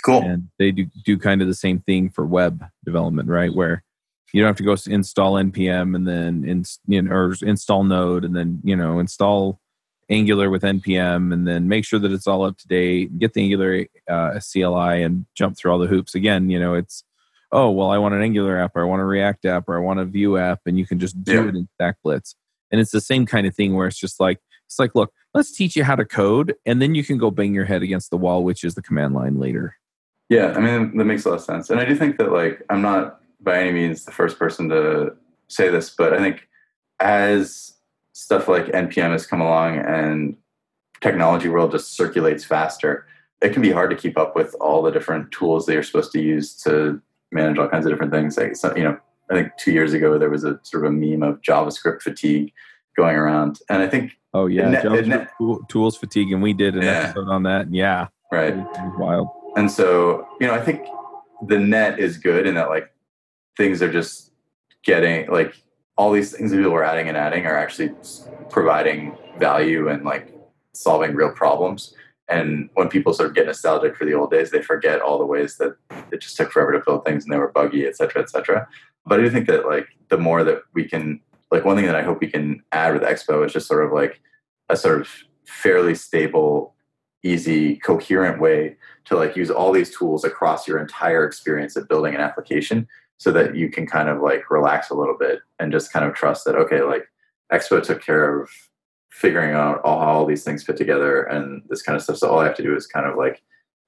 cool 0.00 0.22
and 0.22 0.48
they 0.58 0.70
do, 0.70 0.86
do 1.04 1.18
kind 1.18 1.42
of 1.42 1.48
the 1.48 1.54
same 1.54 1.80
thing 1.80 2.10
for 2.10 2.26
web 2.26 2.64
development 2.84 3.28
right 3.28 3.54
where 3.54 3.84
you 4.32 4.40
don't 4.40 4.48
have 4.48 4.56
to 4.56 4.62
go 4.62 4.76
install 4.86 5.34
npm 5.34 5.94
and 5.94 6.06
then 6.06 6.44
in, 6.44 6.64
you 6.86 7.02
know, 7.02 7.12
or 7.12 7.34
install 7.42 7.84
node 7.84 8.24
and 8.24 8.34
then 8.34 8.60
you 8.64 8.76
know 8.76 8.98
install 8.98 9.60
Angular 10.10 10.50
with 10.50 10.62
npm, 10.62 11.32
and 11.32 11.46
then 11.46 11.68
make 11.68 11.84
sure 11.84 12.00
that 12.00 12.10
it's 12.10 12.26
all 12.26 12.44
up 12.44 12.58
to 12.58 12.66
date. 12.66 13.16
Get 13.20 13.32
the 13.32 13.42
Angular 13.42 13.86
uh, 14.08 14.40
CLI 14.40 15.04
and 15.04 15.24
jump 15.36 15.56
through 15.56 15.70
all 15.70 15.78
the 15.78 15.86
hoops. 15.86 16.16
Again, 16.16 16.50
you 16.50 16.58
know, 16.58 16.74
it's 16.74 17.04
oh 17.52 17.70
well, 17.70 17.92
I 17.92 17.98
want 17.98 18.14
an 18.14 18.22
Angular 18.22 18.58
app, 18.58 18.72
or 18.74 18.82
I 18.82 18.86
want 18.86 19.02
a 19.02 19.04
React 19.04 19.44
app, 19.44 19.68
or 19.68 19.76
I 19.76 19.80
want 19.80 20.00
a 20.00 20.04
Vue 20.04 20.36
app, 20.36 20.62
and 20.66 20.76
you 20.76 20.84
can 20.84 20.98
just 20.98 21.22
do 21.22 21.34
yeah. 21.34 21.48
it 21.48 21.54
in 21.54 21.68
Stack 21.74 21.96
Blitz. 22.02 22.34
And 22.72 22.80
it's 22.80 22.90
the 22.90 23.00
same 23.00 23.24
kind 23.24 23.46
of 23.46 23.54
thing 23.54 23.76
where 23.76 23.86
it's 23.86 23.98
just 23.98 24.18
like 24.18 24.40
it's 24.66 24.80
like, 24.80 24.96
look, 24.96 25.12
let's 25.32 25.56
teach 25.56 25.76
you 25.76 25.84
how 25.84 25.94
to 25.94 26.04
code, 26.04 26.56
and 26.66 26.82
then 26.82 26.96
you 26.96 27.04
can 27.04 27.16
go 27.16 27.30
bang 27.30 27.54
your 27.54 27.66
head 27.66 27.84
against 27.84 28.10
the 28.10 28.16
wall, 28.16 28.42
which 28.42 28.64
is 28.64 28.74
the 28.74 28.82
command 28.82 29.14
line 29.14 29.38
later. 29.38 29.76
Yeah, 30.30 30.52
I 30.56 30.60
mean 30.60 30.96
that 30.96 31.04
makes 31.04 31.26
a 31.26 31.28
lot 31.28 31.34
of 31.36 31.44
sense, 31.44 31.68
and 31.68 31.78
I 31.78 31.84
do 31.84 31.94
think 31.94 32.16
that 32.16 32.32
like 32.32 32.62
I'm 32.70 32.80
not 32.80 33.20
by 33.40 33.60
any 33.60 33.72
means 33.72 34.04
the 34.04 34.12
first 34.12 34.38
person 34.38 34.70
to 34.70 35.14
say 35.48 35.68
this, 35.68 35.90
but 35.90 36.14
I 36.14 36.18
think 36.18 36.48
as 37.00 37.74
stuff 38.12 38.46
like 38.48 38.66
npm 38.66 39.12
has 39.12 39.26
come 39.26 39.40
along 39.40 39.78
and 39.78 40.36
technology 41.00 41.48
world 41.48 41.70
just 41.70 41.96
circulates 41.96 42.44
faster 42.44 43.06
it 43.40 43.52
can 43.52 43.62
be 43.62 43.70
hard 43.70 43.90
to 43.90 43.96
keep 43.96 44.18
up 44.18 44.36
with 44.36 44.54
all 44.60 44.82
the 44.82 44.90
different 44.90 45.32
tools 45.32 45.66
that 45.66 45.72
you're 45.72 45.82
supposed 45.82 46.12
to 46.12 46.20
use 46.20 46.54
to 46.54 47.00
manage 47.32 47.58
all 47.58 47.68
kinds 47.68 47.86
of 47.86 47.92
different 47.92 48.12
things. 48.12 48.36
Like 48.36 48.56
so, 48.56 48.74
you 48.76 48.84
know 48.84 48.98
i 49.30 49.34
think 49.34 49.52
two 49.58 49.70
years 49.70 49.92
ago 49.92 50.18
there 50.18 50.28
was 50.28 50.42
a 50.42 50.58
sort 50.64 50.84
of 50.84 50.90
a 50.90 50.92
meme 50.92 51.22
of 51.22 51.40
javascript 51.40 52.02
fatigue 52.02 52.52
going 52.96 53.16
around. 53.16 53.60
And 53.68 53.82
i 53.82 53.88
think 53.88 54.12
oh 54.34 54.46
yeah 54.46 54.68
net, 54.68 54.84
javascript 54.84 55.06
net, 55.06 55.68
tools 55.68 55.96
fatigue 55.96 56.32
and 56.32 56.42
we 56.42 56.52
did 56.52 56.74
an 56.74 56.82
yeah. 56.82 56.90
episode 56.90 57.28
on 57.28 57.44
that. 57.44 57.72
Yeah. 57.72 58.08
Right. 58.32 58.54
Wild 58.98 59.28
and 59.56 59.70
so 59.70 60.26
you 60.40 60.46
know 60.46 60.54
i 60.54 60.60
think 60.60 60.80
the 61.46 61.58
net 61.58 61.98
is 61.98 62.16
good 62.16 62.46
in 62.46 62.54
that 62.54 62.68
like 62.68 62.92
things 63.56 63.82
are 63.82 63.92
just 63.92 64.32
getting 64.84 65.28
like 65.30 65.54
all 65.96 66.12
these 66.12 66.32
things 66.34 66.50
that 66.50 66.56
people 66.56 66.72
are 66.72 66.84
adding 66.84 67.08
and 67.08 67.16
adding 67.16 67.44
are 67.44 67.56
actually 67.56 67.92
providing 68.48 69.16
value 69.38 69.88
and 69.88 70.04
like 70.04 70.34
solving 70.72 71.14
real 71.14 71.30
problems. 71.30 71.94
And 72.28 72.70
when 72.74 72.88
people 72.88 73.12
sort 73.12 73.28
of 73.28 73.34
get 73.34 73.46
nostalgic 73.46 73.96
for 73.96 74.04
the 74.04 74.14
old 74.14 74.30
days, 74.30 74.50
they 74.50 74.62
forget 74.62 75.00
all 75.00 75.18
the 75.18 75.26
ways 75.26 75.56
that 75.58 75.76
it 76.10 76.20
just 76.20 76.36
took 76.36 76.52
forever 76.52 76.72
to 76.72 76.82
build 76.84 77.04
things 77.04 77.24
and 77.24 77.32
they 77.32 77.38
were 77.38 77.50
buggy, 77.52 77.86
et 77.86 77.96
cetera, 77.96 78.22
et 78.22 78.30
cetera. 78.30 78.68
But 79.04 79.20
I 79.20 79.24
do 79.24 79.30
think 79.30 79.46
that 79.48 79.66
like 79.66 79.88
the 80.08 80.16
more 80.16 80.44
that 80.44 80.62
we 80.72 80.84
can, 80.88 81.20
like 81.50 81.64
one 81.64 81.76
thing 81.76 81.86
that 81.86 81.96
I 81.96 82.02
hope 82.02 82.20
we 82.20 82.30
can 82.30 82.62
add 82.72 82.94
with 82.94 83.02
Expo 83.02 83.44
is 83.44 83.52
just 83.52 83.66
sort 83.66 83.84
of 83.84 83.92
like 83.92 84.20
a 84.68 84.76
sort 84.76 85.00
of 85.00 85.08
fairly 85.44 85.94
stable, 85.94 86.74
easy, 87.22 87.76
coherent 87.76 88.40
way 88.40 88.76
to 89.06 89.16
like 89.16 89.36
use 89.36 89.50
all 89.50 89.72
these 89.72 89.96
tools 89.96 90.24
across 90.24 90.66
your 90.66 90.78
entire 90.78 91.24
experience 91.24 91.76
of 91.76 91.88
building 91.88 92.14
an 92.14 92.20
application 92.20 92.88
so 93.18 93.30
that 93.32 93.54
you 93.54 93.70
can 93.70 93.86
kind 93.86 94.08
of 94.08 94.22
like 94.22 94.50
relax 94.50 94.90
a 94.90 94.94
little 94.94 95.16
bit 95.18 95.40
and 95.58 95.72
just 95.72 95.92
kind 95.92 96.04
of 96.04 96.14
trust 96.14 96.44
that 96.44 96.54
okay 96.54 96.82
like 96.82 97.06
expo 97.52 97.82
took 97.82 98.02
care 98.02 98.40
of 98.40 98.48
figuring 99.10 99.52
out 99.52 99.80
all 99.82 100.00
how 100.00 100.12
all 100.12 100.26
these 100.26 100.44
things 100.44 100.62
fit 100.62 100.76
together 100.76 101.22
and 101.24 101.62
this 101.68 101.82
kind 101.82 101.96
of 101.96 102.02
stuff. 102.02 102.16
So 102.16 102.30
all 102.30 102.38
i 102.38 102.46
have 102.46 102.56
to 102.56 102.62
do 102.62 102.74
is 102.74 102.86
kind 102.86 103.06
of 103.06 103.16
like 103.16 103.42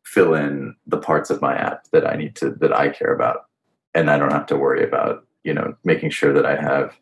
fill 0.04 0.34
in 0.34 0.74
the 0.86 0.98
parts 0.98 1.30
of 1.30 1.40
my 1.40 1.54
app 1.54 1.84
that 1.92 2.06
i 2.06 2.16
need 2.16 2.34
to 2.36 2.50
that 2.60 2.76
i 2.76 2.88
care 2.88 3.14
about 3.14 3.44
and 3.94 4.10
i 4.10 4.18
don't 4.18 4.32
have 4.32 4.46
to 4.46 4.56
worry 4.56 4.84
about 4.84 5.24
you 5.44 5.54
know 5.54 5.74
making 5.84 6.10
sure 6.10 6.32
that 6.32 6.44
i 6.44 6.60
have 6.60 6.92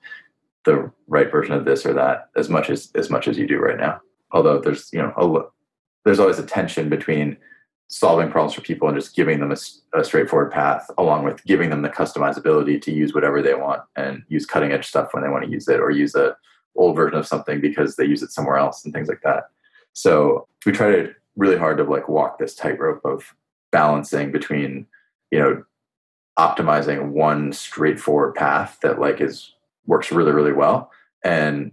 the 0.64 0.90
right 1.08 1.30
version 1.30 1.54
of 1.54 1.64
this 1.64 1.86
or 1.86 1.92
that 1.92 2.28
as 2.36 2.48
much 2.48 2.70
as 2.70 2.90
as 2.94 3.10
much 3.10 3.28
as 3.28 3.38
you 3.38 3.46
do 3.46 3.58
right 3.58 3.78
now. 3.78 4.00
Although 4.32 4.60
there's 4.60 4.90
you 4.92 5.00
know 5.00 5.12
a, 5.16 5.59
there's 6.04 6.20
always 6.20 6.38
a 6.38 6.46
tension 6.46 6.88
between 6.88 7.36
solving 7.88 8.30
problems 8.30 8.54
for 8.54 8.60
people 8.60 8.88
and 8.88 8.96
just 8.96 9.16
giving 9.16 9.40
them 9.40 9.50
a, 9.50 9.56
a, 9.98 10.04
straightforward 10.04 10.52
path 10.52 10.88
along 10.96 11.24
with 11.24 11.44
giving 11.44 11.70
them 11.70 11.82
the 11.82 11.88
customizability 11.88 12.80
to 12.80 12.92
use 12.92 13.12
whatever 13.12 13.42
they 13.42 13.54
want 13.54 13.82
and 13.96 14.22
use 14.28 14.46
cutting 14.46 14.70
edge 14.70 14.86
stuff 14.86 15.08
when 15.12 15.24
they 15.24 15.28
want 15.28 15.44
to 15.44 15.50
use 15.50 15.66
it 15.66 15.80
or 15.80 15.90
use 15.90 16.14
a 16.14 16.36
old 16.76 16.94
version 16.94 17.18
of 17.18 17.26
something 17.26 17.60
because 17.60 17.96
they 17.96 18.04
use 18.04 18.22
it 18.22 18.30
somewhere 18.30 18.56
else 18.56 18.84
and 18.84 18.94
things 18.94 19.08
like 19.08 19.20
that. 19.24 19.44
So 19.92 20.46
we 20.64 20.70
try 20.70 20.90
to 20.92 21.12
really 21.36 21.56
hard 21.56 21.78
to 21.78 21.84
like 21.84 22.08
walk 22.08 22.38
this 22.38 22.54
tightrope 22.54 23.04
of 23.04 23.34
balancing 23.72 24.30
between 24.30 24.86
you 25.30 25.38
know 25.38 25.64
optimizing 26.38 27.10
one 27.10 27.52
straightforward 27.52 28.34
path 28.34 28.78
that 28.82 29.00
like 29.00 29.20
is 29.20 29.52
works 29.86 30.12
really 30.12 30.32
really 30.32 30.52
well 30.52 30.90
and 31.24 31.72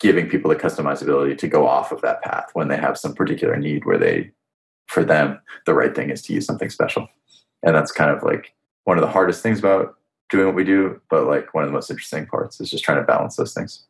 giving 0.00 0.28
people 0.28 0.50
the 0.50 0.56
customizability 0.56 1.36
to 1.38 1.48
go 1.48 1.66
off 1.66 1.92
of 1.92 2.02
that 2.02 2.22
path 2.22 2.50
when 2.52 2.68
they 2.68 2.76
have 2.76 2.98
some 2.98 3.14
particular 3.14 3.56
need 3.56 3.84
where 3.84 3.98
they 3.98 4.30
for 4.86 5.04
them, 5.04 5.40
the 5.64 5.74
right 5.74 5.94
thing 5.94 6.10
is 6.10 6.22
to 6.22 6.32
use 6.32 6.46
something 6.46 6.70
special. 6.70 7.08
And 7.62 7.74
that's 7.74 7.92
kind 7.92 8.10
of 8.10 8.22
like 8.22 8.54
one 8.84 8.96
of 8.96 9.02
the 9.02 9.10
hardest 9.10 9.42
things 9.42 9.58
about 9.58 9.96
doing 10.30 10.46
what 10.46 10.54
we 10.54 10.64
do, 10.64 11.00
but 11.10 11.26
like 11.26 11.52
one 11.54 11.64
of 11.64 11.68
the 11.68 11.74
most 11.74 11.90
interesting 11.90 12.26
parts 12.26 12.60
is 12.60 12.70
just 12.70 12.84
trying 12.84 12.98
to 12.98 13.04
balance 13.04 13.36
those 13.36 13.52
things. 13.52 13.84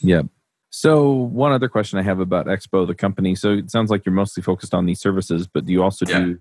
Yeah. 0.00 0.22
So 0.70 1.10
one 1.10 1.52
other 1.52 1.68
question 1.68 1.98
I 1.98 2.02
have 2.02 2.20
about 2.20 2.46
Expo, 2.46 2.86
the 2.86 2.94
company. 2.94 3.34
So 3.34 3.54
it 3.54 3.70
sounds 3.70 3.90
like 3.90 4.04
you're 4.04 4.14
mostly 4.14 4.42
focused 4.42 4.74
on 4.74 4.86
these 4.86 5.00
services, 5.00 5.46
but 5.46 5.64
do 5.64 5.72
you 5.72 5.82
also 5.82 6.04
yeah. 6.06 6.18
do 6.20 6.38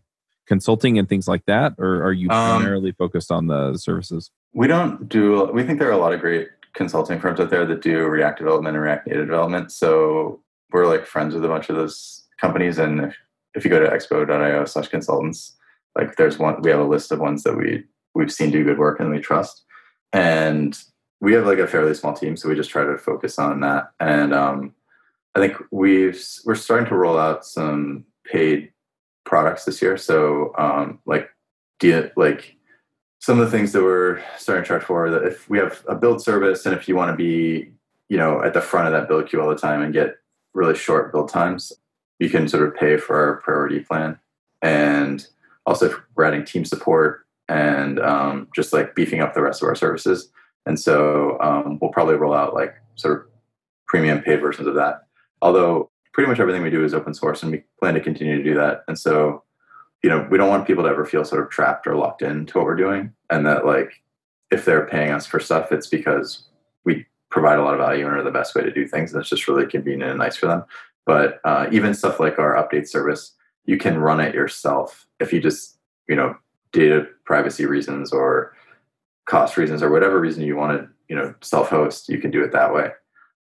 consulting 0.47 0.97
and 0.97 1.07
things 1.07 1.27
like 1.27 1.45
that, 1.45 1.73
or 1.77 2.03
are 2.03 2.13
you 2.13 2.29
um, 2.29 2.59
primarily 2.61 2.89
um, 2.89 2.95
focused 2.97 3.31
on 3.31 3.47
the 3.47 3.77
services? 3.77 4.31
We 4.53 4.67
don't 4.67 5.07
do. 5.07 5.45
We 5.53 5.63
think 5.63 5.79
there 5.79 5.89
are 5.89 5.93
a 5.93 5.97
lot 5.97 6.13
of 6.13 6.19
great 6.19 6.49
consulting 6.77 7.19
firms 7.19 7.39
out 7.39 7.49
there 7.49 7.65
that 7.65 7.81
do 7.81 8.05
React 8.05 8.37
development 8.37 8.75
and 8.75 8.83
React 8.83 9.07
Native 9.07 9.25
development. 9.25 9.71
So 9.71 10.41
we're 10.71 10.87
like 10.87 11.05
friends 11.05 11.33
with 11.33 11.43
a 11.43 11.49
bunch 11.49 11.69
of 11.69 11.75
those 11.75 12.25
companies, 12.39 12.77
and 12.77 13.01
if 13.01 13.17
if 13.55 13.65
you 13.65 13.71
go 13.71 13.79
to 13.79 13.89
expo.io 13.89 14.65
slash 14.65 14.87
consultants, 14.87 15.57
like 15.95 16.15
there's 16.15 16.37
one, 16.37 16.61
we 16.61 16.69
have 16.69 16.79
a 16.79 16.83
list 16.83 17.11
of 17.11 17.19
ones 17.19 17.43
that 17.43 17.57
we 17.57 17.83
we've 18.13 18.31
seen 18.31 18.51
do 18.51 18.63
good 18.63 18.77
work 18.77 18.99
and 18.99 19.09
we 19.11 19.19
trust. 19.19 19.63
And 20.13 20.77
we 21.19 21.33
have 21.33 21.45
like 21.45 21.59
a 21.59 21.67
fairly 21.67 21.93
small 21.93 22.13
team, 22.13 22.37
so 22.37 22.47
we 22.47 22.55
just 22.55 22.69
try 22.69 22.85
to 22.85 22.97
focus 22.97 23.39
on 23.39 23.61
that. 23.61 23.91
And 23.99 24.33
um, 24.33 24.73
I 25.35 25.39
think 25.39 25.57
we've 25.71 26.23
we're 26.45 26.55
starting 26.55 26.87
to 26.87 26.95
roll 26.95 27.17
out 27.17 27.45
some 27.45 28.05
paid 28.25 28.71
products 29.25 29.65
this 29.65 29.81
year. 29.81 29.97
So 29.97 30.53
um, 30.57 30.99
like 31.05 31.29
do 31.79 32.09
like 32.15 32.56
some 33.19 33.39
of 33.39 33.45
the 33.45 33.57
things 33.57 33.71
that 33.71 33.83
we're 33.83 34.21
starting 34.37 34.63
to 34.63 34.67
charge 34.67 34.83
for 34.83 35.09
that 35.09 35.23
if 35.23 35.49
we 35.49 35.57
have 35.57 35.83
a 35.87 35.95
build 35.95 36.21
service 36.21 36.65
and 36.65 36.75
if 36.75 36.87
you 36.87 36.95
want 36.95 37.11
to 37.11 37.15
be 37.15 37.71
you 38.09 38.17
know 38.17 38.41
at 38.43 38.53
the 38.53 38.61
front 38.61 38.87
of 38.87 38.93
that 38.93 39.07
build 39.07 39.27
queue 39.27 39.41
all 39.41 39.49
the 39.49 39.55
time 39.55 39.81
and 39.81 39.93
get 39.93 40.17
really 40.53 40.75
short 40.75 41.11
build 41.11 41.29
times 41.29 41.73
you 42.19 42.29
can 42.29 42.47
sort 42.47 42.67
of 42.67 42.75
pay 42.75 42.97
for 42.97 43.15
our 43.15 43.37
priority 43.37 43.79
plan. 43.79 44.19
And 44.61 45.25
also, 45.65 46.01
we're 46.15 46.25
adding 46.25 46.45
team 46.45 46.65
support 46.65 47.25
and 47.47 47.99
um, 47.99 48.47
just 48.55 48.73
like 48.73 48.95
beefing 48.95 49.21
up 49.21 49.33
the 49.33 49.41
rest 49.41 49.61
of 49.61 49.67
our 49.67 49.75
services. 49.75 50.29
And 50.65 50.79
so 50.79 51.37
um, 51.39 51.77
we'll 51.79 51.91
probably 51.91 52.15
roll 52.15 52.33
out 52.33 52.53
like 52.53 52.75
sort 52.95 53.19
of 53.19 53.25
premium 53.87 54.21
paid 54.21 54.41
versions 54.41 54.67
of 54.67 54.75
that. 54.75 55.03
Although 55.41 55.89
pretty 56.13 56.29
much 56.29 56.39
everything 56.39 56.63
we 56.63 56.69
do 56.69 56.83
is 56.83 56.93
open 56.93 57.13
source 57.13 57.43
and 57.43 57.51
we 57.51 57.63
plan 57.79 57.93
to 57.93 58.01
continue 58.01 58.37
to 58.37 58.43
do 58.43 58.55
that. 58.55 58.83
And 58.87 58.97
so, 58.97 59.43
you 60.03 60.09
know, 60.09 60.27
we 60.29 60.37
don't 60.37 60.49
want 60.49 60.67
people 60.67 60.83
to 60.83 60.89
ever 60.89 61.05
feel 61.05 61.25
sort 61.25 61.43
of 61.43 61.49
trapped 61.49 61.87
or 61.87 61.95
locked 61.95 62.21
into 62.21 62.57
what 62.57 62.65
we're 62.65 62.75
doing. 62.75 63.13
And 63.29 63.45
that 63.45 63.65
like 63.65 64.03
if 64.51 64.65
they're 64.65 64.85
paying 64.85 65.11
us 65.11 65.25
for 65.25 65.39
stuff, 65.39 65.71
it's 65.71 65.87
because 65.87 66.43
we 66.85 67.05
provide 67.29 67.59
a 67.59 67.63
lot 67.63 67.73
of 67.73 67.79
value 67.79 68.05
and 68.05 68.15
are 68.15 68.23
the 68.23 68.31
best 68.31 68.55
way 68.55 68.63
to 68.63 68.71
do 68.71 68.87
things. 68.87 69.11
And 69.11 69.19
it's 69.19 69.29
just 69.29 69.47
really 69.47 69.65
convenient 69.65 70.11
and 70.11 70.19
nice 70.19 70.37
for 70.37 70.47
them. 70.47 70.63
But 71.05 71.39
uh, 71.43 71.67
even 71.71 71.93
stuff 71.93 72.19
like 72.19 72.37
our 72.39 72.55
update 72.55 72.87
service, 72.87 73.33
you 73.65 73.77
can 73.77 73.97
run 73.97 74.19
it 74.19 74.35
yourself 74.35 75.07
if 75.19 75.33
you 75.33 75.41
just, 75.41 75.77
you 76.07 76.15
know, 76.15 76.37
data 76.71 77.07
privacy 77.25 77.65
reasons 77.65 78.11
or 78.11 78.55
cost 79.25 79.57
reasons 79.57 79.81
or 79.81 79.91
whatever 79.91 80.19
reason 80.19 80.43
you 80.43 80.55
want 80.55 80.79
to, 80.79 80.87
you 81.09 81.15
know, 81.15 81.33
self-host, 81.41 82.07
you 82.09 82.19
can 82.19 82.31
do 82.31 82.43
it 82.43 82.51
that 82.51 82.73
way. 82.73 82.91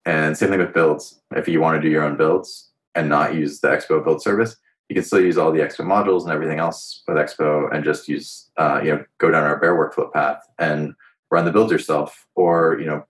And 0.06 0.36
same 0.36 0.50
thing 0.50 0.58
with 0.58 0.74
builds. 0.74 1.20
If 1.34 1.48
you 1.48 1.60
want 1.60 1.80
to 1.80 1.86
do 1.86 1.90
your 1.92 2.04
own 2.04 2.16
builds 2.16 2.70
and 2.94 3.08
not 3.08 3.34
use 3.34 3.60
the 3.60 3.68
Expo 3.68 4.04
build 4.04 4.22
service, 4.22 4.56
you 4.88 4.94
can 4.94 5.04
still 5.04 5.20
use 5.20 5.38
all 5.38 5.52
the 5.52 5.60
Expo 5.60 5.84
modules 5.84 6.24
and 6.24 6.32
everything 6.32 6.58
else 6.58 7.02
with 7.08 7.16
Expo 7.16 7.74
and 7.74 7.84
just 7.84 8.08
use, 8.08 8.50
uh, 8.56 8.80
you 8.82 8.90
know, 8.90 9.04
go 9.18 9.30
down 9.30 9.44
our 9.44 9.58
bare 9.58 9.74
workflow 9.74 10.12
path 10.12 10.46
and 10.58 10.94
run 11.30 11.44
the 11.44 11.52
build 11.52 11.70
yourself, 11.70 12.26
or 12.34 12.78
you 12.78 12.86
know, 12.86 13.04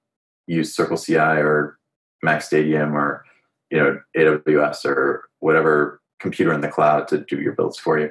use 0.47 0.75
Circle 0.75 0.97
CI 0.97 1.17
or 1.17 1.79
Mac 2.23 2.43
Stadium 2.43 2.97
or 2.97 3.25
you 3.71 3.79
know 3.79 4.01
AWS 4.17 4.85
or 4.85 5.29
whatever 5.41 6.01
computer 6.21 6.53
in 6.53 6.61
the 6.61 6.69
cloud 6.69 7.09
to 7.09 7.19
do 7.19 7.41
your 7.41 7.53
builds 7.53 7.79
for 7.79 7.99
you. 7.99 8.11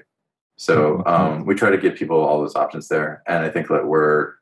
So 0.57 0.97
mm-hmm. 0.97 1.07
um, 1.07 1.45
we 1.45 1.55
try 1.55 1.72
to 1.72 1.78
give 1.78 1.95
people 1.95 2.18
all 2.18 2.41
those 2.41 2.55
options 2.55 2.89
there, 2.89 3.24
and 3.28 3.45
I 3.45 3.49
think 3.49 3.70
that 3.70 3.88
we're 3.88 4.34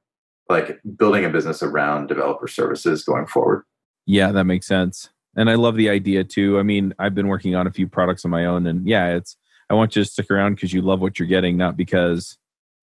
like 0.49 0.81
building 0.97 1.23
a 1.25 1.29
business 1.29 1.63
around 1.63 2.07
developer 2.07 2.47
services 2.47 3.03
going 3.03 3.27
forward. 3.27 3.63
Yeah, 4.05 4.31
that 4.31 4.45
makes 4.45 4.67
sense. 4.67 5.10
And 5.35 5.49
I 5.49 5.55
love 5.55 5.75
the 5.75 5.89
idea 5.89 6.23
too. 6.23 6.59
I 6.59 6.63
mean, 6.63 6.93
I've 6.99 7.15
been 7.15 7.27
working 7.27 7.55
on 7.55 7.67
a 7.67 7.71
few 7.71 7.87
products 7.87 8.25
on 8.25 8.31
my 8.31 8.45
own, 8.45 8.67
and 8.67 8.87
yeah, 8.87 9.15
it's 9.15 9.37
I 9.69 9.73
want 9.73 9.95
you 9.95 10.03
to 10.03 10.09
stick 10.09 10.29
around 10.29 10.55
because 10.55 10.73
you 10.73 10.81
love 10.81 10.99
what 10.99 11.17
you're 11.17 11.27
getting, 11.27 11.55
not 11.55 11.77
because 11.77 12.37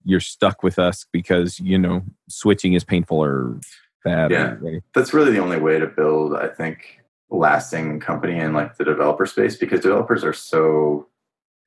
you're 0.04 0.20
stuck 0.20 0.62
with 0.62 0.78
us 0.78 1.04
because 1.12 1.60
you 1.60 1.78
know 1.78 2.02
switching 2.28 2.72
is 2.72 2.84
painful 2.84 3.22
or 3.22 3.60
bad. 4.04 4.30
Yeah, 4.30 4.56
or 4.62 4.80
that's 4.94 5.12
really 5.12 5.32
the 5.32 5.40
only 5.40 5.58
way 5.58 5.78
to 5.78 5.86
build, 5.86 6.34
I 6.34 6.48
think, 6.48 7.00
lasting 7.30 8.00
company 8.00 8.38
in 8.38 8.54
like 8.54 8.76
the 8.76 8.84
developer 8.84 9.26
space 9.26 9.56
because 9.56 9.80
developers 9.80 10.24
are 10.24 10.32
so. 10.32 11.08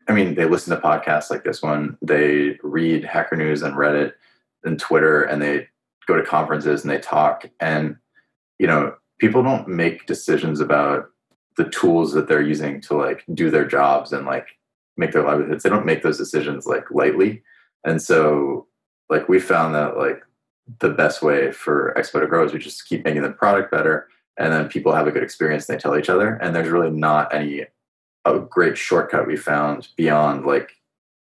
I 0.09 0.13
mean, 0.13 0.33
they 0.33 0.45
listen 0.45 0.75
to 0.75 0.81
podcasts 0.81 1.29
like 1.29 1.43
this 1.43 1.61
one. 1.61 1.97
They 2.01 2.57
read 2.63 3.05
Hacker 3.05 3.35
News 3.35 3.61
and 3.61 3.75
Reddit 3.75 4.13
and 4.63 4.79
Twitter, 4.79 5.21
and 5.21 5.39
they 5.39 5.67
go 6.07 6.15
to 6.15 6.23
conferences 6.23 6.81
and 6.81 6.89
they 6.89 6.97
talk. 6.97 7.47
And 7.59 7.97
you 8.57 8.65
know, 8.65 8.95
people 9.21 9.43
don't 9.43 9.67
make 9.67 10.07
decisions 10.07 10.59
about 10.59 11.05
the 11.55 11.69
tools 11.69 12.11
that 12.13 12.27
they're 12.27 12.41
using 12.41 12.81
to 12.81 12.95
like 12.97 13.23
do 13.35 13.51
their 13.51 13.65
jobs 13.65 14.11
and 14.11 14.25
like 14.25 14.47
make 14.97 15.11
their 15.11 15.23
livelihoods. 15.23 15.61
They 15.61 15.69
don't 15.69 15.85
make 15.85 16.01
those 16.01 16.17
decisions 16.17 16.65
like 16.65 16.89
lightly. 16.89 17.43
And 17.85 18.01
so 18.01 18.65
like 19.09 19.29
we 19.29 19.39
found 19.39 19.75
that 19.75 19.95
like 19.95 20.23
the 20.79 20.89
best 20.89 21.21
way 21.21 21.51
for 21.51 21.93
Expo 21.95 22.19
to 22.19 22.25
grow 22.25 22.43
is 22.43 22.51
we 22.51 22.57
just 22.57 22.87
keep 22.87 23.05
making 23.05 23.21
the 23.21 23.29
product 23.29 23.69
better 23.69 24.07
and 24.37 24.51
then 24.51 24.67
people 24.67 24.91
have 24.91 25.05
a 25.05 25.11
good 25.11 25.23
experience 25.23 25.69
and 25.69 25.77
they 25.77 25.81
tell 25.81 25.97
each 25.97 26.09
other. 26.09 26.35
And 26.41 26.55
there's 26.55 26.69
really 26.69 26.89
not 26.89 27.31
any 27.31 27.65
a 28.25 28.39
great 28.39 28.77
shortcut 28.77 29.27
we 29.27 29.37
found 29.37 29.89
beyond 29.97 30.45
like 30.45 30.71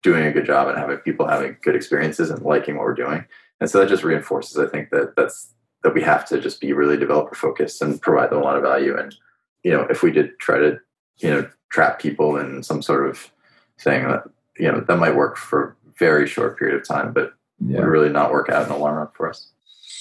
doing 0.04 0.26
a 0.26 0.32
good 0.32 0.46
job 0.46 0.70
and 0.70 0.78
having 0.78 0.98
people 0.98 1.28
having 1.28 1.58
good 1.62 1.76
experiences 1.76 2.30
and 2.30 2.44
liking 2.44 2.78
what 2.78 2.86
we're 2.86 2.94
doing. 2.94 3.26
And 3.60 3.70
so 3.70 3.80
that 3.80 3.90
just 3.90 4.04
reinforces, 4.04 4.58
I 4.58 4.68
think, 4.68 4.90
that 4.92 5.16
that's 5.18 5.54
that 5.84 5.94
we 5.94 6.02
have 6.02 6.26
to 6.30 6.40
just 6.40 6.62
be 6.62 6.74
really 6.74 6.98
developer 6.98 7.36
focused 7.36 7.82
and 7.82 8.02
provide 8.02 8.30
them 8.30 8.40
a 8.40 8.44
lot 8.44 8.56
of 8.56 8.64
value. 8.64 8.98
And 8.98 9.16
you 9.64 9.72
know, 9.72 9.82
if 9.90 10.04
we 10.04 10.12
did 10.12 10.38
try 10.40 10.58
to, 10.58 10.80
you 11.18 11.30
know, 11.30 11.50
trap 11.70 12.00
people 12.00 12.38
in 12.38 12.64
some 12.64 12.82
sort 12.82 13.10
of 13.10 13.32
thing 13.80 14.08
that 14.08 14.24
you 14.58 14.72
know 14.72 14.82
that 14.82 14.98
might 14.98 15.16
work 15.16 15.38
for 15.38 15.78
a 15.88 15.92
very 16.00 16.28
short 16.28 16.58
period 16.58 16.76
of 16.76 16.88
time, 16.88 17.14
but 17.14 17.34
yeah. 17.60 17.80
would 17.80 17.88
really 17.88 18.10
not 18.10 18.32
work 18.32 18.50
out 18.50 18.64
in 18.64 18.70
the 18.70 18.78
long 18.78 18.96
run 18.96 19.08
for 19.16 19.30
us. 19.30 19.50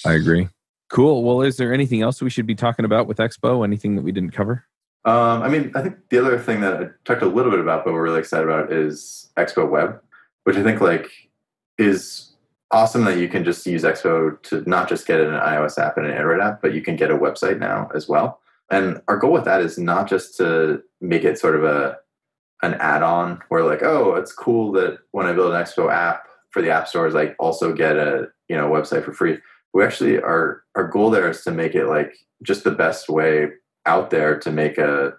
I 0.04 0.14
agree. 0.14 0.48
Cool. 0.90 1.22
Well, 1.22 1.40
is 1.42 1.56
there 1.56 1.72
anything 1.72 2.02
else 2.02 2.20
we 2.20 2.30
should 2.30 2.46
be 2.46 2.54
talking 2.54 2.84
about 2.84 3.06
with 3.06 3.18
Expo? 3.18 3.64
Anything 3.64 3.96
that 3.96 4.02
we 4.02 4.12
didn't 4.12 4.32
cover? 4.32 4.64
Um, 5.04 5.42
I 5.42 5.48
mean, 5.48 5.72
I 5.74 5.82
think 5.82 5.96
the 6.10 6.18
other 6.18 6.38
thing 6.38 6.60
that 6.60 6.80
I 6.80 6.86
talked 7.04 7.22
a 7.22 7.26
little 7.26 7.50
bit 7.50 7.60
about, 7.60 7.84
but 7.84 7.92
we're 7.92 8.02
really 8.02 8.20
excited 8.20 8.44
about, 8.44 8.72
is 8.72 9.30
Expo 9.36 9.68
Web, 9.68 10.00
which 10.44 10.56
I 10.56 10.62
think 10.62 10.80
like 10.80 11.10
is 11.78 12.31
awesome 12.72 13.04
that 13.04 13.18
you 13.18 13.28
can 13.28 13.44
just 13.44 13.66
use 13.66 13.82
Expo 13.82 14.42
to 14.44 14.68
not 14.68 14.88
just 14.88 15.06
get 15.06 15.20
an 15.20 15.28
iOS 15.28 15.78
app 15.78 15.96
and 15.98 16.06
an 16.06 16.12
Android 16.12 16.40
app, 16.40 16.62
but 16.62 16.74
you 16.74 16.80
can 16.80 16.96
get 16.96 17.10
a 17.10 17.16
website 17.16 17.58
now 17.58 17.88
as 17.94 18.08
well. 18.08 18.40
And 18.70 19.02
our 19.06 19.18
goal 19.18 19.32
with 19.32 19.44
that 19.44 19.60
is 19.60 19.78
not 19.78 20.08
just 20.08 20.36
to 20.38 20.82
make 21.00 21.24
it 21.24 21.38
sort 21.38 21.56
of 21.56 21.64
a 21.64 21.98
an 22.62 22.74
add-on 22.74 23.42
where 23.48 23.64
like, 23.64 23.82
oh, 23.82 24.14
it's 24.14 24.32
cool 24.32 24.70
that 24.72 24.98
when 25.10 25.26
I 25.26 25.32
build 25.32 25.52
an 25.52 25.62
Expo 25.62 25.92
app 25.92 26.26
for 26.50 26.62
the 26.62 26.70
app 26.70 26.88
stores, 26.88 27.14
I 27.14 27.34
also 27.38 27.72
get 27.72 27.96
a 27.96 28.28
you 28.48 28.56
know 28.56 28.68
website 28.68 29.04
for 29.04 29.12
free. 29.12 29.38
We 29.74 29.84
actually 29.84 30.18
our 30.20 30.62
our 30.74 30.88
goal 30.88 31.10
there 31.10 31.28
is 31.28 31.42
to 31.42 31.50
make 31.50 31.74
it 31.74 31.86
like 31.86 32.16
just 32.42 32.64
the 32.64 32.70
best 32.70 33.08
way 33.08 33.48
out 33.84 34.10
there 34.10 34.38
to 34.38 34.50
make 34.50 34.78
a 34.78 35.14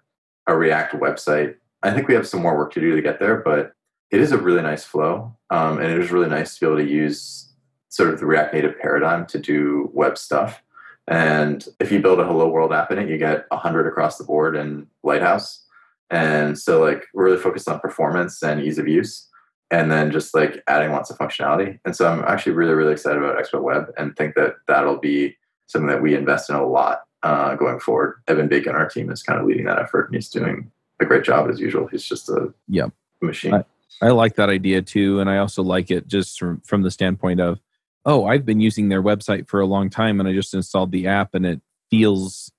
a 0.47 0.55
React 0.55 0.95
website. 0.95 1.55
I 1.83 1.91
think 1.91 2.07
we 2.07 2.15
have 2.15 2.27
some 2.27 2.41
more 2.41 2.57
work 2.57 2.73
to 2.73 2.81
do 2.81 2.95
to 2.95 3.01
get 3.01 3.19
there, 3.19 3.37
but 3.37 3.73
it 4.13 4.21
is 4.21 4.31
a 4.31 4.37
really 4.37 4.61
nice 4.61 4.83
flow, 4.83 5.35
um, 5.49 5.79
and 5.79 5.91
it 5.91 5.97
is 5.97 6.11
really 6.11 6.29
nice 6.29 6.53
to 6.53 6.59
be 6.59 6.71
able 6.71 6.85
to 6.85 6.89
use 6.89 7.51
sort 7.89 8.13
of 8.13 8.19
the 8.19 8.27
React 8.27 8.53
Native 8.53 8.79
paradigm 8.79 9.25
to 9.25 9.39
do 9.39 9.89
web 9.91 10.19
stuff. 10.19 10.61
And 11.07 11.65
if 11.79 11.91
you 11.91 11.99
build 11.99 12.19
a 12.19 12.23
Hello 12.23 12.47
World 12.47 12.71
app 12.71 12.91
in 12.91 12.99
it, 12.99 13.09
you 13.09 13.17
get 13.17 13.47
100 13.49 13.87
across 13.87 14.19
the 14.19 14.23
board 14.23 14.55
in 14.55 14.85
Lighthouse. 15.01 15.65
And 16.11 16.59
so, 16.59 16.79
like, 16.79 17.05
we're 17.15 17.25
really 17.25 17.41
focused 17.41 17.67
on 17.67 17.79
performance 17.79 18.43
and 18.43 18.61
ease 18.61 18.77
of 18.77 18.87
use, 18.87 19.27
and 19.71 19.91
then 19.91 20.11
just 20.11 20.35
like 20.35 20.61
adding 20.67 20.91
lots 20.91 21.09
of 21.09 21.17
functionality. 21.17 21.79
And 21.83 21.95
so, 21.95 22.07
I'm 22.07 22.23
actually 22.27 22.53
really, 22.53 22.75
really 22.75 22.91
excited 22.91 23.17
about 23.17 23.43
Expo 23.43 23.63
Web 23.63 23.91
and 23.97 24.15
think 24.15 24.35
that 24.35 24.57
that'll 24.67 24.99
be 24.99 25.35
something 25.65 25.87
that 25.87 26.03
we 26.03 26.13
invest 26.13 26.51
in 26.51 26.55
a 26.55 26.63
lot 26.63 27.05
uh, 27.23 27.55
going 27.55 27.79
forward. 27.79 28.21
Evan 28.27 28.47
Bacon, 28.47 28.75
our 28.75 28.87
team, 28.87 29.09
is 29.09 29.23
kind 29.23 29.39
of 29.39 29.47
leading 29.47 29.65
that 29.65 29.79
effort, 29.79 30.05
and 30.05 30.13
he's 30.13 30.29
doing 30.29 30.71
a 30.99 31.05
great 31.05 31.23
job 31.23 31.49
as 31.49 31.59
usual. 31.59 31.87
He's 31.87 32.05
just 32.05 32.29
a 32.29 32.53
machine. 33.19 33.55
I, 33.55 33.65
I 34.03 34.09
like 34.09 34.35
that 34.35 34.49
idea 34.49 34.81
too, 34.81 35.21
and 35.21 35.29
I 35.29 35.37
also 35.37 35.63
like 35.63 35.89
it 35.89 36.07
just 36.07 36.37
from, 36.37 36.59
from 36.61 36.81
the 36.81 36.91
standpoint 36.91 37.39
of, 37.39 37.61
oh, 38.05 38.25
I've 38.25 38.45
been 38.45 38.59
using 38.59 38.89
their 38.89 39.01
website 39.01 39.47
for 39.47 39.61
a 39.61 39.65
long 39.65 39.89
time, 39.89 40.19
and 40.19 40.27
I 40.27 40.33
just 40.33 40.53
installed 40.53 40.91
the 40.91 41.07
app, 41.07 41.33
and 41.33 41.45
it 41.45 41.61
feels 41.89 42.51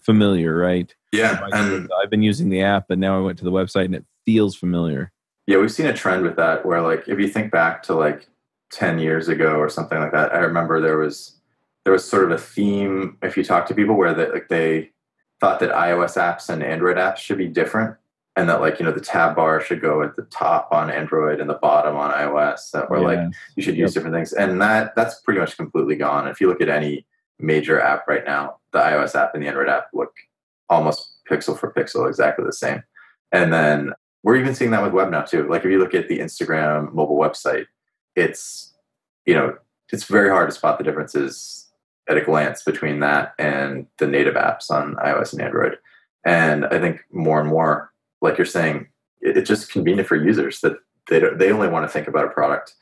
familiar, 0.00 0.54
right? 0.54 0.94
Yeah, 1.10 1.40
and 1.52 1.88
I've 2.02 2.10
been 2.10 2.22
using 2.22 2.50
the 2.50 2.60
app, 2.60 2.90
and 2.90 3.00
now 3.00 3.16
I 3.18 3.22
went 3.22 3.38
to 3.38 3.44
the 3.44 3.50
website, 3.50 3.86
and 3.86 3.94
it 3.94 4.04
feels 4.26 4.54
familiar. 4.54 5.10
Yeah, 5.46 5.56
we've 5.56 5.72
seen 5.72 5.86
a 5.86 5.94
trend 5.94 6.22
with 6.22 6.36
that, 6.36 6.66
where 6.66 6.82
like 6.82 7.08
if 7.08 7.18
you 7.18 7.28
think 7.28 7.50
back 7.50 7.82
to 7.84 7.94
like 7.94 8.28
ten 8.70 8.98
years 8.98 9.28
ago 9.28 9.56
or 9.56 9.70
something 9.70 9.98
like 9.98 10.12
that, 10.12 10.34
I 10.34 10.40
remember 10.40 10.82
there 10.82 10.98
was 10.98 11.40
there 11.84 11.94
was 11.94 12.06
sort 12.06 12.24
of 12.24 12.30
a 12.32 12.38
theme 12.38 13.16
if 13.22 13.38
you 13.38 13.42
talk 13.42 13.64
to 13.68 13.74
people 13.74 13.94
where 13.94 14.12
they 14.12 14.30
like 14.30 14.48
they 14.48 14.90
thought 15.40 15.60
that 15.60 15.72
iOS 15.72 16.18
apps 16.18 16.50
and 16.50 16.62
Android 16.62 16.98
apps 16.98 17.16
should 17.16 17.38
be 17.38 17.48
different 17.48 17.96
and 18.38 18.48
that 18.48 18.60
like 18.60 18.78
you 18.78 18.86
know 18.86 18.92
the 18.92 19.00
tab 19.00 19.34
bar 19.34 19.60
should 19.60 19.80
go 19.80 20.00
at 20.00 20.14
the 20.14 20.22
top 20.22 20.68
on 20.70 20.90
android 20.90 21.40
and 21.40 21.50
the 21.50 21.54
bottom 21.54 21.96
on 21.96 22.12
ios 22.12 22.72
or 22.88 23.00
like 23.00 23.18
you 23.56 23.62
should 23.64 23.76
use 23.76 23.90
yep. 23.90 23.94
different 23.94 24.14
things. 24.14 24.32
And 24.32 24.62
that 24.62 24.94
that's 24.94 25.20
pretty 25.22 25.40
much 25.40 25.56
completely 25.56 25.96
gone. 25.96 26.28
If 26.28 26.40
you 26.40 26.46
look 26.46 26.60
at 26.60 26.68
any 26.68 27.04
major 27.40 27.80
app 27.80 28.06
right 28.06 28.24
now 28.24 28.58
the 28.72 28.78
ios 28.78 29.16
app 29.16 29.34
and 29.34 29.42
the 29.42 29.48
android 29.48 29.68
app 29.68 29.88
look 29.92 30.12
almost 30.68 31.16
pixel 31.28 31.58
for 31.58 31.72
pixel 31.72 32.08
exactly 32.08 32.44
the 32.44 32.52
same. 32.52 32.82
And 33.32 33.52
then 33.52 33.92
we're 34.22 34.36
even 34.36 34.54
seeing 34.54 34.70
that 34.70 34.82
with 34.82 34.92
web 34.92 35.10
now 35.10 35.22
too. 35.22 35.48
Like 35.48 35.64
if 35.64 35.70
you 35.72 35.80
look 35.80 35.94
at 35.94 36.08
the 36.08 36.20
instagram 36.20 36.92
mobile 36.92 37.18
website 37.18 37.66
it's 38.14 38.72
you 39.26 39.34
know 39.34 39.56
it's 39.92 40.04
very 40.04 40.30
hard 40.30 40.48
to 40.48 40.54
spot 40.54 40.78
the 40.78 40.84
differences 40.84 41.68
at 42.08 42.16
a 42.16 42.24
glance 42.24 42.62
between 42.62 43.00
that 43.00 43.34
and 43.38 43.86
the 43.98 44.06
native 44.06 44.34
apps 44.34 44.70
on 44.70 44.94
ios 44.94 45.32
and 45.32 45.42
android. 45.42 45.76
And 46.24 46.66
i 46.66 46.78
think 46.78 47.00
more 47.10 47.40
and 47.40 47.48
more 47.48 47.92
like 48.20 48.38
you're 48.38 48.46
saying, 48.46 48.88
it's 49.20 49.48
just 49.48 49.72
convenient 49.72 50.08
for 50.08 50.16
users 50.16 50.60
that 50.60 50.76
they 51.08 51.20
don't, 51.20 51.38
they 51.38 51.50
only 51.50 51.68
want 51.68 51.84
to 51.84 51.92
think 51.92 52.08
about 52.08 52.24
a 52.24 52.30
product 52.30 52.74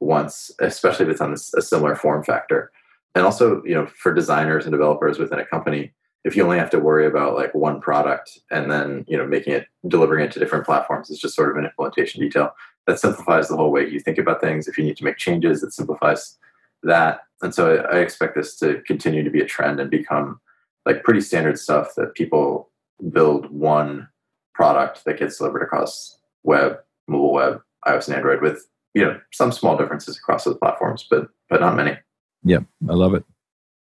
once, 0.00 0.50
especially 0.60 1.06
if 1.06 1.12
it's 1.12 1.20
on 1.20 1.32
a 1.32 1.62
similar 1.62 1.94
form 1.94 2.22
factor. 2.22 2.70
And 3.14 3.24
also, 3.24 3.62
you 3.64 3.74
know, 3.74 3.86
for 3.86 4.12
designers 4.12 4.64
and 4.64 4.72
developers 4.72 5.18
within 5.18 5.38
a 5.38 5.44
company, 5.44 5.92
if 6.24 6.36
you 6.36 6.44
only 6.44 6.58
have 6.58 6.70
to 6.70 6.78
worry 6.78 7.06
about 7.06 7.34
like 7.34 7.54
one 7.54 7.80
product 7.80 8.38
and 8.50 8.70
then 8.70 9.04
you 9.08 9.16
know 9.16 9.26
making 9.26 9.52
it 9.52 9.66
delivering 9.88 10.24
it 10.24 10.32
to 10.32 10.38
different 10.38 10.64
platforms 10.64 11.10
is 11.10 11.18
just 11.18 11.34
sort 11.34 11.50
of 11.50 11.56
an 11.56 11.64
implementation 11.64 12.20
detail. 12.20 12.54
That 12.86 12.98
simplifies 12.98 13.48
the 13.48 13.56
whole 13.56 13.70
way 13.70 13.88
you 13.88 14.00
think 14.00 14.18
about 14.18 14.40
things. 14.40 14.68
If 14.68 14.78
you 14.78 14.84
need 14.84 14.96
to 14.98 15.04
make 15.04 15.16
changes 15.16 15.62
it 15.62 15.72
simplifies 15.72 16.38
that. 16.84 17.20
And 17.42 17.54
so 17.54 17.84
i 17.92 17.98
expect 17.98 18.36
this 18.36 18.56
to 18.58 18.82
continue 18.86 19.24
to 19.24 19.30
be 19.30 19.40
a 19.40 19.46
trend 19.46 19.80
and 19.80 19.90
become 19.90 20.40
like 20.86 21.04
pretty 21.04 21.20
standard 21.20 21.58
stuff 21.58 21.94
that 21.96 22.14
people 22.14 22.70
build 23.10 23.50
one 23.50 24.08
product 24.54 25.04
that 25.04 25.18
gets 25.18 25.38
delivered 25.38 25.62
across 25.62 26.18
web, 26.42 26.78
mobile 27.08 27.32
web, 27.32 27.60
iOS 27.86 28.06
and 28.08 28.16
Android 28.16 28.42
with 28.42 28.66
you 28.94 29.04
know 29.04 29.18
some 29.32 29.52
small 29.52 29.76
differences 29.76 30.16
across 30.16 30.44
those 30.44 30.58
platforms, 30.58 31.06
but 31.08 31.28
but 31.48 31.60
not 31.60 31.76
many. 31.76 31.96
Yep, 32.44 32.64
I 32.88 32.92
love 32.92 33.14
it. 33.14 33.24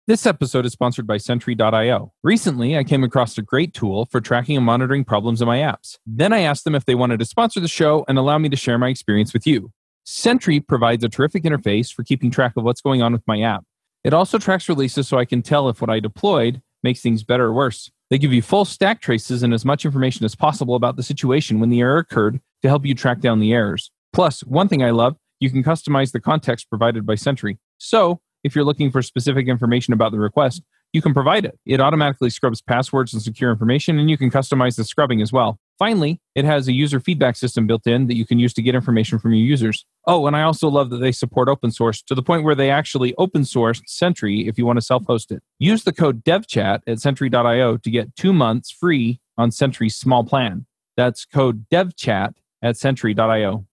This 0.07 0.27
episode 0.27 0.67
is 0.67 0.71
sponsored 0.71 1.07
by 1.07 1.17
Sentry.io. 1.17 2.13
Recently, 2.23 2.77
I 2.77 2.83
came 2.83 3.03
across 3.03 3.39
a 3.39 3.41
great 3.41 3.73
tool 3.73 4.05
for 4.05 4.21
tracking 4.21 4.55
and 4.55 4.65
monitoring 4.65 5.03
problems 5.03 5.41
in 5.41 5.47
my 5.47 5.57
apps. 5.57 5.97
Then 6.05 6.31
I 6.31 6.41
asked 6.41 6.63
them 6.63 6.75
if 6.75 6.85
they 6.85 6.93
wanted 6.93 7.17
to 7.19 7.25
sponsor 7.25 7.59
the 7.59 7.67
show 7.67 8.05
and 8.07 8.19
allow 8.19 8.37
me 8.37 8.47
to 8.49 8.55
share 8.55 8.77
my 8.77 8.89
experience 8.89 9.33
with 9.33 9.47
you. 9.47 9.71
Sentry 10.03 10.59
provides 10.59 11.03
a 11.03 11.09
terrific 11.09 11.41
interface 11.41 11.91
for 11.91 12.03
keeping 12.03 12.29
track 12.29 12.53
of 12.55 12.63
what's 12.63 12.81
going 12.81 13.01
on 13.01 13.13
with 13.13 13.23
my 13.25 13.41
app. 13.41 13.63
It 14.03 14.13
also 14.13 14.37
tracks 14.37 14.69
releases 14.69 15.07
so 15.07 15.17
I 15.17 15.25
can 15.25 15.41
tell 15.41 15.69
if 15.69 15.81
what 15.81 15.89
I 15.89 15.99
deployed 15.99 16.61
makes 16.83 17.01
things 17.01 17.23
better 17.23 17.45
or 17.45 17.53
worse. 17.53 17.89
They 18.09 18.17
give 18.17 18.33
you 18.33 18.41
full 18.41 18.65
stack 18.65 19.01
traces 19.01 19.41
and 19.41 19.53
as 19.53 19.65
much 19.65 19.83
information 19.83 20.25
as 20.25 20.35
possible 20.35 20.75
about 20.75 20.95
the 20.95 21.03
situation 21.03 21.59
when 21.59 21.69
the 21.69 21.81
error 21.81 21.97
occurred 21.97 22.39
to 22.61 22.67
help 22.67 22.85
you 22.85 22.93
track 22.93 23.19
down 23.19 23.39
the 23.39 23.53
errors. 23.53 23.91
Plus, 24.13 24.41
one 24.41 24.67
thing 24.67 24.83
I 24.83 24.91
love, 24.91 25.15
you 25.39 25.49
can 25.49 25.63
customize 25.63 26.11
the 26.11 26.21
context 26.21 26.69
provided 26.69 27.05
by 27.05 27.15
Sentry. 27.15 27.57
So, 27.77 28.21
if 28.43 28.55
you're 28.55 28.63
looking 28.63 28.91
for 28.91 29.01
specific 29.01 29.47
information 29.47 29.93
about 29.93 30.11
the 30.11 30.19
request, 30.19 30.61
you 30.93 31.01
can 31.01 31.13
provide 31.13 31.45
it. 31.45 31.59
It 31.65 31.81
automatically 31.81 32.29
scrubs 32.29 32.61
passwords 32.61 33.11
and 33.11 33.21
secure 33.21 33.51
information, 33.51 33.97
and 33.99 34.09
you 34.09 34.17
can 34.17 34.29
customize 34.29 34.77
the 34.77 34.85
scrubbing 34.85 35.21
as 35.21 35.33
well. 35.33 35.59
Finally, 35.77 36.21
it 36.35 36.45
has 36.45 36.67
a 36.67 36.73
user 36.73 36.99
feedback 37.01 37.35
system 37.35 37.67
built 37.67 37.85
in 37.85 38.07
that 38.07 38.15
you 38.15 38.25
can 38.25 38.39
use 38.39 38.53
to 38.53 38.61
get 38.61 38.75
information 38.75 39.19
from 39.19 39.33
your 39.33 39.45
users. 39.45 39.85
Oh, 40.07 40.25
and 40.25 40.35
I 40.35 40.43
also 40.43 40.69
love 40.69 40.89
that 40.91 40.97
they 40.97 41.11
support 41.11 41.49
open 41.49 41.69
source 41.71 42.01
to 42.03 42.15
the 42.15 42.23
point 42.23 42.45
where 42.45 42.55
they 42.55 42.69
actually 42.69 43.13
open 43.17 43.41
sourced 43.41 43.81
Sentry 43.85 44.47
if 44.47 44.57
you 44.57 44.65
want 44.65 44.77
to 44.77 44.81
self 44.81 45.05
host 45.05 45.31
it. 45.31 45.43
Use 45.59 45.83
the 45.83 45.91
code 45.91 46.23
devchat 46.23 46.81
at 46.87 46.99
sentry.io 46.99 47.77
to 47.77 47.89
get 47.91 48.15
two 48.15 48.31
months 48.31 48.71
free 48.71 49.19
on 49.37 49.51
Sentry's 49.51 49.97
small 49.97 50.23
plan. 50.23 50.65
That's 50.95 51.25
code 51.25 51.67
devchat 51.69 52.35
at 52.61 52.77
sentry.io. 52.77 53.65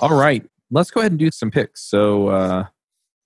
All 0.00 0.14
right, 0.14 0.44
let's 0.70 0.90
go 0.90 1.00
ahead 1.00 1.12
and 1.12 1.18
do 1.18 1.30
some 1.30 1.52
picks. 1.52 1.82
So, 1.82 2.28
uh, 2.28 2.64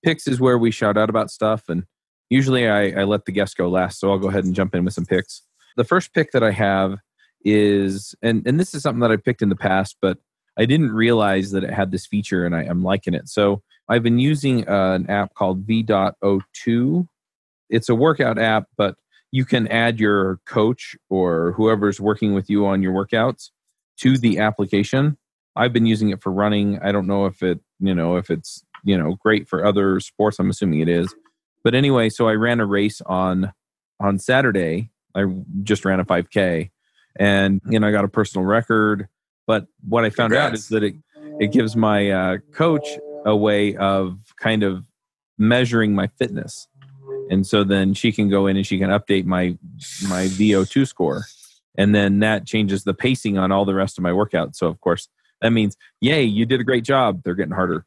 picks 0.05 0.29
is 0.29 0.41
where 0.41 0.59
we 0.59 0.71
shout 0.71 0.99
out 0.99 1.09
about 1.09 1.31
stuff, 1.31 1.68
and 1.68 1.85
usually 2.29 2.68
I, 2.68 3.01
I 3.01 3.05
let 3.05 3.25
the 3.25 3.33
guests 3.33 3.55
go 3.55 3.68
last. 3.68 3.99
So, 3.99 4.11
I'll 4.11 4.18
go 4.18 4.29
ahead 4.29 4.45
and 4.45 4.55
jump 4.55 4.75
in 4.75 4.85
with 4.85 4.95
some 4.95 5.07
picks. 5.07 5.43
The 5.77 5.85
first 5.85 6.12
pick 6.12 6.33
that 6.33 6.43
I 6.43 6.51
have 6.51 6.99
is 7.45 8.14
and 8.22 8.47
and 8.47 8.61
this 8.61 8.74
is 8.74 8.82
something 8.82 9.01
that 9.01 9.11
I 9.11 9.16
picked 9.16 9.43
in 9.43 9.49
the 9.49 9.57
past, 9.57 9.97
but 10.01 10.18
I 10.59 10.66
didn't 10.66 10.93
realize 10.93 11.53
that 11.53 11.64
it 11.64 11.70
had 11.70 11.91
this 11.91 12.07
feature, 12.07 12.45
and 12.45 12.55
I, 12.55 12.64
am 12.64 12.82
liking 12.82 13.14
it. 13.14 13.28
So 13.28 13.62
I've 13.88 14.03
been 14.03 14.18
using 14.18 14.68
uh, 14.68 14.95
an 14.95 15.09
app 15.09 15.34
called 15.34 15.61
V.O2. 15.61 17.07
It's 17.70 17.88
a 17.88 17.95
workout 17.95 18.38
app, 18.38 18.64
but 18.76 18.97
you 19.32 19.45
can 19.45 19.68
add 19.68 20.01
your 20.01 20.41
coach 20.47 20.97
or 21.09 21.53
whoever's 21.53 22.01
working 22.01 22.34
with 22.34 22.51
you 22.51 22.66
on 22.66 22.82
your 22.82 22.93
workouts 22.93 23.51
to 24.01 24.18
the 24.18 24.38
application. 24.38 25.16
I've 25.57 25.72
been 25.72 25.86
using 25.86 26.11
it 26.11 26.22
for 26.22 26.32
running. 26.32 26.78
I 26.80 26.93
don't 26.93 27.07
know 27.07 27.26
if 27.26 27.43
it, 27.43 27.61
you 27.78 27.95
know, 27.95 28.16
if 28.16 28.30
it's, 28.30 28.64
you 28.84 28.99
know, 28.99 29.16
great 29.20 29.49
for 29.49 29.64
other 29.64 30.01
sports. 30.01 30.38
I'm 30.38 30.51
assuming 30.51 30.80
it 30.80 30.88
is. 30.88 31.14
But 31.62 31.74
anyway, 31.74 32.09
so 32.09 32.28
I 32.28 32.34
ran 32.34 32.61
a 32.61 32.66
race 32.66 33.01
on 33.07 33.53
on 34.01 34.18
Saturday. 34.18 34.91
I 35.14 35.24
just 35.62 35.84
ran 35.84 36.01
a 36.01 36.05
5K 36.05 36.70
and 37.21 37.61
you 37.68 37.79
know 37.79 37.87
I 37.87 37.93
got 37.93 38.05
a 38.05 38.09
personal 38.09 38.45
record. 38.45 39.07
But 39.47 39.66
what 39.87 40.05
I 40.05 40.11
found 40.11 40.33
Congrats. 40.33 40.49
out 40.49 40.55
is 40.55 40.68
that 40.68 40.83
it 40.83 40.95
it 41.39 41.53
gives 41.53 41.77
my 41.77 42.11
uh, 42.11 42.39
coach 42.53 42.89
a 43.25 43.37
way 43.37 43.77
of 43.77 44.18
kind 44.41 44.64
of 44.64 44.85
measuring 45.39 45.95
my 45.95 46.09
fitness, 46.18 46.66
and 47.31 47.47
so 47.47 47.62
then 47.62 47.95
she 47.95 48.11
can 48.11 48.29
go 48.29 48.47
in 48.47 48.57
and 48.57 48.66
she 48.66 48.79
can 48.79 48.91
update 48.91 49.27
my 49.27 49.57
my 50.09 50.27
VO2 50.27 50.89
score, 50.89 51.27
and 51.77 51.95
then 51.95 52.18
that 52.21 52.47
changes 52.47 52.83
the 52.85 52.95
pacing 52.95 53.39
on 53.39 53.53
all 53.53 53.64
the 53.64 53.75
rest 53.75 53.99
of 53.99 54.03
my 54.03 54.11
workouts. 54.11 54.57
So 54.57 54.66
of 54.66 54.81
course 54.81 55.09
that 55.43 55.51
means 55.51 55.77
yay, 56.01 56.25
you 56.25 56.47
did 56.47 56.61
a 56.61 56.64
great 56.64 56.85
job. 56.85 57.23
They're 57.23 57.35
getting 57.35 57.55
harder. 57.55 57.85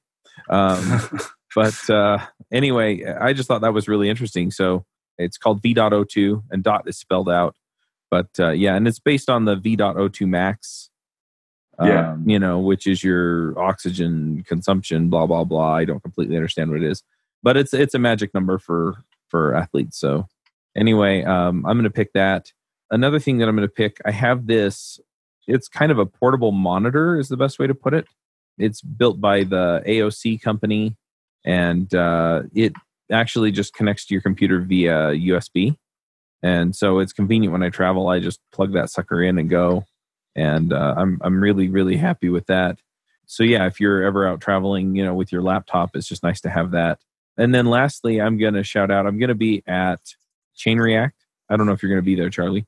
Um, 0.50 1.02
but 1.56 1.90
uh, 1.90 2.20
anyway, 2.52 3.04
I 3.06 3.34
just 3.34 3.48
thought 3.48 3.62
that 3.62 3.74
was 3.74 3.88
really 3.88 4.10
interesting. 4.10 4.52
So 4.52 4.86
it's 5.18 5.38
called 5.38 5.62
V.O2 5.62 6.44
and 6.52 6.64
dot 6.64 6.88
is 6.88 6.98
spelled 6.98 7.30
out. 7.30 7.56
But 8.14 8.28
uh, 8.38 8.52
yeah, 8.52 8.76
and 8.76 8.88
it's 8.88 9.00
based 9.00 9.28
on 9.28 9.46
the 9.46 9.56
V.02 9.56 10.28
max. 10.28 10.92
Um, 11.80 11.88
yeah. 11.88 12.16
You 12.24 12.38
know, 12.38 12.60
which 12.60 12.86
is 12.86 13.04
your 13.04 13.58
oxygen 13.60 14.44
consumption, 14.48 15.10
blah 15.10 15.26
blah 15.26 15.44
blah. 15.44 15.74
I 15.78 15.86
don't 15.86 16.04
completely 16.04 16.36
understand 16.36 16.70
what 16.70 16.80
it 16.80 16.86
is, 16.86 17.02
but 17.42 17.58
it's 17.58 17.74
it's 17.74 17.96
a 17.96 18.00
magic 18.00 18.32
number 18.36 18.60
for 18.60 19.04
for 19.30 19.56
athletes. 19.56 19.98
So 19.98 20.28
anyway, 20.78 21.24
um, 21.24 21.66
I'm 21.66 21.76
going 21.76 21.86
to 21.86 21.90
pick 21.90 22.14
that. 22.14 22.52
Another 22.92 23.18
thing 23.18 23.40
that 23.40 23.50
I'm 23.50 23.56
going 23.56 23.68
to 23.68 23.74
pick, 23.74 23.98
I 24.06 24.12
have 24.12 24.46
this. 24.46 25.00
It's 25.48 25.68
kind 25.68 25.92
of 25.92 25.98
a 25.98 26.06
portable 26.06 26.52
monitor, 26.52 27.18
is 27.18 27.30
the 27.30 27.38
best 27.38 27.58
way 27.58 27.66
to 27.66 27.74
put 27.74 27.96
it. 27.96 28.06
It's 28.60 28.84
built 28.84 29.20
by 29.20 29.44
the 29.44 29.82
AOC 29.88 30.40
company, 30.40 30.98
and 31.44 31.92
uh, 31.96 32.44
it 32.54 32.74
actually 33.12 33.52
just 33.52 33.74
connects 33.74 34.06
to 34.06 34.14
your 34.14 34.22
computer 34.22 34.60
via 34.60 35.14
USB 35.14 35.78
and 36.44 36.76
so 36.76 37.00
it's 37.00 37.14
convenient 37.14 37.54
when 37.54 37.64
I 37.64 37.70
travel. 37.70 38.10
I 38.10 38.20
just 38.20 38.42
plug 38.52 38.74
that 38.74 38.90
sucker 38.90 39.24
in 39.24 39.40
and 39.40 39.50
go, 39.50 39.86
and 40.36 40.74
uh, 40.74 40.94
I'm 40.98 41.18
I'm 41.24 41.42
really 41.42 41.70
really 41.70 41.96
happy 41.96 42.30
with 42.30 42.46
that. 42.48 42.78
So 43.26 43.44
yeah, 43.44 43.66
if 43.66 43.80
you're 43.80 44.04
ever 44.04 44.28
out 44.28 44.42
traveling, 44.42 44.96
you 44.96 45.04
know, 45.04 45.14
with 45.14 45.32
your 45.32 45.42
laptop, 45.42 45.96
it's 45.96 46.08
just 46.08 46.22
nice 46.22 46.42
to 46.42 46.50
have 46.50 46.72
that. 46.72 47.00
And 47.38 47.56
then 47.56 47.66
lastly, 47.66 48.22
I'm 48.22 48.38
going 48.38 48.54
to 48.54 48.64
shout 48.64 48.92
out. 48.92 49.08
I'm 49.08 49.18
going 49.18 49.30
to 49.30 49.36
be 49.36 49.64
at 49.66 50.02
Chain 50.56 50.78
React. 50.78 51.16
I 51.50 51.56
don't 51.56 51.66
know 51.66 51.72
if 51.72 51.82
you're 51.82 51.90
going 51.90 52.02
to 52.02 52.06
be 52.06 52.16
there, 52.16 52.30
Charlie. 52.30 52.68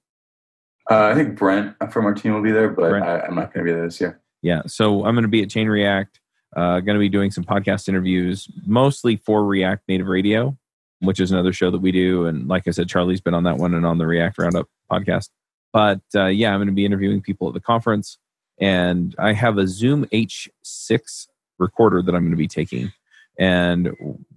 Uh, 0.89 1.07
I 1.07 1.13
think 1.13 1.37
Brent 1.37 1.75
from 1.91 2.05
our 2.05 2.13
team 2.13 2.33
will 2.33 2.41
be 2.41 2.51
there, 2.51 2.69
but 2.69 2.93
I, 2.93 3.27
am 3.27 3.35
not 3.35 3.53
going 3.53 3.65
to 3.65 3.71
be 3.71 3.75
there 3.75 3.85
this 3.85 3.99
year. 3.99 4.21
Yeah, 4.41 4.61
so 4.67 5.05
I'm 5.05 5.13
going 5.15 5.23
to 5.23 5.29
be 5.29 5.43
at 5.43 5.49
Chain 5.49 5.67
React. 5.67 6.19
Uh, 6.55 6.79
going 6.79 6.95
to 6.95 6.99
be 6.99 7.09
doing 7.09 7.31
some 7.31 7.43
podcast 7.43 7.89
interviews, 7.89 8.47
mostly 8.65 9.17
for 9.17 9.43
React 9.43 9.83
Native 9.89 10.07
Radio 10.07 10.57
which 10.99 11.19
is 11.19 11.31
another 11.31 11.53
show 11.53 11.71
that 11.71 11.81
we 11.81 11.91
do. 11.91 12.25
And 12.25 12.47
like 12.47 12.67
I 12.67 12.71
said, 12.71 12.89
Charlie's 12.89 13.21
been 13.21 13.33
on 13.33 13.43
that 13.43 13.57
one 13.57 13.73
and 13.73 13.85
on 13.85 13.97
the 13.97 14.07
React 14.07 14.37
Roundup 14.39 14.67
podcast. 14.91 15.29
But 15.73 16.01
uh, 16.15 16.27
yeah, 16.27 16.51
I'm 16.51 16.59
going 16.59 16.67
to 16.67 16.73
be 16.73 16.85
interviewing 16.85 17.21
people 17.21 17.47
at 17.47 17.53
the 17.53 17.59
conference. 17.59 18.17
And 18.59 19.13
I 19.19 19.33
have 19.33 19.57
a 19.57 19.67
Zoom 19.67 20.05
H6 20.05 21.27
recorder 21.59 22.01
that 22.01 22.15
I'm 22.15 22.21
going 22.21 22.31
to 22.31 22.37
be 22.37 22.47
taking. 22.47 22.93
And 23.37 23.89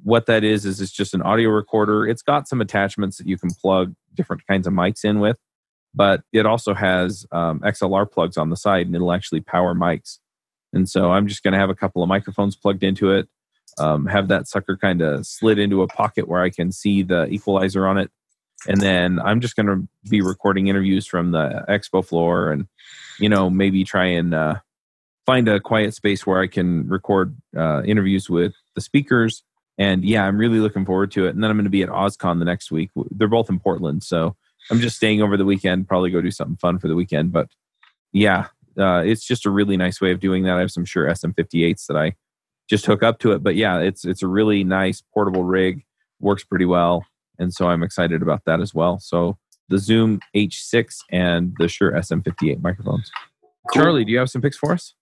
what 0.02 0.26
that 0.26 0.42
is, 0.42 0.64
is 0.64 0.80
it's 0.80 0.90
just 0.90 1.14
an 1.14 1.22
audio 1.22 1.50
recorder. 1.50 2.06
It's 2.06 2.22
got 2.22 2.48
some 2.48 2.60
attachments 2.60 3.18
that 3.18 3.28
you 3.28 3.38
can 3.38 3.50
plug 3.50 3.94
different 4.14 4.44
kinds 4.48 4.66
of 4.66 4.72
mics 4.72 5.04
in 5.04 5.20
with, 5.20 5.38
but 5.94 6.22
it 6.32 6.46
also 6.46 6.74
has 6.74 7.24
um, 7.30 7.60
XLR 7.60 8.10
plugs 8.10 8.36
on 8.36 8.50
the 8.50 8.56
side 8.56 8.86
and 8.86 8.94
it'll 8.96 9.12
actually 9.12 9.40
power 9.40 9.74
mics. 9.74 10.18
And 10.72 10.88
so 10.88 11.12
I'm 11.12 11.28
just 11.28 11.44
going 11.44 11.52
to 11.52 11.60
have 11.60 11.70
a 11.70 11.74
couple 11.74 12.02
of 12.02 12.08
microphones 12.08 12.56
plugged 12.56 12.82
into 12.82 13.12
it 13.12 13.28
um, 13.78 14.06
have 14.06 14.28
that 14.28 14.48
sucker 14.48 14.76
kind 14.76 15.02
of 15.02 15.26
slid 15.26 15.58
into 15.58 15.82
a 15.82 15.88
pocket 15.88 16.28
where 16.28 16.42
I 16.42 16.50
can 16.50 16.72
see 16.72 17.02
the 17.02 17.26
equalizer 17.26 17.86
on 17.86 17.98
it. 17.98 18.10
And 18.66 18.80
then 18.80 19.20
I'm 19.20 19.40
just 19.40 19.54
going 19.54 19.66
to 19.66 19.88
be 20.08 20.20
recording 20.20 20.66
interviews 20.66 21.06
from 21.06 21.30
the 21.30 21.64
expo 21.68 22.04
floor 22.04 22.50
and, 22.50 22.66
you 23.20 23.28
know, 23.28 23.48
maybe 23.48 23.84
try 23.84 24.06
and 24.06 24.34
uh, 24.34 24.56
find 25.26 25.48
a 25.48 25.60
quiet 25.60 25.94
space 25.94 26.26
where 26.26 26.40
I 26.40 26.48
can 26.48 26.88
record 26.88 27.36
uh, 27.56 27.82
interviews 27.84 28.28
with 28.28 28.54
the 28.74 28.80
speakers. 28.80 29.44
And 29.78 30.04
yeah, 30.04 30.24
I'm 30.24 30.38
really 30.38 30.58
looking 30.58 30.84
forward 30.84 31.12
to 31.12 31.26
it. 31.26 31.34
And 31.34 31.42
then 31.42 31.50
I'm 31.50 31.56
going 31.56 31.64
to 31.64 31.70
be 31.70 31.82
at 31.82 31.88
OSCON 31.88 32.40
the 32.40 32.44
next 32.44 32.72
week. 32.72 32.90
They're 33.10 33.28
both 33.28 33.48
in 33.48 33.60
Portland. 33.60 34.02
So 34.02 34.34
I'm 34.70 34.80
just 34.80 34.96
staying 34.96 35.22
over 35.22 35.36
the 35.36 35.44
weekend, 35.44 35.86
probably 35.86 36.10
go 36.10 36.20
do 36.20 36.32
something 36.32 36.56
fun 36.56 36.80
for 36.80 36.88
the 36.88 36.96
weekend. 36.96 37.30
But 37.32 37.48
yeah, 38.12 38.46
uh, 38.76 39.02
it's 39.04 39.24
just 39.24 39.46
a 39.46 39.50
really 39.50 39.76
nice 39.76 40.00
way 40.00 40.10
of 40.12 40.20
doing 40.20 40.44
that. 40.44 40.56
I 40.56 40.60
have 40.60 40.70
some 40.70 40.84
Shure 40.84 41.06
SM58s 41.06 41.86
that 41.86 41.96
I 41.96 42.14
just 42.68 42.86
hook 42.86 43.02
up 43.02 43.18
to 43.20 43.32
it. 43.32 43.42
But 43.42 43.56
yeah, 43.56 43.78
it's 43.78 44.04
it's 44.04 44.22
a 44.22 44.28
really 44.28 44.64
nice 44.64 45.02
portable 45.14 45.44
rig, 45.44 45.84
works 46.20 46.44
pretty 46.44 46.64
well, 46.64 47.04
and 47.38 47.52
so 47.52 47.68
I'm 47.68 47.82
excited 47.82 48.22
about 48.22 48.42
that 48.46 48.60
as 48.60 48.74
well. 48.74 48.98
So 49.00 49.38
the 49.68 49.78
Zoom 49.78 50.20
H6 50.34 50.96
and 51.10 51.54
the 51.58 51.68
Shure 51.68 51.92
SM58 51.92 52.62
microphones. 52.62 53.10
Cool. 53.70 53.82
Charlie, 53.82 54.04
do 54.04 54.12
you 54.12 54.18
have 54.18 54.30
some 54.30 54.42
picks 54.42 54.56
for 54.56 54.72
us? 54.72 54.94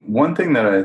One 0.00 0.34
thing 0.34 0.52
that 0.52 0.66
I 0.66 0.84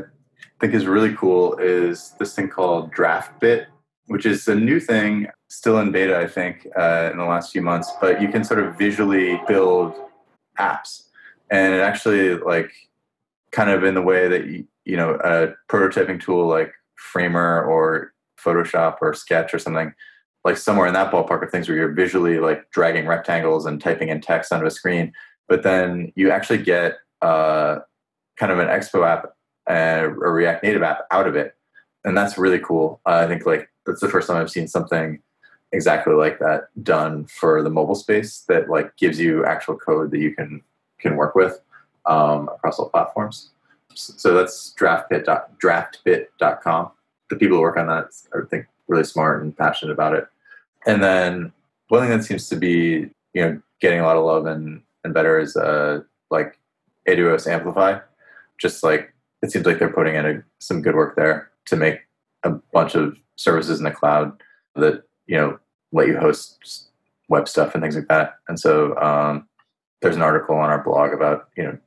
think 0.60 0.74
is 0.74 0.86
really 0.86 1.14
cool 1.14 1.56
is 1.56 2.14
this 2.18 2.34
thing 2.34 2.48
called 2.48 2.92
DraftBit, 2.92 3.66
which 4.06 4.26
is 4.26 4.48
a 4.48 4.54
new 4.54 4.80
thing, 4.80 5.28
still 5.48 5.78
in 5.78 5.92
beta, 5.92 6.18
I 6.18 6.26
think, 6.26 6.66
uh, 6.78 7.10
in 7.12 7.18
the 7.18 7.24
last 7.24 7.52
few 7.52 7.62
months. 7.62 7.92
But 8.00 8.20
you 8.22 8.28
can 8.28 8.42
sort 8.42 8.60
of 8.60 8.76
visually 8.76 9.40
build 9.46 9.94
apps, 10.58 11.04
and 11.50 11.74
it 11.74 11.80
actually 11.80 12.36
like 12.36 12.70
kind 13.52 13.70
of 13.70 13.84
in 13.84 13.94
the 13.94 14.02
way 14.02 14.28
that 14.28 14.46
you, 14.46 14.66
you 14.84 14.96
know 14.96 15.14
a 15.24 15.54
prototyping 15.72 16.20
tool 16.20 16.46
like 16.46 16.72
Framer 16.96 17.64
or 17.64 18.12
Photoshop 18.38 18.98
or 19.00 19.14
Sketch 19.14 19.54
or 19.54 19.58
something 19.58 19.94
like 20.44 20.56
somewhere 20.56 20.86
in 20.86 20.94
that 20.94 21.10
ballpark 21.10 21.42
of 21.42 21.50
things 21.50 21.68
where 21.68 21.76
you're 21.76 21.92
visually 21.92 22.38
like 22.38 22.70
dragging 22.70 23.06
rectangles 23.06 23.64
and 23.64 23.80
typing 23.80 24.10
in 24.10 24.20
text 24.20 24.52
onto 24.52 24.66
a 24.66 24.70
screen, 24.70 25.12
but 25.48 25.62
then 25.62 26.12
you 26.16 26.30
actually 26.30 26.58
get 26.58 26.98
uh, 27.22 27.78
kind 28.36 28.52
of 28.52 28.58
an 28.58 28.68
Expo 28.68 29.06
app, 29.06 29.34
uh, 29.68 30.04
a 30.04 30.08
React 30.08 30.62
Native 30.62 30.82
app 30.82 31.06
out 31.10 31.26
of 31.26 31.34
it, 31.34 31.54
and 32.04 32.16
that's 32.16 32.36
really 32.36 32.58
cool. 32.58 33.00
Uh, 33.06 33.22
I 33.24 33.26
think 33.26 33.46
like 33.46 33.70
that's 33.86 34.00
the 34.00 34.08
first 34.08 34.28
time 34.28 34.36
I've 34.36 34.50
seen 34.50 34.68
something 34.68 35.20
exactly 35.72 36.14
like 36.14 36.38
that 36.38 36.68
done 36.82 37.24
for 37.24 37.62
the 37.62 37.70
mobile 37.70 37.96
space 37.96 38.44
that 38.48 38.68
like 38.68 38.96
gives 38.96 39.18
you 39.18 39.44
actual 39.44 39.76
code 39.76 40.10
that 40.10 40.20
you 40.20 40.34
can 40.34 40.62
can 41.00 41.16
work 41.16 41.34
with 41.34 41.60
um, 42.06 42.48
across 42.48 42.78
all 42.78 42.90
platforms. 42.90 43.50
So 43.94 44.34
that's 44.34 44.74
draftbit, 44.78 45.26
draftbit.com. 45.62 46.90
The 47.30 47.36
people 47.36 47.56
who 47.56 47.62
work 47.62 47.76
on 47.76 47.86
that 47.86 48.10
are, 48.32 48.44
I 48.44 48.48
think, 48.48 48.66
really 48.88 49.04
smart 49.04 49.42
and 49.42 49.56
passionate 49.56 49.92
about 49.92 50.14
it. 50.14 50.26
And 50.86 51.02
then 51.02 51.52
one 51.88 52.02
thing 52.02 52.10
that 52.10 52.24
seems 52.24 52.48
to 52.48 52.56
be, 52.56 53.10
you 53.32 53.42
know, 53.42 53.60
getting 53.80 54.00
a 54.00 54.04
lot 54.04 54.16
of 54.16 54.24
love 54.24 54.46
and, 54.46 54.82
and 55.02 55.14
better 55.14 55.38
is 55.38 55.56
uh, 55.56 56.00
like 56.30 56.58
AWS 57.08 57.50
Amplify. 57.50 57.98
Just 58.58 58.82
like 58.82 59.12
it 59.42 59.52
seems 59.52 59.66
like 59.66 59.78
they're 59.78 59.92
putting 59.92 60.14
in 60.14 60.26
a, 60.26 60.42
some 60.58 60.80
good 60.80 60.94
work 60.94 61.16
there 61.16 61.50
to 61.66 61.76
make 61.76 62.00
a 62.44 62.50
bunch 62.50 62.94
of 62.94 63.16
services 63.36 63.78
in 63.78 63.84
the 63.84 63.90
cloud 63.90 64.32
that 64.76 65.02
you 65.26 65.36
know 65.36 65.58
let 65.92 66.08
you 66.08 66.16
host 66.18 66.88
web 67.28 67.48
stuff 67.48 67.74
and 67.74 67.82
things 67.82 67.96
like 67.96 68.08
that. 68.08 68.36
And 68.48 68.58
so 68.58 68.96
um, 68.96 69.48
there's 70.00 70.16
an 70.16 70.22
article 70.22 70.56
on 70.56 70.70
our 70.70 70.82
blog 70.82 71.12
about 71.12 71.48
you 71.56 71.64
know 71.64 71.78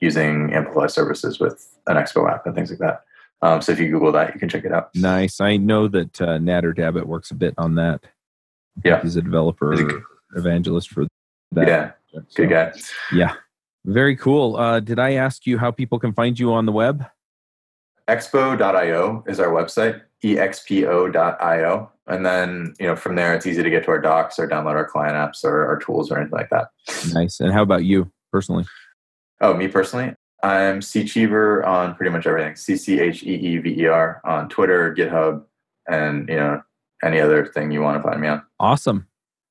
using 0.00 0.52
Amplify 0.52 0.86
services 0.86 1.38
with 1.38 1.68
an 1.86 1.96
Expo 1.96 2.30
app 2.30 2.46
and 2.46 2.54
things 2.54 2.70
like 2.70 2.78
that. 2.80 3.02
Um, 3.42 3.62
so 3.62 3.72
if 3.72 3.80
you 3.80 3.90
Google 3.90 4.12
that, 4.12 4.34
you 4.34 4.40
can 4.40 4.48
check 4.48 4.64
it 4.64 4.72
out. 4.72 4.94
Nice. 4.94 5.40
I 5.40 5.56
know 5.56 5.88
that 5.88 6.20
uh, 6.20 6.38
Nader 6.38 6.74
Dabit 6.76 7.06
works 7.06 7.30
a 7.30 7.34
bit 7.34 7.54
on 7.56 7.74
that. 7.76 8.04
Yeah, 8.84 9.02
he's 9.02 9.16
a 9.16 9.22
developer 9.22 9.72
he's 9.72 9.80
a, 9.80 10.02
evangelist 10.36 10.90
for 10.90 11.06
that. 11.52 11.66
Yeah, 11.66 11.92
so, 12.12 12.22
good 12.34 12.50
guy. 12.50 12.72
Yeah. 13.12 13.34
Very 13.84 14.14
cool. 14.16 14.56
Uh, 14.56 14.80
did 14.80 14.98
I 14.98 15.12
ask 15.12 15.46
you 15.46 15.58
how 15.58 15.70
people 15.70 15.98
can 15.98 16.12
find 16.12 16.38
you 16.38 16.52
on 16.52 16.66
the 16.66 16.72
web? 16.72 17.04
Expo.io 18.08 19.24
is 19.26 19.40
our 19.40 19.48
website, 19.48 20.02
expo.io. 20.22 21.90
And 22.06 22.26
then, 22.26 22.74
you 22.78 22.86
know, 22.86 22.96
from 22.96 23.14
there, 23.14 23.34
it's 23.34 23.46
easy 23.46 23.62
to 23.62 23.70
get 23.70 23.84
to 23.84 23.90
our 23.90 24.00
docs 24.00 24.38
or 24.38 24.48
download 24.48 24.74
our 24.74 24.84
client 24.84 25.14
apps 25.14 25.44
or 25.44 25.64
our 25.66 25.78
tools 25.78 26.10
or 26.10 26.18
anything 26.18 26.36
like 26.36 26.50
that. 26.50 26.68
Nice. 27.12 27.40
And 27.40 27.52
how 27.52 27.62
about 27.62 27.84
you 27.84 28.10
personally? 28.32 28.64
Oh, 29.40 29.54
me 29.54 29.68
personally? 29.68 30.14
I'm 30.42 30.80
C 30.80 31.04
Cheever 31.04 31.64
on 31.64 31.94
pretty 31.94 32.10
much 32.10 32.26
everything. 32.26 32.56
C 32.56 32.76
C 32.76 33.00
H 33.00 33.22
E 33.22 33.34
E 33.34 33.58
V 33.58 33.82
E 33.82 33.86
R 33.86 34.20
on 34.24 34.48
Twitter, 34.48 34.94
GitHub, 34.94 35.44
and 35.88 36.28
you 36.28 36.36
know 36.36 36.62
any 37.02 37.20
other 37.20 37.46
thing 37.46 37.70
you 37.70 37.80
want 37.82 38.02
to 38.02 38.08
find 38.08 38.20
me 38.20 38.28
on. 38.28 38.42
Awesome. 38.58 39.06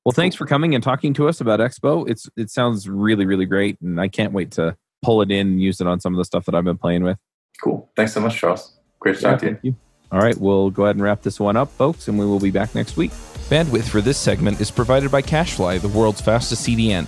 Well, 0.06 0.14
thanks 0.14 0.36
for 0.36 0.46
coming 0.46 0.74
and 0.74 0.84
talking 0.84 1.14
to 1.16 1.28
us 1.28 1.42
about 1.42 1.60
Expo. 1.60 2.10
It's 2.10 2.30
it 2.38 2.50
sounds 2.50 2.90
really 2.90 3.26
really 3.26 3.46
great, 3.46 3.80
and 3.82 4.02
I 4.02 4.08
can't 4.08 4.34
wait 4.34 4.52
to 4.52 4.76
pull 5.04 5.22
it 5.22 5.32
in 5.32 5.48
and 5.48 5.62
use 5.62 5.80
it 5.80 5.88
on 5.88 6.00
some 6.00 6.14
of 6.14 6.18
the 6.18 6.26
stuff 6.26 6.46
that 6.46 6.56
I've 6.56 6.64
been 6.64 6.78
playing 6.78 7.04
with. 7.04 7.18
Cool. 7.64 7.90
Thanks 7.96 8.14
so 8.14 8.20
much, 8.20 8.38
Charles. 8.38 8.74
Great 9.00 9.18
to 9.18 9.22
yeah, 9.22 9.32
talk 9.32 9.40
to 9.42 9.50
you. 9.50 9.60
you. 9.62 9.76
All 10.12 10.20
right, 10.20 10.36
we'll 10.38 10.72
go 10.72 10.86
ahead 10.86 10.96
and 10.96 11.04
wrap 11.04 11.22
this 11.22 11.40
one 11.40 11.56
up, 11.56 11.70
folks, 11.70 12.08
and 12.08 12.18
we 12.18 12.26
will 12.26 12.40
be 12.40 12.50
back 12.50 12.74
next 12.74 12.98
week. 12.98 13.12
Bandwidth 13.50 13.88
for 13.88 14.02
this 14.02 14.18
segment 14.18 14.60
is 14.60 14.72
provided 14.72 15.12
by 15.12 15.22
CacheFly, 15.22 15.82
the 15.82 15.88
world's 15.88 16.20
fastest 16.20 16.68
CDN. 16.68 17.08